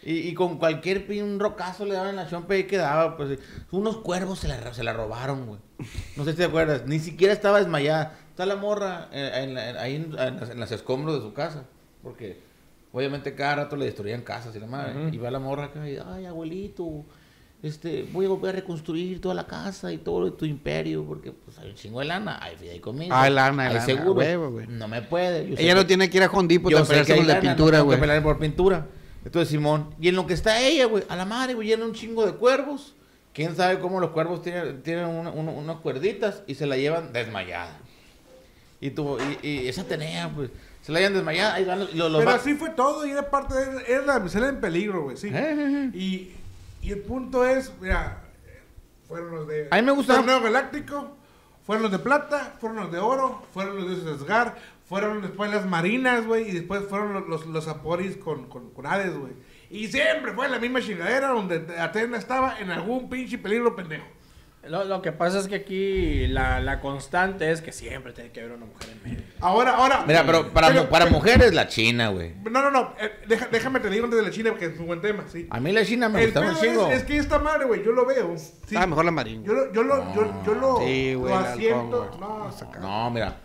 [0.05, 3.39] Y, y con cualquier pin, un rocazo le daban en la chompa y quedaba, pues.
[3.71, 5.59] Unos cuervos se la, se la robaron, güey.
[6.17, 6.85] No sé si te acuerdas.
[6.85, 8.17] Ni siquiera estaba desmayada.
[8.29, 11.33] Está la morra eh, en la- en- ahí en, en las, en escombros de su
[11.33, 11.63] casa.
[12.01, 12.39] Porque
[12.91, 15.09] obviamente cada rato le destruían casas y la madre.
[15.11, 17.05] Y va la morra acá y, ay, abuelito,
[17.61, 21.05] este, voy a volver a reconstruir toda la casa y todo tu imperio.
[21.05, 23.15] Porque pues hay un chingo de lana, hay fideicomisos.
[23.15, 24.13] Hay lana, hay lana, seguro.
[24.13, 25.47] huevo, no me puede.
[25.47, 26.27] yo Ella que- no tiene que ir a
[26.71, 26.81] yo a
[27.15, 27.99] con la lana, pintura, güey.
[27.99, 28.85] pelear por pintura.
[29.26, 31.93] Entonces, Simón, y en lo que está ella, güey, a la madre, güey, llena un
[31.93, 32.93] chingo de cuervos.
[33.34, 37.13] Quién sabe cómo los cuervos tienen, tienen una- una- unas cuerditas y se la llevan
[37.13, 37.78] desmayada.
[38.80, 40.49] Y tú, y, y esa tenía, pues,
[40.82, 41.53] se la llevan desmayada.
[41.55, 43.91] Ahí van los, los- Pero así fue todo y era parte de...
[43.91, 45.30] Era la damisela en peligro, güey, sí.
[45.30, 45.97] Eh, eh, eh.
[45.97, 46.32] Y,
[46.82, 48.21] y el punto es, mira,
[49.07, 49.67] fueron los de...
[49.71, 51.15] A mí me gusta- Torneo Galáctico,
[51.65, 54.53] fueron los de plata, fueron los de oro, fueron los de Asgard,
[54.86, 58.86] fueron después las marinas, güey, y después fueron los, los, los Aporis con, con, con
[58.86, 59.34] Hades, güey.
[59.69, 64.05] Y siempre fue la misma chingadera donde Atena estaba en algún pinche peligro pendejo.
[64.65, 68.39] Lo, lo que pasa es que aquí la, la constante es que siempre tiene que
[68.39, 69.23] haber una mujer en medio.
[69.41, 70.05] Ahora, ahora...
[70.07, 72.34] Mira, pero para, pero- para pero- mujeres, la China, güey.
[72.49, 74.88] No, no, no, eh, deja- déjame te digo antes de la China porque es un
[74.88, 75.47] buen tema, sí.
[75.49, 76.88] A mí la China me El gustaba un chingo.
[76.88, 78.38] es, es que esta madre, güey, yo lo veo.
[78.38, 78.75] sí.
[78.77, 79.43] Ah, mejor la marina.
[79.45, 82.11] Yo lo, yo lo, yo, yo lo, Sí, güey, lo asiento.
[82.21, 83.38] no, No, mira,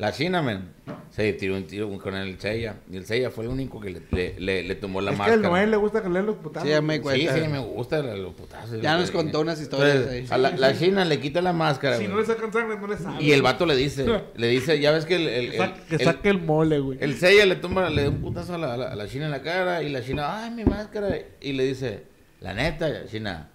[0.00, 0.70] la China, men,
[1.10, 2.76] se tiró un tiro con el Seiya.
[2.90, 5.22] Y el Seiya fue el único que le, le, le, le tomó la es que
[5.24, 5.48] al máscara.
[5.50, 6.66] Noel le gusta que le los putazos.
[6.68, 7.34] Sí, me Sí, cuenta.
[7.34, 8.80] sí, me gusta los putazos.
[8.80, 10.34] Ya nos contó unas historias entonces, ahí.
[10.34, 12.14] a la, la China le quita la máscara, Si güey.
[12.14, 13.22] no le sacan sangre, no le sabe.
[13.22, 15.80] Y el vato le dice, le dice, ya ves que el, el, Que el, saque,
[15.88, 16.98] que el- saque el mole, güey.
[17.02, 19.82] el Seiya le toma, le da un putazo la- a la China en la cara
[19.82, 21.14] y la China, ay, mi máscara.
[21.42, 22.04] Y le dice,
[22.40, 23.50] la neta, China,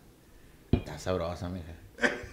[0.72, 1.74] está sabrosa, mija.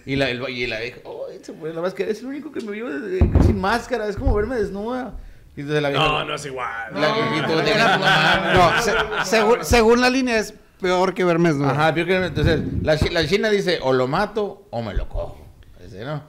[0.05, 2.61] Y la, el, y la vieja, oh, se pone la máscara, es el único que
[2.61, 5.13] me vio de- sin máscara, es como verme desnuda.
[5.55, 6.93] Y entonces la vieja, No, no es igual.
[6.93, 8.53] la, y tú, "Deja tu mamá".
[8.53, 11.69] No, se- según, según la línea es peor que verme desnudo.
[11.69, 15.45] Ajá, peor que- entonces la, la China dice, o lo mato o me lo cojo.
[15.81, 16.23] Dice, ¿no?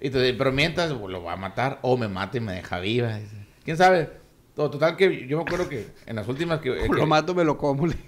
[0.00, 2.78] Y entonces, pero mientras pues, lo va a matar o me mata y me deja
[2.78, 3.16] viva.
[3.16, 3.34] dice.
[3.64, 4.10] ¿Quién sabe?
[4.54, 6.72] To- Total que yo me acuerdo que en las últimas que...
[6.76, 7.86] que- Lo mato, me lo como.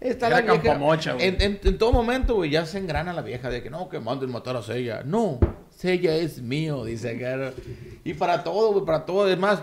[0.00, 0.62] Está Era la vieja.
[0.62, 1.26] Campomocha, güey.
[1.26, 4.00] En, en- en todo momento, güey, ya se engrana la vieja de que no, que
[4.00, 5.02] manden matar a Sella.
[5.04, 5.38] No,
[5.76, 7.52] Sella es mío, dice acá.
[8.04, 9.24] Y para todo, güey, para todo.
[9.24, 9.60] Además,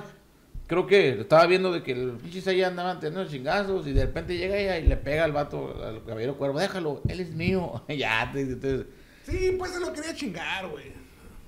[0.67, 4.37] creo que estaba viendo de que el pinche Sella andaba teniendo chingazos y de repente
[4.37, 7.83] llega ella y le pega al vato, al caballero cuervo, déjalo, él es mío.
[7.89, 8.85] ya, te- entonces.
[9.27, 10.85] Sí, pues se lo quería chingar, güey.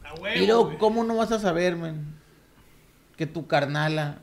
[0.03, 0.35] A huevo.
[0.41, 0.77] Y luego, güey.
[0.79, 2.15] ¿cómo no vas a saber, man?
[3.17, 4.17] Que tu carnala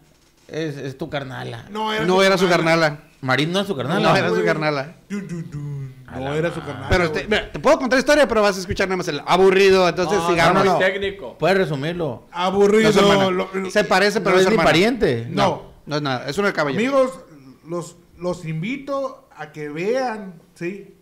[0.49, 1.67] es, es tu carnala.
[1.71, 3.03] No era No era su carnala.
[3.27, 4.01] Marín no es su carnala.
[4.11, 4.97] No era su carnala.
[5.11, 6.73] No la era su madre.
[6.73, 6.89] carnal.
[6.89, 9.89] Pero te, mira, te puedo contar historia, pero vas a escuchar nada más el aburrido.
[9.89, 10.65] Entonces No, sigamos.
[10.65, 10.79] no, no.
[10.79, 11.37] técnico.
[11.39, 12.27] Puedes resumirlo.
[12.31, 12.85] Aburrido.
[12.85, 13.31] No es hermana.
[13.31, 15.27] lo- lo- Se parece, pero no es es mi pariente.
[15.29, 15.73] No.
[15.85, 16.29] No es nada.
[16.29, 16.81] Es una caballero.
[16.81, 17.21] Amigos,
[17.67, 20.95] los, los invito a que vean, ¿sí?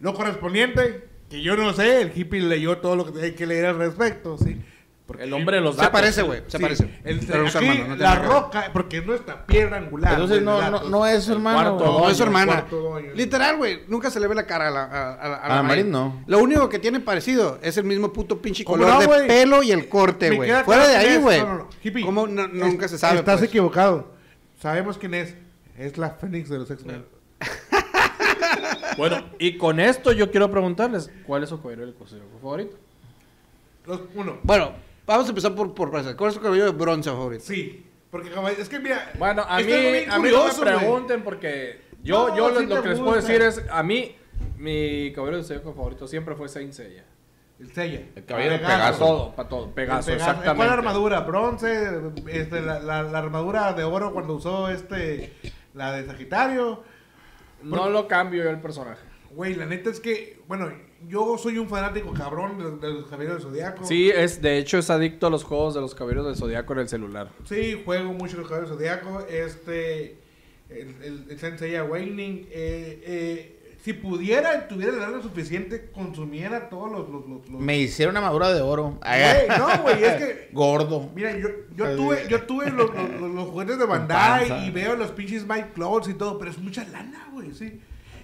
[0.00, 3.66] Lo correspondiente, que yo no sé, el hippie leyó todo lo que hay que leer
[3.66, 4.60] al respecto, ¿sí?
[5.08, 5.92] Porque El hombre de los Se datos.
[5.92, 6.42] parece, güey.
[6.48, 7.00] Se Sí, parece.
[7.02, 10.12] el- Pero no aquí, hermano, no la roca, porque es nuestra piedra angular.
[10.12, 11.76] Entonces no, no, no es su hermano.
[11.78, 11.98] cuarto.
[12.00, 12.66] No, es su hermana.
[13.14, 13.80] Literal, güey.
[13.88, 15.90] Nunca se le ve la cara a la, a, a la- a A la Marín.
[15.90, 16.22] No.
[16.26, 19.26] Lo único que tiene parecido es el mismo puto pinche ¿Cómo color no, de güey?
[19.26, 20.52] pelo y el corte, güey.
[20.64, 21.40] Fuera de ahí, güey.
[21.40, 21.68] No, no, no.
[21.82, 22.26] Hippie, ¿Cómo?
[22.26, 23.20] No- es- nunca se sabe.
[23.20, 23.48] Estás pues.
[23.48, 24.12] equivocado.
[24.60, 25.34] Sabemos quién es.
[25.78, 27.06] Es la Fénix de los X-Men.
[28.96, 32.04] Bueno, y con esto yo quiero preguntarles, ¿cuál es su Zodíaco
[32.40, 32.76] favorito?
[33.86, 34.38] Los- Uno.
[34.42, 34.72] Bueno,
[35.08, 35.90] vamos a empezar por, por.
[35.90, 37.44] ¿Cuál es tu cabello de bronce favorito?
[37.44, 37.84] Sí.
[38.10, 39.10] Porque como- es que mira.
[39.18, 39.72] Bueno, a es mí,
[40.08, 43.42] a mí no me pregunten porque yo, No, yo sí lo, que les puedo decir
[43.42, 44.16] es, a mí,
[44.56, 47.04] mi caballero del Zodíaco favorito siempre fue Saint Seiya.
[47.58, 48.06] El Seiya.
[48.14, 48.98] El caballero de Pegaso.
[48.98, 50.56] Todo, para todo, Pegaso, exactamente.
[50.56, 51.20] ¿Cuál armadura?
[51.20, 51.90] Bronce.
[52.28, 55.34] Este, la, la, la armadura de oro cuando usó este.
[55.74, 56.82] La de Sagitario.
[57.62, 59.02] No lo cambio yo el personaje.
[59.32, 60.40] Güey, la neta es que.
[60.46, 60.70] Bueno,
[61.06, 63.84] yo soy un fanático cabrón de, de los Caballeros del Zodiaco.
[63.84, 66.78] Sí, es, de hecho es adicto a los juegos de los caballeros del Zodíaco en
[66.80, 67.30] el celular.
[67.48, 69.26] Sí, juego mucho los Caballeros del Zodiaco.
[69.28, 70.16] Este.
[70.68, 72.46] El, el, el Sensei Awakening.
[72.50, 77.08] Eh, eh, si pudiera, tuviera el lana suficiente, consumiera todos los.
[77.08, 78.98] los, los- los- Me hicieron una madura de oro.
[79.00, 80.48] Güey, no, güey, es que.
[80.52, 81.08] Gordo.
[81.14, 82.90] Mira, yo, yo tuve, yo tuve los,
[83.20, 84.66] los, juguetes de Bandai panza.
[84.66, 87.80] y veo los pinches Mike Clouds y todo, pero es mucha lana, güey, sí.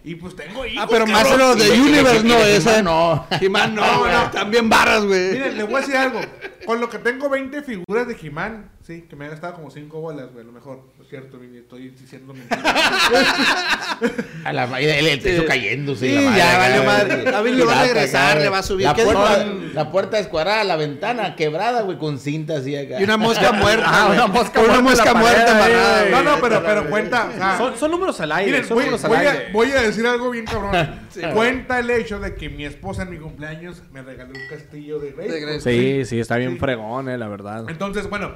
[0.07, 0.85] Y pues tengo hijos.
[0.85, 1.39] Ah, pero más cabrón.
[1.39, 2.83] lo de Universe, no, esa.
[2.83, 3.27] No.
[3.41, 4.13] He-Man no, No, güey.
[4.13, 4.31] no.
[4.31, 5.33] También barras, güey.
[5.33, 6.21] Miren, les voy a decir algo.
[6.67, 10.01] Con lo que tengo 20 figuras de He-Man, sí, que me han gastado como 5
[10.01, 10.81] bolas, güey, a lo mejor.
[10.97, 12.65] No es cierto, Mini, estoy diciendo mentiras.
[14.47, 16.09] A la madre, el, el techo cayéndose.
[16.09, 17.31] Sí, la madre, ya valió madre.
[17.31, 18.87] David le va a regresar, le va a subir.
[18.87, 19.75] La ¿Qué puerta, es?
[19.75, 22.99] la puerta descuadrada, la ventana quebrada, güey, con cinta así acá.
[22.99, 23.85] Y una mosca muerta.
[23.87, 26.05] Ah, una mosca Una muerta en mosca muerta.
[26.11, 27.59] No, no, pero, pero cuenta.
[27.79, 29.49] Son, números al aire, Miren, son voy, números al aire.
[29.53, 30.73] voy a decir algo bien cabrón.
[31.35, 35.13] Cuenta el hecho de que mi esposa en mi cumpleaños me regaló un castillo de
[35.13, 35.61] Grayskull.
[35.61, 36.59] Sí, sí, está bien Sí.
[36.59, 37.65] fregón, eh, la verdad.
[37.69, 38.33] Entonces, bueno,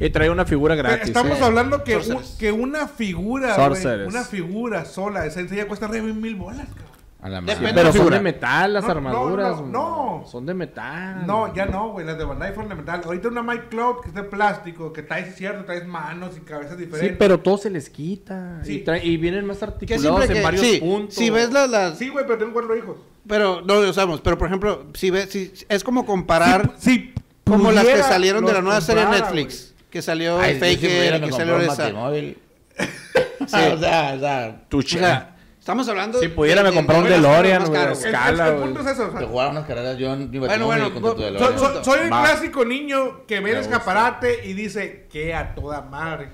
[0.00, 1.08] Y trae una figura gratis.
[1.08, 1.44] estamos eh.
[1.44, 6.02] hablando que, un- que una figura, güey, una figura sola de Sensei ya cuesta de
[6.02, 6.97] mil bolas, cabrón.
[7.20, 7.74] A la Depende madre.
[7.74, 9.56] Pero la son de metal las No, armaduras.
[9.60, 10.26] no, no, no.
[10.26, 11.26] Son de metal.
[11.26, 13.00] No, ya no, güey, las de Bandai fueron de metal.
[13.04, 16.76] Ahorita una Mike Cloud que es de plástico, que traes, cierto, traes manos y cabezas
[16.76, 17.16] Sí, diferentes.
[17.18, 18.60] pero todo se les quita.
[18.62, 18.74] Sí.
[18.76, 20.42] Y, trae- y vienen más articulados en que.
[20.42, 21.14] varios Sí, puntos.
[21.16, 21.68] si ves las.
[21.68, 22.96] las Sí, güey, pero tengo cuatro hijos.
[23.26, 24.20] pero no lo sabemos.
[24.20, 25.28] Pero por ejemplo, si ves.
[25.30, 26.74] Si, es como comparar.
[26.78, 27.12] Sí,
[27.44, 29.74] como las que salieron de la los nueva serie Netflix.
[29.90, 31.74] Que salió Ay, Faker, que salió esa.
[31.82, 32.38] batimóvil.
[33.40, 35.34] o sea, o sea, Tu O sea,
[35.68, 36.18] estamos hablando.
[36.18, 37.92] Si pudiera, me de- comprara un de- de- DeLorean, es güey.
[37.92, 38.64] escala, el, el güey.
[38.72, 41.10] punto es eso, o sea, de jugar unas carreras yo en mi Bueno, bueno, contra
[41.12, 41.84] tu so- DeLorean.
[41.84, 46.30] Soy, el clásico niño que ve el Me escaparate y dice que a toda madre.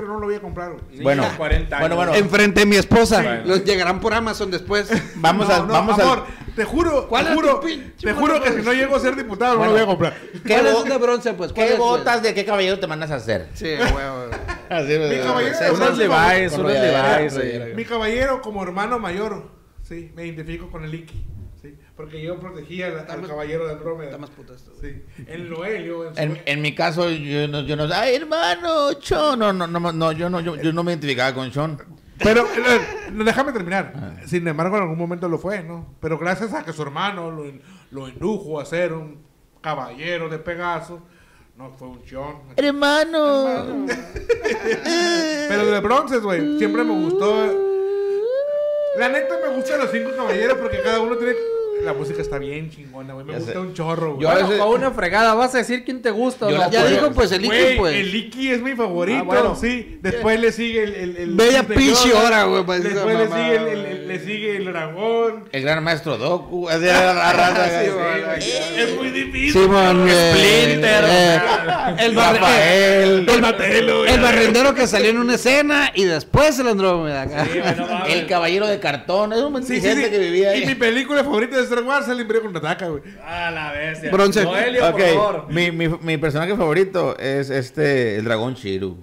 [0.00, 1.02] Pero no lo voy a comprar, güey.
[1.02, 1.88] Bueno, Niño de 40 años.
[1.88, 2.14] bueno, bueno.
[2.14, 3.22] Enfrente de mi esposa.
[3.22, 3.42] Bueno.
[3.46, 4.88] Los llegarán por Amazon después.
[5.16, 6.54] Vamos No, a, no, vamos amor, a.
[6.54, 7.60] te juro, ¿Cuál te es juro,
[8.00, 10.14] te juro que si no llego a ser diputado no lo voy a comprar.
[10.44, 11.52] ¿Qué, ¿Cuál bo- es de bronce, pues?
[11.52, 11.88] ¿Cuál ¿Qué güey?
[11.90, 13.48] botas de qué caballero te mandas a hacer?
[13.54, 14.26] Sí, huevo.
[14.70, 15.64] Así, Mi caballero, sí,
[15.98, 17.74] Levi's, rodillera, Levi's.
[17.76, 19.50] Mi caballero como hermano mayor,
[19.82, 21.24] sí, me identifico con el Iki,
[21.70, 24.10] sí, porque yo protegía al, caballero de Andrómeda.
[24.10, 24.72] Está más puto esto.
[24.80, 28.90] Sí, en Noelio, en su- En, en mi caso, yo no, yo no, ay, hermano,
[29.00, 31.78] Sean, no, no, no, no, yo no, yo, yo no me identificaba con Sean.
[32.18, 34.18] Pero eh, no, déjame terminar.
[34.26, 35.94] Sin embargo, en algún momento lo fue, ¿no?
[36.00, 37.44] Pero gracias a que su hermano lo,
[37.90, 39.22] lo indujo a ser un
[39.60, 41.00] caballero de Pegaso,
[41.56, 42.36] no fue un chon.
[42.56, 43.86] Hermano.
[45.48, 47.66] Pero de bronces, güey, siempre me gustó.
[48.98, 51.34] La neta me gustan los cinco caballeros porque cada uno tiene.
[51.84, 53.24] La música está bien chingona, güey.
[53.26, 53.58] Me Ya gusta sé.
[53.58, 54.22] un chorro, güey.
[54.22, 56.46] Yo a Bueno, veces- con una fregada, vas a decir quién te gusta.
[56.46, 56.62] o Yo no?
[56.64, 57.94] la- Ya Pues, dijo, pues, el Iki, pues.
[57.96, 59.56] el Iki es mi favorito, Ah, bueno.
[59.56, 59.98] sí.
[60.02, 60.94] Después le sigue el.
[60.94, 64.56] el, el Bella pinche hora, güey, esa Después le sigue el, el- el- le sigue
[64.56, 65.44] el dragón.
[65.52, 66.68] El gran maestro Doku.
[66.68, 68.40] A la raza.
[68.40, 68.50] Sí.
[68.76, 69.52] Es muy difícil.
[69.62, 70.14] Simón, güey.
[70.32, 71.40] Splinter, Eh,
[72.00, 73.26] el, Rafael.
[73.26, 74.12] Donatello, güey.
[74.14, 77.26] el barrendero que salió en una escena y después el Andrómeda.
[78.08, 79.32] El caballero de cartón.
[79.32, 79.52] Es un
[80.04, 80.10] sí.
[80.10, 80.74] que vivía Y mi ahí.
[80.74, 83.02] película favorita de Star Wars el Imperio contraataca, güey.
[83.24, 84.10] A la bestia.
[84.10, 84.44] Bronce.
[84.44, 85.46] Noelio, por favor.
[85.50, 88.96] Mi, mi, mi personaje favorito es este, el dragón Chiru.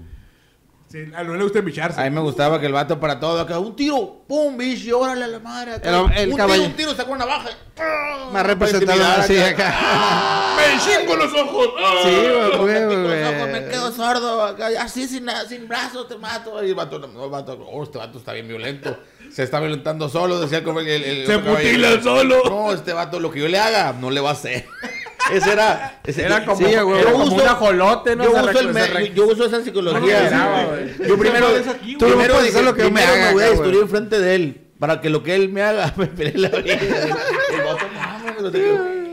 [0.87, 1.99] Sí, a no le gusta embicharse.
[1.99, 4.91] A mí me gustaba que el vato para todo, acá, un tiro, pum, bicho, y
[4.91, 5.73] órale a la madre.
[5.73, 5.89] acá.
[5.89, 7.49] El- el un caballo- tiro, un tiro, sacó una navaja.
[7.79, 8.29] ¡ah!
[8.31, 10.55] Más representado así acá.
[10.55, 11.69] ¡Me chingo los ojos!
[11.79, 11.99] ¡Ah!
[12.03, 13.23] Sí, güey, Me güey, güey.
[13.23, 16.63] ojos, me quedo sordo, acá, así sin, sin brazos te mato.
[16.63, 18.97] Y el vato, no, el vato, oh, este vato está bien violento.
[19.31, 22.41] Se está violentando solo, decía como el, el, el Se mutila solo.
[22.45, 24.65] No, este vato, lo que yo le haga, no le va a hacer.
[25.31, 25.99] Ese era.
[26.05, 27.01] Ese Era como, Sí, güey.
[27.01, 28.23] era como uso- un ajolote, ¿no?
[28.25, 30.29] Yo uso, el me- yo uso esa psicología.
[30.29, 31.07] No, güey.
[31.09, 31.97] Yo primero, aquí.
[31.97, 34.61] Tú primero dije, lo que yo me haga, voy a destruir enfrente de él.
[34.77, 36.73] Para que lo que él me haga me pelee la vida.
[36.75, 38.53] El vato, mames.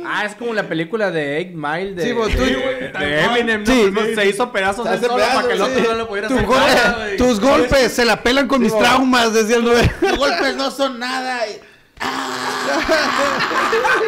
[0.04, 3.64] Ah, es como la película de Eight Mile de, Sí, vos, tú- de, de Eminem,
[3.64, 3.72] ¿no?
[3.72, 3.90] Sí.
[3.94, 5.86] Pues se hizo pedazos hace solo para que el otro sí.
[5.88, 9.32] no le pudiera Tu hacer gol- nada, tus golpes se la pelan con mis traumas,
[9.32, 9.90] decía el nueve.
[10.00, 11.46] Los golpes no son nada.
[11.48, 11.60] Y,
[12.00, 12.38] ¡Ah!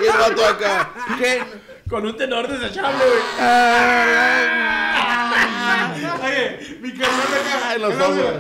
[0.03, 0.90] Y el vato acá.
[1.18, 1.42] ¿Qué?
[1.88, 3.20] Con un tenor desechable, güey.
[6.24, 7.68] Oye, mi carnal acá.
[7.70, 8.34] Ay, los ojos.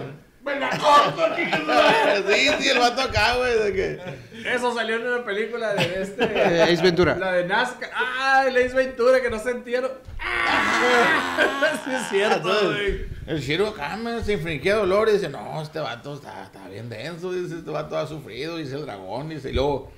[0.44, 1.22] Me la corto,
[2.28, 3.58] Sí, sí, el vato acá, güey.
[3.58, 4.00] De que...
[4.44, 6.24] Eso salió en una película de este.
[6.34, 7.16] Eh, Ace Ventura.
[7.16, 7.88] La de Nazca.
[7.94, 9.90] Ah, el Ace Ventura que no se entierro.
[10.20, 13.06] Ah, sí es cierto, güey.
[13.26, 17.32] El Shiro Kamen se infringía dolor y dice, no, este vato está, está bien denso,
[17.32, 19.90] dice, este vato ha sufrido, dice el dragón, dice, y luego,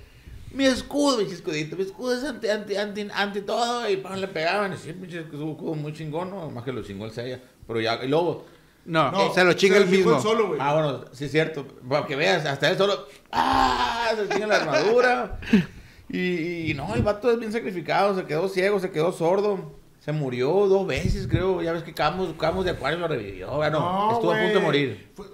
[0.53, 4.28] mi escudo, mi escudito, mi escudo es anti, anti, anti, anti todo, y pan le
[4.28, 6.49] pegaban, y sí, pinche escudo muy chingón, ¿no?
[6.51, 8.47] más que lo chingó el Seiya, pero ya, y luego,
[8.87, 10.14] No, No, se lo chinga se el mismo.
[10.16, 10.61] él solo, güey.
[10.62, 14.57] ah, bueno, sí es cierto, para que veas, hasta él solo, ah, se chinga la
[14.57, 15.41] armadura,
[16.09, 19.74] y, y no, el vato es bien sacrificado, se quedó ciego, se quedó sordo.
[19.99, 21.61] Se murió dos veces, creo.
[21.62, 23.61] Ya ves que Camus, Camus de Acuario lo revivió.
[23.61, 25.11] Ah, no, estuvo a punto de morir.
[25.16, 25.26] Fue-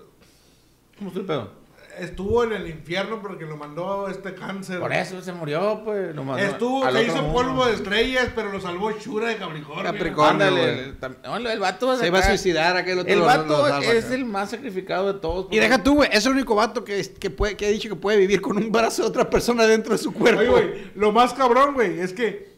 [0.97, 1.51] ¿Cómo estuvo el pedo?
[1.99, 4.81] Estuvo en el infierno porque lo mandó este cáncer.
[4.81, 6.15] Por eso se murió, pues.
[6.15, 7.33] No, Estuvo, al se hizo mundo.
[7.33, 9.83] polvo de estrellas, pero lo salvó Shura de Capricornio.
[9.85, 10.47] Capricornio.
[10.47, 13.13] El, no, el vato Se iba a suicidar aquel otro.
[13.13, 14.15] El lo- vato lo salva es acá.
[14.15, 15.47] el más sacrificado de todos.
[15.51, 17.97] Y deja tú, güey, es el único vato que, que, puede, que ha dicho que
[17.97, 20.41] puede vivir con un brazo de otra persona dentro de su cuerpo.
[20.41, 22.52] Oye, güey, lo más cabrón, güey, es que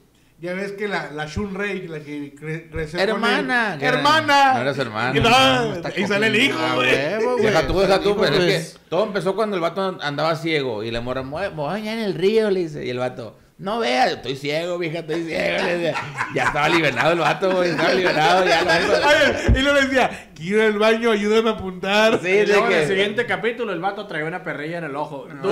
[0.45, 4.55] ya ves que la, la Shun Rei, la que cre- creció Hermana, con él, hermana.
[4.55, 5.17] no eras hermana.
[5.17, 6.95] Y, no, y sale el hijo, güey.
[6.95, 7.43] ah, güey.
[7.47, 8.73] Deja tú, deja tú, Hijo, pero es pues.
[8.75, 11.65] que todo empezó cuando el vato andaba ciego y la morra, "Me voy- me voy
[11.67, 12.85] a bañar en el río, le dice.
[12.85, 15.65] Y el vato, no veas, estoy ciego, vieja, estoy ciego.
[15.65, 16.03] le decía.
[16.35, 18.45] Ya estaba liberado el vato, güey, estaba liberado.
[18.45, 22.21] Ya lo y le decía, quiero ir al baño, ayúdame a apuntar.
[22.21, 22.89] Sí, Y de luego en el que.
[22.89, 25.29] siguiente capítulo el vato traía una perrilla en el ojo.
[25.41, 25.51] Tú.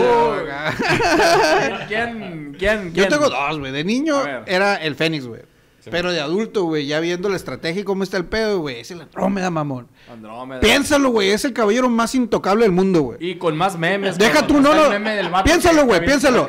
[1.88, 2.92] ¿quién, quién, quién?
[2.92, 3.70] Yo tengo dos, güey.
[3.72, 5.42] De niño era el Fénix, güey.
[5.90, 8.90] Pero de adulto, güey, ya viendo la estrategia y cómo está el pedo, güey, es
[8.90, 9.88] el Andrómeda, mamón.
[10.10, 10.60] Andrómeda.
[10.60, 13.18] Piénsalo, güey, es el caballero más intocable del mundo, güey.
[13.20, 14.16] Y con más memes.
[14.16, 15.42] Deja tú, no, no.
[15.44, 16.46] Piénsalo, güey, piénsalo.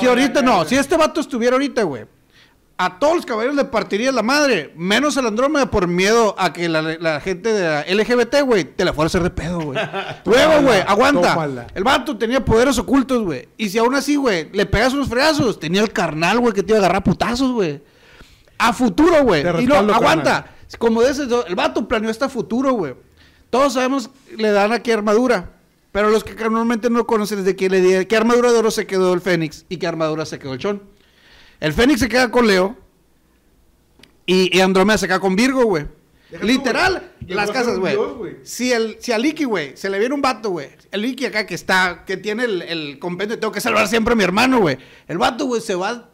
[0.00, 2.04] Si ahorita no, si este vato estuviera ahorita, güey,
[2.78, 6.68] a todos los caballeros le partiría la madre, menos al Andrómeda por miedo a que
[6.68, 9.78] la, la gente de la LGBT, güey, te la fuera a hacer de pedo, güey.
[10.24, 11.34] Luego, güey, aguanta.
[11.34, 11.66] tómala.
[11.74, 13.48] El vato tenía poderes ocultos, güey.
[13.56, 16.70] Y si aún así, güey, le pegas unos fregazos, tenía el carnal, güey, que te
[16.72, 17.82] iba a agarrar putazos, güey.
[18.68, 19.42] A futuro, güey.
[19.62, 20.46] Y no, aguanta.
[20.78, 22.94] Como de ese, el vato planeó hasta futuro, güey.
[23.50, 25.50] Todos sabemos, le dan aquí armadura.
[25.92, 28.70] Pero los que normalmente no conocen es de que le di- qué armadura de oro
[28.70, 30.82] se quedó el Fénix y qué armadura se quedó el Chon.
[31.60, 32.76] El Fénix se queda con Leo
[34.26, 35.86] y, y Andrómeda se queda con Virgo, güey.
[36.40, 37.94] Literal, las a casas, güey.
[38.42, 40.68] Si, el, si a Licky, güey, se le viene un vato, güey.
[40.90, 44.16] El Licky acá que está, que tiene el, el compendio, tengo que salvar siempre a
[44.16, 44.78] mi hermano, güey.
[45.08, 46.08] El vato, güey, se va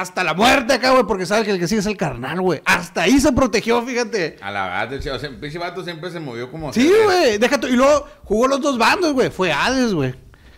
[0.00, 2.60] hasta la muerte acá, güey, porque sabe que el que sigue es el carnal, güey.
[2.64, 4.36] Hasta ahí se protegió, fíjate.
[4.40, 6.72] A la verdad, o sea, el pinche vato siempre se movió como.
[6.72, 7.68] Sí, güey, déjate.
[7.68, 9.30] Y luego jugó los dos bandos, güey.
[9.30, 10.14] Fue Hades, güey.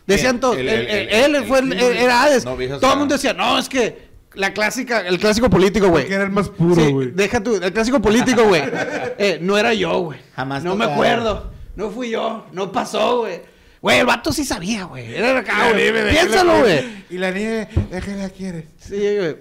[0.07, 0.41] Decían ¿Quién?
[0.41, 0.57] todos.
[0.59, 0.67] Él,
[1.47, 2.45] fue el- el- él- era Hades.
[2.45, 6.05] No, viejas Todo el mundo decía, no, es que la clásica, el clásico político, güey.
[6.05, 7.11] Porque era el más puro, Sí, güey.
[7.11, 8.63] deja tú, el clásico político, güey.
[9.19, 10.21] Eh, no era yo, güey.
[10.37, 11.51] Jamás No me acuerdo.
[11.75, 12.47] No fui yo.
[12.53, 13.41] No pasó, güey.
[13.83, 15.15] Güey, el vato sí sabía, güey.
[15.15, 15.83] Era acá, La güey.
[15.83, 17.05] nieve, ¿de qué Piénsalo, la- güey.
[17.11, 18.65] Y la nieve, ¿de qué la quieres?
[18.79, 19.37] Sí, güey.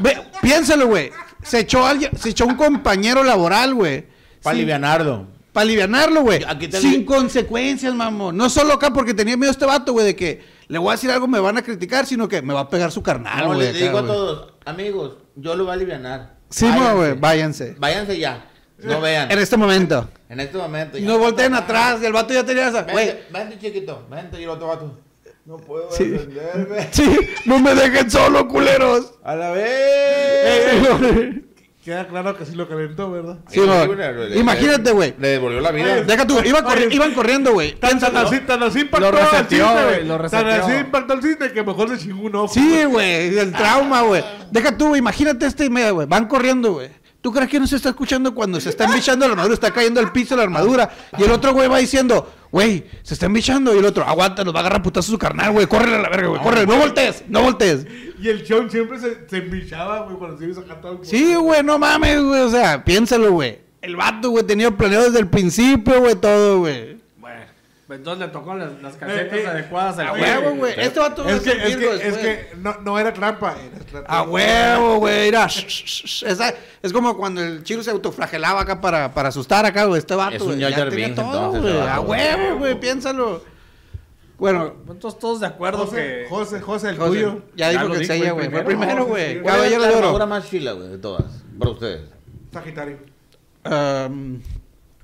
[0.00, 1.10] Ve, piénsalo, güey.
[1.42, 4.06] Se echó alguien, se echó un compañero laboral, güey.
[4.42, 5.26] Para alivianarlo.
[5.52, 6.44] Para alivianarlo, güey.
[6.46, 8.36] Aquí te Sin li- consecuencias, mamón.
[8.36, 11.10] No solo acá porque tenía miedo este vato, güey, de que le voy a decir
[11.10, 13.68] algo, me van a criticar, sino que me va a pegar su carnal, No, güey.
[13.68, 14.06] acá, digo a güey.
[14.12, 16.36] todos, amigos, yo lo voy a alivianar.
[16.48, 17.74] Sí, no, güey, váyanse.
[17.78, 18.46] Váyanse ya.
[18.82, 19.30] No vean.
[19.30, 20.08] En este momento.
[20.28, 20.98] En este momento.
[20.98, 21.08] Y ya.
[21.08, 22.82] no volteen atrás, y el vato ya tenía esa.
[22.82, 24.06] Vente, vente, chiquito.
[24.10, 24.98] Vente, y el otro vato.
[25.44, 26.04] No puedo Sí.
[26.04, 26.88] defenderme.
[26.92, 27.16] sí,
[27.46, 29.14] no me dejen solo, culeros.
[29.24, 31.42] A la vez.
[31.84, 33.38] Queda claro que sí lo calentó, ¿verdad?
[33.48, 34.38] Sí, güey.
[34.38, 35.14] Imagínate, güey.
[35.18, 36.02] Le devolvió la vida.
[36.02, 36.94] Deja tú, iba corri- Oye.
[36.94, 37.72] iban corriendo, güey.
[37.74, 41.12] Tan, tan así, tan así impactó Lo al reseteó, cisne, güey, lo Tan así impactó
[41.14, 42.54] al cisne que mejor se chingó un ojo.
[42.54, 44.22] Sí, güey, el trauma, güey.
[44.52, 46.06] Deja tú, güey, imagínate este media, güey.
[46.06, 46.88] Van corriendo, güey.
[47.22, 49.54] ¿Tú crees que no se está escuchando cuando se está embichando la armadura?
[49.54, 50.90] Está cayendo al piso la armadura.
[51.16, 53.72] Y el otro güey va diciendo, güey, se está embichando.
[53.72, 55.68] Y el otro, aguanta, nos va a agarrar putazo su carnal, güey.
[55.68, 56.42] Córrele a la verga, güey.
[56.42, 57.86] Córrele, no voltees, no voltees.
[58.20, 61.06] Y el Sean siempre se, se embichaba, güey, cuando se iba a sacar todo el
[61.06, 62.40] Sí, güey, no mames, güey.
[62.40, 63.60] O sea, piénsalo, güey.
[63.82, 67.01] El vato, güey, tenía planeado desde el principio, güey, todo, güey.
[67.92, 70.72] Pues entonces le tocó las, las calcetas Eh, eh, adecuadas al huevo, güey.
[70.78, 73.54] Este vato va a Es que, es que, es que no, no era trampa,
[73.92, 74.00] era.
[74.06, 75.28] A huevo, güey.
[75.34, 79.98] Esa- es como cuando el chiro se autoflagelaba acá para, para asustar acá, güey.
[79.98, 81.86] Este vato, Es un Ya tenía todo, entonces, güey.
[81.86, 82.80] A huevo, güey.
[82.80, 83.42] Piénsalo.
[84.38, 86.26] Bueno, Entonces todos de acuerdo José, que...
[86.30, 87.42] José, José, el José, tuyo.
[87.54, 88.48] ya dijo lo que dijo ella, el güey.
[88.48, 89.04] Fue primero.
[89.04, 89.26] güey.
[89.26, 89.40] sí, sí.
[89.42, 90.26] ¿Cuál es Caballero la de armadura oro.
[90.28, 91.24] más chila, güey, de todas?
[91.58, 92.00] Para ustedes.
[92.54, 92.96] Sagitario.
[93.66, 94.40] Um,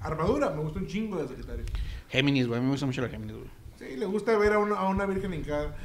[0.00, 1.64] Armadura, me gusta un chingo de Sagitario.
[2.08, 2.60] Géminis, güey.
[2.60, 3.48] Me gusta mucho la Géminis, güey.
[3.78, 5.76] Sí, le gusta ver a una, a una virgen hincada.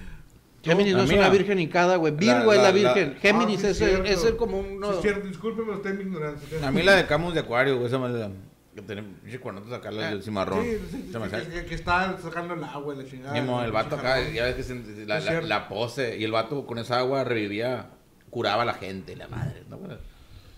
[0.64, 2.14] Géminis a no es mí una virgen hincada, güey.
[2.14, 3.16] la- Virgo es la- la la- virgen.
[3.22, 4.91] Géminis Ah, sí, es, es el como uno...
[4.91, 6.68] Sí, es cierto, discúlpeme usted mi ignorancia.
[6.68, 8.30] A mí la de Camus de Acuario, güey, esa madre
[8.74, 10.64] que tenemos, pinche cuernotes acá, la del cimarrón.
[10.64, 13.34] Sí, sí, me que, que- que está sacando el agua y la chingada.
[13.34, 16.78] Ni modo, el vato acá, ya ves que se- la, pose, y el vato con
[16.80, 17.90] esa agua revivía,
[18.30, 20.00] curaba a la gente, la madre, ¿no acuerdas?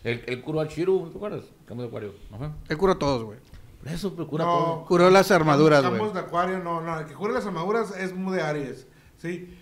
[0.04, 1.46] El, el curó al Chiru, ¿te acuerdas?
[1.68, 2.48] Camus de Acuario, ¿no fue?
[2.70, 3.40] Él cura a todos, güey.
[3.86, 4.52] Eso, pero cura No.
[4.52, 4.86] todo.
[4.86, 6.14] Curó las armaduras, Camus güey.
[6.14, 8.88] de acuario, no, no, el que jura las armaduras es muy de Aries,
[9.18, 9.56] sí.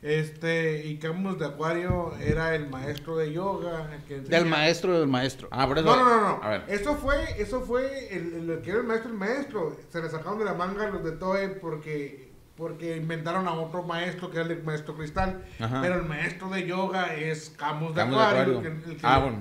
[0.00, 3.90] Este, y Camus de acuario era el maestro de yoga.
[3.92, 5.48] el que Del maestro del maestro.
[5.50, 5.86] Ah, por eso.
[5.88, 6.42] No, no, no, no.
[6.42, 6.64] A ver.
[6.68, 9.76] Eso fue, eso fue el, el- el que era el maestro, el maestro.
[9.90, 14.30] Se le sacaron de la manga los de Toe porque, porque inventaron a otro maestro
[14.30, 15.44] que era el maestro cristal.
[15.58, 15.80] Ajá.
[15.82, 18.58] Pero el maestro de yoga es Camus de Camus de acuario.
[18.60, 18.70] Acuario.
[18.76, 19.38] el que- el que Ah, bueno.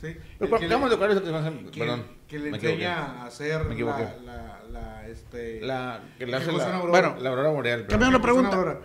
[0.00, 0.16] Sí.
[0.38, 2.04] Pero de el que que, perdón.
[2.28, 5.60] que le enseña a hacer Me la, la, la, este...
[5.60, 6.90] La, que le hace la, aurora.
[6.90, 7.86] bueno, la aurora boreal.
[7.88, 8.80] Cambiando la pregunta.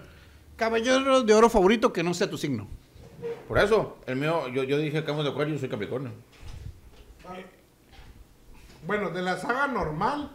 [0.55, 2.67] Caballero de oro favorito que no sea tu signo.
[3.47, 6.11] Por eso, el mío, yo, yo dije Camus de Acuario, yo soy Capricornio.
[8.87, 10.31] Bueno, de la saga normal,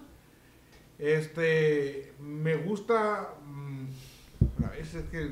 [0.99, 3.35] este, me gusta...
[3.45, 5.31] mm, a veces es que...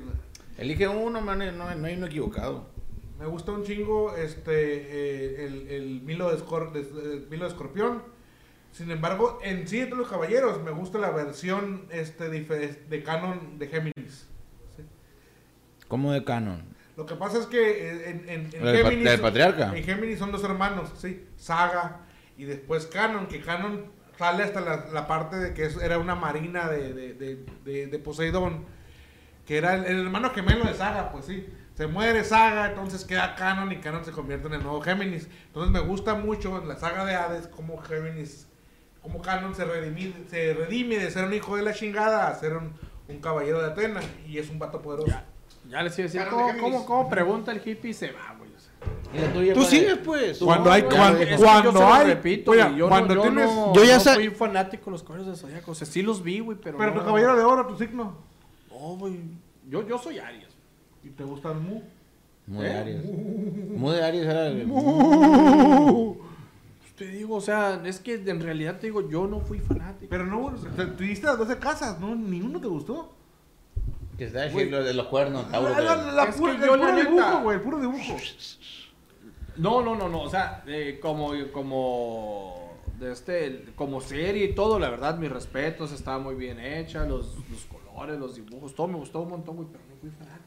[0.58, 2.75] Elige uno, man, no, no hay uno equivocado.
[3.18, 7.50] Me gusta un chingo este eh, el, el Milo, de Escor- de- de- Milo de
[7.50, 8.02] Escorpión.
[8.72, 13.68] Sin embargo, en sí de los caballeros, me gusta la versión este de canon de
[13.68, 14.28] Géminis.
[14.76, 14.82] ¿sí?
[15.88, 16.62] Como de canon.
[16.96, 19.76] Lo que pasa es que eh, en, en, en ¿La del pa- Géminis, patriarca?
[19.76, 22.02] en Géminis son dos hermanos, sí, Saga
[22.38, 23.86] y después Canon, que Canon
[24.18, 27.86] sale hasta la, la parte de que es- era una marina de, de, de, de-
[27.86, 28.64] de Poseidón,
[29.46, 31.46] que era el, el hermano gemelo de Saga, pues sí.
[31.76, 35.28] Se muere Saga, entonces queda Canon y Canon se convierte en el nuevo Géminis.
[35.48, 38.46] Entonces me gusta mucho en la saga de Hades como Géminis,
[39.02, 42.56] como Canon se redime, se redime de ser un hijo de la chingada a ser
[42.56, 42.72] un,
[43.08, 45.12] un caballero de Atena y es un vato poderoso.
[45.68, 48.34] Ya les iba a decir, ¿cómo, de cómo, cómo pregunta el hippie y se va,
[48.38, 48.50] güey?
[48.54, 48.72] O sea,
[49.12, 49.98] ¿Y la tuya, Tú sigues, es?
[49.98, 50.38] pues.
[50.38, 53.54] Cuando hay- cuando- es que cuando yo hay- repito, oiga, yo cuando no, tienes- yo
[53.66, 55.72] no, yo ya no fui fanático de los caballeros del Zodíaco.
[55.72, 57.00] O sea, sí los vi, güey, pero Pero no.
[57.00, 58.16] tu caballero de oro, tu signo.
[58.70, 59.18] No, güey.
[59.68, 60.55] Yo, yo soy Aries.
[61.06, 61.80] ¿Y te gusta el Mu?
[62.48, 62.76] Muy de ¿Eh?
[62.78, 63.04] Aries.
[63.04, 64.66] Muy de Aries era el-
[66.80, 70.08] Pues te digo, o sea, es que en realidad te digo, yo no fui fanático.
[70.10, 72.14] Pero no, o sea, tuviste las 12 casas, ¿no?
[72.14, 73.12] Ninguno te gustó.
[74.18, 75.68] Que está así, lo de los cuernos, Tauro.
[75.74, 77.80] La, la- que- la Es pura- que el yo, puro neta- dibujo, güey, el puro
[77.80, 78.16] dibujo.
[79.58, 80.22] No, no, no, no.
[80.22, 85.92] O sea, eh, como, como, de este, como serie y todo, la verdad, mis respetos,
[85.92, 89.68] estaba muy bien hecha, los, los colores, los dibujos, todo me gustó un montón, güey,
[89.70, 90.45] pero no fui fanático.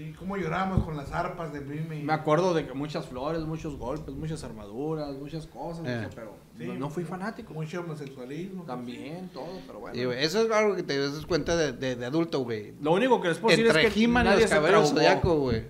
[0.00, 2.02] Sí, cómo lloramos con las arpas de Mimi.
[2.02, 6.08] Me acuerdo de que muchas flores, muchos golpes, muchas armaduras, muchas cosas, Eh.
[6.14, 6.66] pero Sí.
[6.66, 7.52] no, no fui fanático.
[7.52, 8.62] Mucho homosexualismo.
[8.64, 9.94] También, todo, pero bueno.
[9.94, 12.72] Sí, güey, eso es algo que te das cuenta de, de, de adulto, güey.
[12.80, 15.00] Lo único que les puedo decir es que He-Man y nadie los se caballeros traumó.
[15.10, 15.64] zodiaco, güey.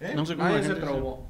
[0.00, 0.12] ¿Eh?
[0.16, 1.28] No sé cómo Nadie se traumó.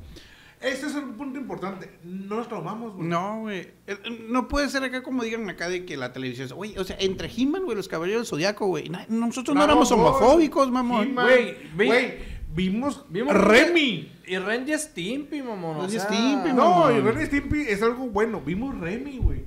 [0.61, 1.99] Ese es un punto importante.
[2.03, 3.07] No nos traumamos, güey.
[3.07, 3.69] No, güey.
[3.87, 3.97] Eh,
[4.29, 6.49] No puede ser acá como digan acá de que la televisión.
[6.55, 8.91] Güey, o sea, entre He-Man, güey, los caballeros del zodiaco, güey.
[9.09, 11.09] Nosotros no éramos homofóbicos, mamón.
[11.09, 11.57] He-Man, Güey,
[11.89, 12.13] Güey,
[12.55, 14.13] vimos, Vimos Remy.
[14.27, 15.77] Y Randy Stimpy, mamón.
[15.77, 16.97] o Randy sea, Stimpy, No, mamón.
[16.97, 18.41] y Remy Stimpy es algo bueno.
[18.41, 19.45] Vimos Remy, güey.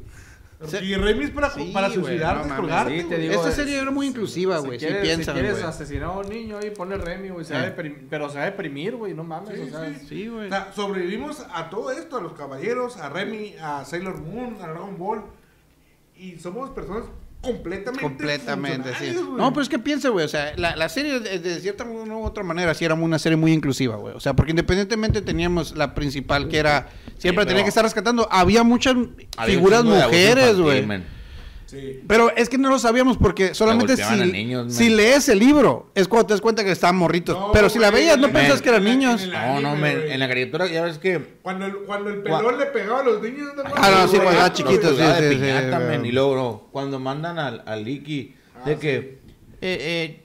[0.81, 3.89] Y Remy es para, Sí, para suicidarte, no colgarte, Sí, digo, Esta es- serie era
[3.91, 7.29] muy inclusiva, güey, si, quieres, piensan, si quieres asesinar a un niño ahí, ponle Remy,
[7.29, 7.45] güey.
[7.49, 8.05] Eh.
[8.09, 9.13] Pero se va a deprimir, güey.
[9.13, 9.55] No mames.
[9.55, 10.05] Sí, o sea, sí.
[10.07, 10.45] Sí, güey.
[10.47, 14.67] O sea, sobrevivimos a todo esto, a los caballeros, a Remy, a Sailor Moon, a
[14.67, 15.23] Dragon Ball.
[16.15, 17.05] Y somos personas
[17.41, 18.01] completamente.
[18.01, 19.15] Completamente, sí.
[19.37, 22.23] No, pero es que piensa, güey, o sea, la, la serie de, de cierta u
[22.23, 24.15] otra manera sí era una serie muy inclusiva, güey.
[24.15, 28.27] O sea, porque independientemente teníamos la principal que era, siempre Sí, tenía que estar rescatando,
[28.31, 28.95] había muchas
[29.37, 30.85] Había figuras mujeres, güey.
[31.73, 31.81] Man.
[31.81, 32.01] Sí.
[32.07, 34.71] Pero es que no lo sabíamos porque solamente si, niños, man.
[34.73, 37.37] si lees el libro es cuando te das cuenta que estaban morritos.
[37.37, 39.27] No, pero si la veías no en pensás que eran niños.
[39.27, 41.19] No, no, en la caricatura ya ves que...
[41.41, 43.49] Cuando el, cuando el pelón le pegaba a los niños.
[43.55, 43.63] ¿no?
[43.75, 44.95] Ah, no, sí, cuando era no, chiquito, güey.
[44.95, 48.35] sí, de sí, sí, piñata, men, y luego no, cuando mandan al, al Iki
[48.65, 49.17] de Ah, que eh,
[49.61, 50.23] eh,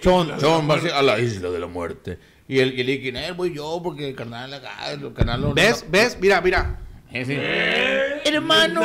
[0.00, 2.18] Chon, Chon, va a la isla de la muerte
[2.48, 5.54] y el, y el Iki eh, voy yo porque el carnal acá el carnal lo-
[5.54, 5.84] ¿Ves?
[5.88, 6.18] ¿Ves?
[6.20, 6.80] Mira, mira.
[7.12, 7.34] Eh, sí.
[8.24, 8.80] hermano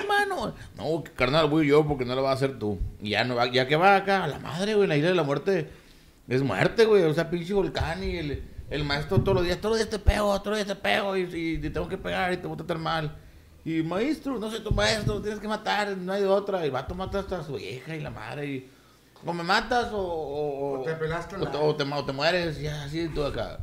[0.00, 3.34] hermano no carnal voy yo porque no lo vas a hacer tú y ya no
[3.36, 5.68] va ya que va acá a la madre güey la isla de la muerte
[6.28, 9.72] es muerte güey o sea pinche volcán y el, el maestro todos los días todos
[9.72, 12.32] los días te pego todos los días te pego y, y te tengo que pegar
[12.32, 13.16] y te voy a tratar mal
[13.68, 16.60] y maestro, no soy tu maestro, tienes que matar, no hay de otra.
[16.62, 18.46] Y el vato mata hasta a su hija y la madre.
[18.46, 18.70] Y,
[19.24, 22.12] o me matas o, o, O te pelaste o, la- te, o te- o te
[22.12, 23.58] mueres, ya, así tú acá.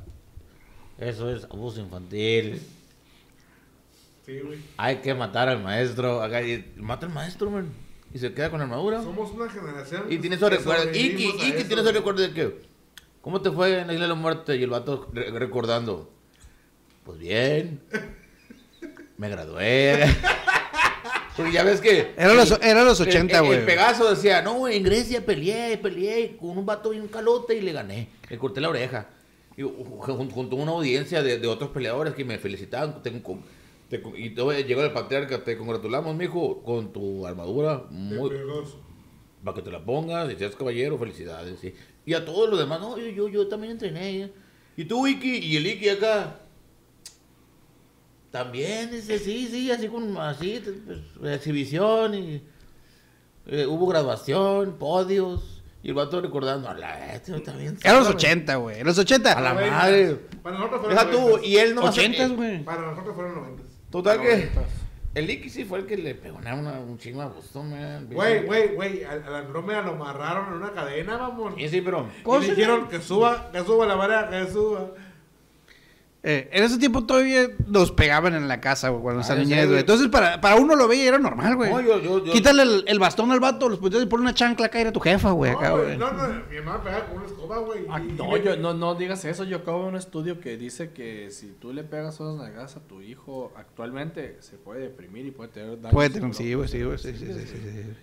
[0.98, 2.62] Eso es abuso infantil.
[4.26, 4.60] Sí, güey.
[4.78, 6.22] Hay que matar al maestro.
[6.22, 7.70] Acá, y mata al maestro, man.
[8.14, 9.02] Y se queda con armadura.
[9.02, 10.04] Somos una generación.
[10.10, 10.88] Y tiene esos recuerdos.
[10.95, 11.94] Iki, Iki tiene esos güey.
[11.95, 12.62] recuerdos de que.
[13.22, 14.56] ¿Cómo te fue en la isla de la muerte?
[14.56, 16.12] Y el vato re- recordando.
[17.06, 17.82] Pues bien.
[19.18, 20.06] Me gradué.
[21.36, 22.14] Porque ya ves que.
[22.16, 23.60] Era los, era los el- 80, el, güey.
[23.60, 27.62] el Pegaso decía, no, güey, en Grecia peleé, peleé con un vato bien calote y
[27.62, 28.10] le gané.
[28.30, 29.08] Le corté la oreja.
[29.58, 29.70] Y uh,
[30.00, 33.02] jun- junto a una audiencia de, de otros peleadores que me felicitaban.
[33.02, 33.44] te con-
[33.99, 37.86] te y todo, llegó el patriarca, te congratulamos, mijo, con tu armadura.
[37.90, 38.32] Muy,
[39.44, 41.60] para que te la pongas y seas caballero, felicidades.
[41.60, 41.74] sí.
[42.06, 44.24] Y a todos los demás, no, yo, yo, yo también entrené.
[44.24, 44.34] ¿eh?
[44.76, 46.40] Y tú, Iki, y el Iki acá.
[48.32, 50.61] También, dice, sí, sí, así con, así,
[51.20, 52.41] pues, exhibición y
[53.45, 55.61] eh, hubo graduación, podios.
[55.84, 57.78] Y el vato recordando, a la este también.
[57.84, 58.15] Era los sácame".
[58.15, 58.84] 80, güey.
[58.84, 59.34] Los 80.
[59.34, 60.15] A la madre.
[60.41, 62.64] Para nosotros fueron Deja tú, y él no 80, güey.
[62.64, 63.62] Para nosotros fueron 90.
[63.94, 64.49] Total que.
[65.15, 68.07] El Iki sí fue el que le pegó una, una- un chingo a Boston, man.
[68.11, 69.03] Güey, güey, güey.
[69.03, 71.53] Al, al Andrómeda lo amarraron en una cadena, mamón.
[71.56, 72.07] Sí, sí, pero.
[72.26, 74.90] Y le dijeron que suba, que suba la vara, que suba.
[76.26, 79.68] Eh, en ese tiempo todavía nos pegaban en la casa, güey, cuando Ah, estaban niñez,
[79.68, 79.82] güey.
[79.82, 81.70] Entonces, para, para uno lo veía y era normal, güey.
[81.70, 84.34] No, yo- yo- yo- Quítale el, el bastón al vato, los puteos y pon una
[84.34, 85.86] chancla acá y era tu jefa, güey, acá, No, güey.
[85.88, 87.82] güey, no, no, mi mamá pegaba con una escoba, güey.
[87.90, 89.44] Ah, y- no, y- yo, no, no digas eso.
[89.44, 92.80] Yo acabo de un estudio que dice que si tú le pegas unas nalgas a
[92.80, 95.91] tu hijo actualmente se puede deprimir y puede tener daño.
[95.94, 97.94] Puede tener, sí, güey, sí, güey, sí, sí, sí, sí, sí.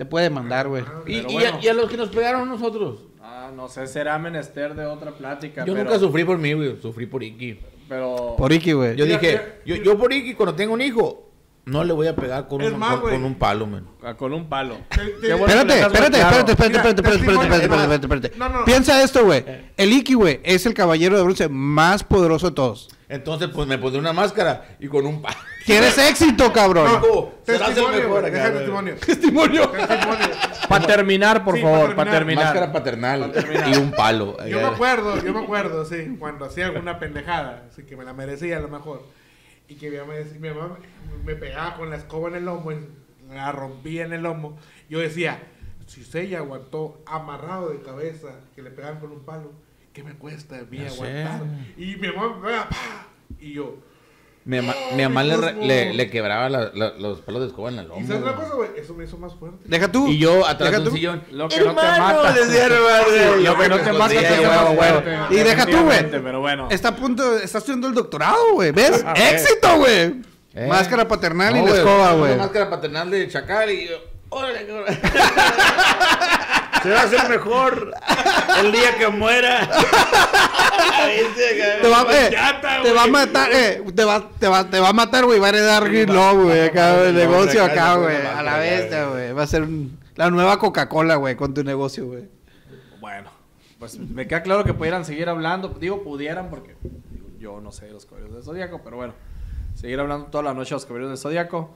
[0.00, 0.82] Te puede mandar, güey.
[1.06, 1.58] Y, Pero y bueno.
[1.58, 3.00] a, y a los que nos pegaron nosotros.
[3.20, 5.66] Ah, no sé, será menester de otra plática.
[5.66, 6.80] Yo pero, nunca sufrí por mí, güey.
[6.80, 7.60] Sufrí por Iki.
[7.86, 8.34] Pero.
[8.38, 8.96] Por Iki, güey.
[8.96, 11.29] Yo Mira, dije, mira, yo, yo por Iki, cuando tengo un hijo,
[11.66, 13.86] no le voy a pegar con, un, más, con, un palo, man.
[14.02, 14.78] ah, Con un palo.
[14.90, 18.32] Espérate, espérate, espérate, espérate, espérate, espérate, espérate, espérate, testimonio, espérate, espérate.
[18.38, 18.64] No, no, no.
[18.64, 19.44] Piensa esto, güey.
[19.76, 22.88] El Iki, güey, es el caballero de bronce más poderoso de todos.
[23.08, 25.36] Entonces, pues me puse una máscara y con un palo.
[25.66, 26.86] ¿Quieres éxito, cabrón?
[27.02, 29.72] No, Testimonio, testimonio.
[30.68, 32.44] Para terminar, por Sí, favor, pa' para terminar.
[32.46, 33.32] Máscara paternal
[33.72, 34.36] y un palo.
[34.46, 38.12] Yo me acuerdo, yo me acuerdo, sí, cuando hacía alguna pendejada, así que me la
[38.12, 39.02] merecía a lo mejor.
[39.70, 40.78] Y que mi mamá, decía- mi mamá
[41.24, 42.72] me, pegaba con la escoba en el lomo,
[43.30, 44.58] la rompía en el lomo.
[44.88, 45.40] Yo decía,
[45.86, 49.52] si ella aguantó amarrado de cabeza, que le pegaban con un palo,
[49.92, 50.86] ¿qué me cuesta a mí sé.
[50.88, 51.42] aguantar?
[51.76, 53.06] Y mi mamá me pega, ¡pa!
[53.38, 53.76] y yo,
[54.50, 57.46] Mi mamá, ¡Oh, mi mamá le, re- le, le quebraba la- la- los palos de
[57.48, 58.06] escoba en el ¿y lomo.
[58.06, 58.34] sabes güey.
[58.34, 58.70] cosa, güey?
[58.76, 59.58] Eso me hizo más fuerte.
[59.64, 60.08] Deja tú.
[60.08, 60.90] Y yo atrás de un tú.
[60.90, 61.22] sillón.
[61.30, 62.32] Lo que no te mata.
[62.32, 65.18] le decía, hermano, Lo que no te mata te hace güey, más fuerte.
[65.30, 65.84] Y deja tú, güey.
[65.84, 66.68] definitivamente, Pero bueno.
[66.68, 68.72] Está a punto, está estudiando el doctorado, güey.
[68.72, 69.04] ¿Ves?
[69.06, 69.14] Ah.
[69.16, 70.14] ¡Éxito, güey!
[70.54, 70.66] Eh.
[70.68, 72.36] Máscara paternal y la escoba, una güey.
[72.36, 73.94] máscara paternal de chacal y yo,
[74.30, 74.86] órale, cabrón.
[76.82, 77.94] Se va a hacer mejor
[78.60, 79.68] el día que muera.
[81.82, 82.30] Te va, eh,
[82.82, 85.38] te va a matar, eh, te va, te va, te va a matar, güey.
[85.38, 86.60] Va a heredar Greenlaw, güey.
[86.68, 88.16] Acá, el negocio acá, güey.
[88.16, 89.32] A la bestia, güey.
[89.32, 92.28] Va a ser un- la nueva Coca-Cola, güey, con tu negocio, güey.
[93.00, 93.30] Bueno,
[93.78, 95.68] pues me queda claro que pudieran seguir hablando.
[95.80, 99.14] Digo, pudieran porque digo, yo no sé de los caballeros del Zodíaco, pero bueno,
[99.74, 101.74] seguir hablando toda la noche de los caballeros del Zodíaco.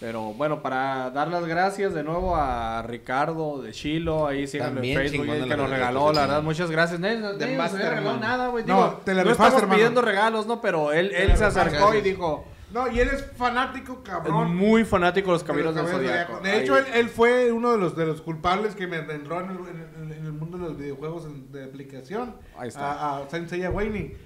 [0.00, 4.96] Pero bueno, para dar las gracias de nuevo a Ricardo de Chilo, ahí síganlo en
[4.96, 6.14] Facebook, que la nos regaló, social.
[6.14, 7.00] la verdad, muchas gracias.
[7.00, 8.64] Nada, güey.
[8.64, 9.74] No, Digo, te la no estamos hermano.
[9.74, 10.60] pidiendo regalos, ¿no?
[10.60, 14.54] Pero él, él se acercó y dijo, No, y él es fanático, es cabrón.
[14.54, 16.40] muy fanático de los de caballeros los del Zodíaco.
[16.40, 19.50] De hecho, él, él fue uno de los, de los culpables que me entró en
[19.50, 19.80] el, en
[20.12, 22.36] el- en el mundo de los videojuegos de aplicación.
[22.56, 22.92] Ahí está.
[22.92, 24.16] A, a Saint Seiya Wayne.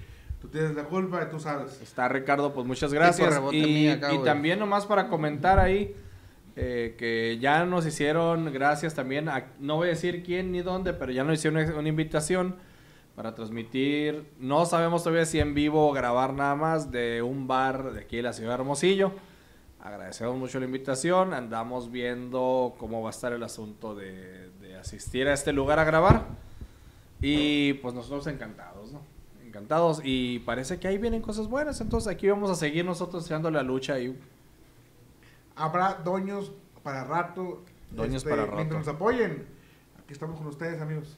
[0.43, 1.81] Tú tienes la culpa y tú sabes.
[1.81, 3.41] Está Ricardo, pues muchas gracias.
[3.55, 5.95] Y, acá, también nomás para comentar ahí
[6.57, 10.93] eh, que ya nos hicieron, gracias también, a- no voy a decir quién ni dónde,
[10.93, 12.57] pero ya nos hicieron una, una invitación
[13.17, 17.93] para transmitir, no sabemos todavía si en vivo o grabar nada más, de un bar
[17.93, 19.13] de aquí de la ciudad de Hermosillo.
[19.81, 25.29] Agradecemos mucho la invitación, andamos viendo cómo va a estar el asunto de, de asistir
[25.29, 26.27] a este lugar a grabar.
[27.21, 28.82] Y pues nosotros encantados.
[29.63, 30.01] Encantados.
[30.05, 31.81] Y parece que ahí vienen cosas buenas.
[31.81, 34.19] Entonces aquí vamos a seguir nosotros echando la lucha y
[35.55, 36.53] Habrá doños
[36.83, 37.63] para rato.
[37.91, 38.57] este, Doños para rato.
[38.57, 39.47] Mientras nos apoyen.
[40.03, 41.17] Aquí estamos con ustedes, amigos.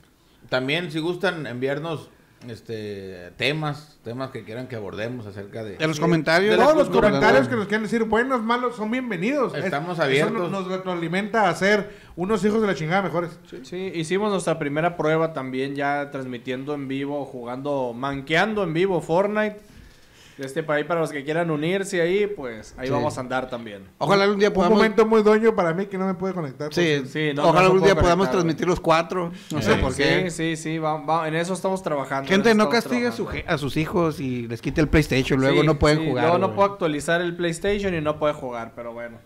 [0.48, 2.10] También, si gustan enviarnos
[2.50, 5.76] este temas, temas que quieran que abordemos acerca de.
[5.78, 6.56] En los comentarios.
[6.56, 9.54] Todos los comentarios que nos quieran decir, buenos, malos, son bienvenidos.
[9.54, 10.34] Estamos Es- abiertos.
[10.34, 13.38] Eso nos, nos retroalimenta a ser unos hijos de la chingada mejores.
[13.62, 19.60] Sí, hicimos nuestra primera prueba también ya transmitiendo en vivo, jugando, manqueando en vivo Fortnite.
[20.36, 22.92] Este país para los que quieran unirse ahí, pues ahí Sí.
[22.92, 23.82] vamos a andar también.
[23.98, 24.78] Ojalá algún día Un podamos...
[24.78, 26.74] momento muy doño para mí que no me puede conectar.
[26.74, 29.30] Sí, por Sí, no, ojalá no algún día podamos transmitir los cuatro.
[29.52, 30.30] No sé por qué.
[30.30, 32.28] Sí, sí, sí, va- va- en eso estamos trabajando.
[32.28, 35.40] Gente, no castigue a, su a sus hijos y les quite el PlayStation.
[35.40, 36.24] Luego Sí, no pueden sí, jugar.
[36.24, 39.18] Luego no puedo actualizar el PlayStation y no puede jugar, pero bueno.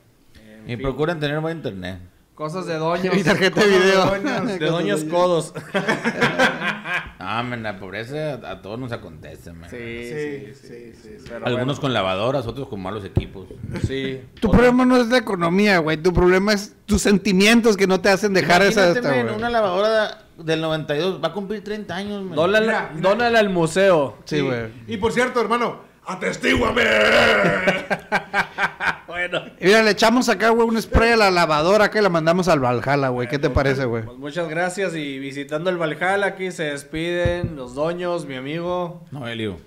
[0.66, 2.00] En Y fin, procuren tener buen internet.
[2.34, 3.14] Cosas de doños.
[3.16, 4.04] Y tarjeta de video.
[4.04, 5.54] doños, De doños codos.
[7.18, 9.68] Ah, men, la pobreza a, todos nos acontece, men.
[9.68, 11.18] Sí, Sí, sí, sí, sí.
[11.18, 11.24] sí.
[11.28, 13.48] Pero Algunos bueno, con lavadoras, otros con malos equipos.
[13.86, 14.22] Sí.
[14.40, 15.96] Tu problema no es la economía, güey.
[15.96, 18.94] Tu problema es tus sentimientos que no te hacen dejar esa
[19.36, 22.92] una lavadora del 92 va a cumplir 30 años, Mira, mira.
[23.00, 24.18] dónala al museo.
[24.24, 24.68] Sí, güey.
[24.86, 26.82] Y por cierto, hermano, atestíguame.
[29.06, 29.40] Bueno.
[29.58, 33.08] Mira, le echamos acá, güey, un spray a la lavadora que la mandamos al Valhalla,
[33.08, 33.26] güey.
[33.26, 34.04] ¿Qué te parece, güey?
[34.04, 39.58] Pues muchas gracias y visitando el Valhalla aquí se despiden los doños, mi amigo, Noelio.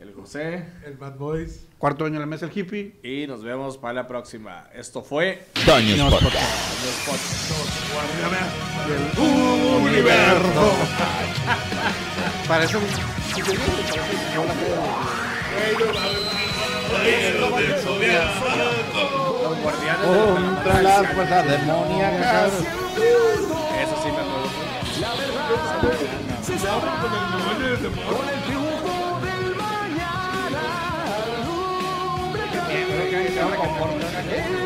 [0.00, 0.64] el José.
[0.86, 1.66] El Bad Boys.
[1.76, 2.94] Cuarto año en la mesa el hippie.
[3.02, 4.68] Y nos vemos para la próxima.
[4.72, 6.84] Esto fue Doños Podcast.
[6.84, 7.52] Los Podcasts.
[9.82, 10.72] Universo.
[12.46, 12.84] Parece un...
[18.08, 22.52] La Contra las fuerzas demoníacas.
[22.52, 24.48] Eso sí me acuerdo.
[26.42, 30.64] Se sabe con el triunfo del mañana.
[32.68, 34.57] que-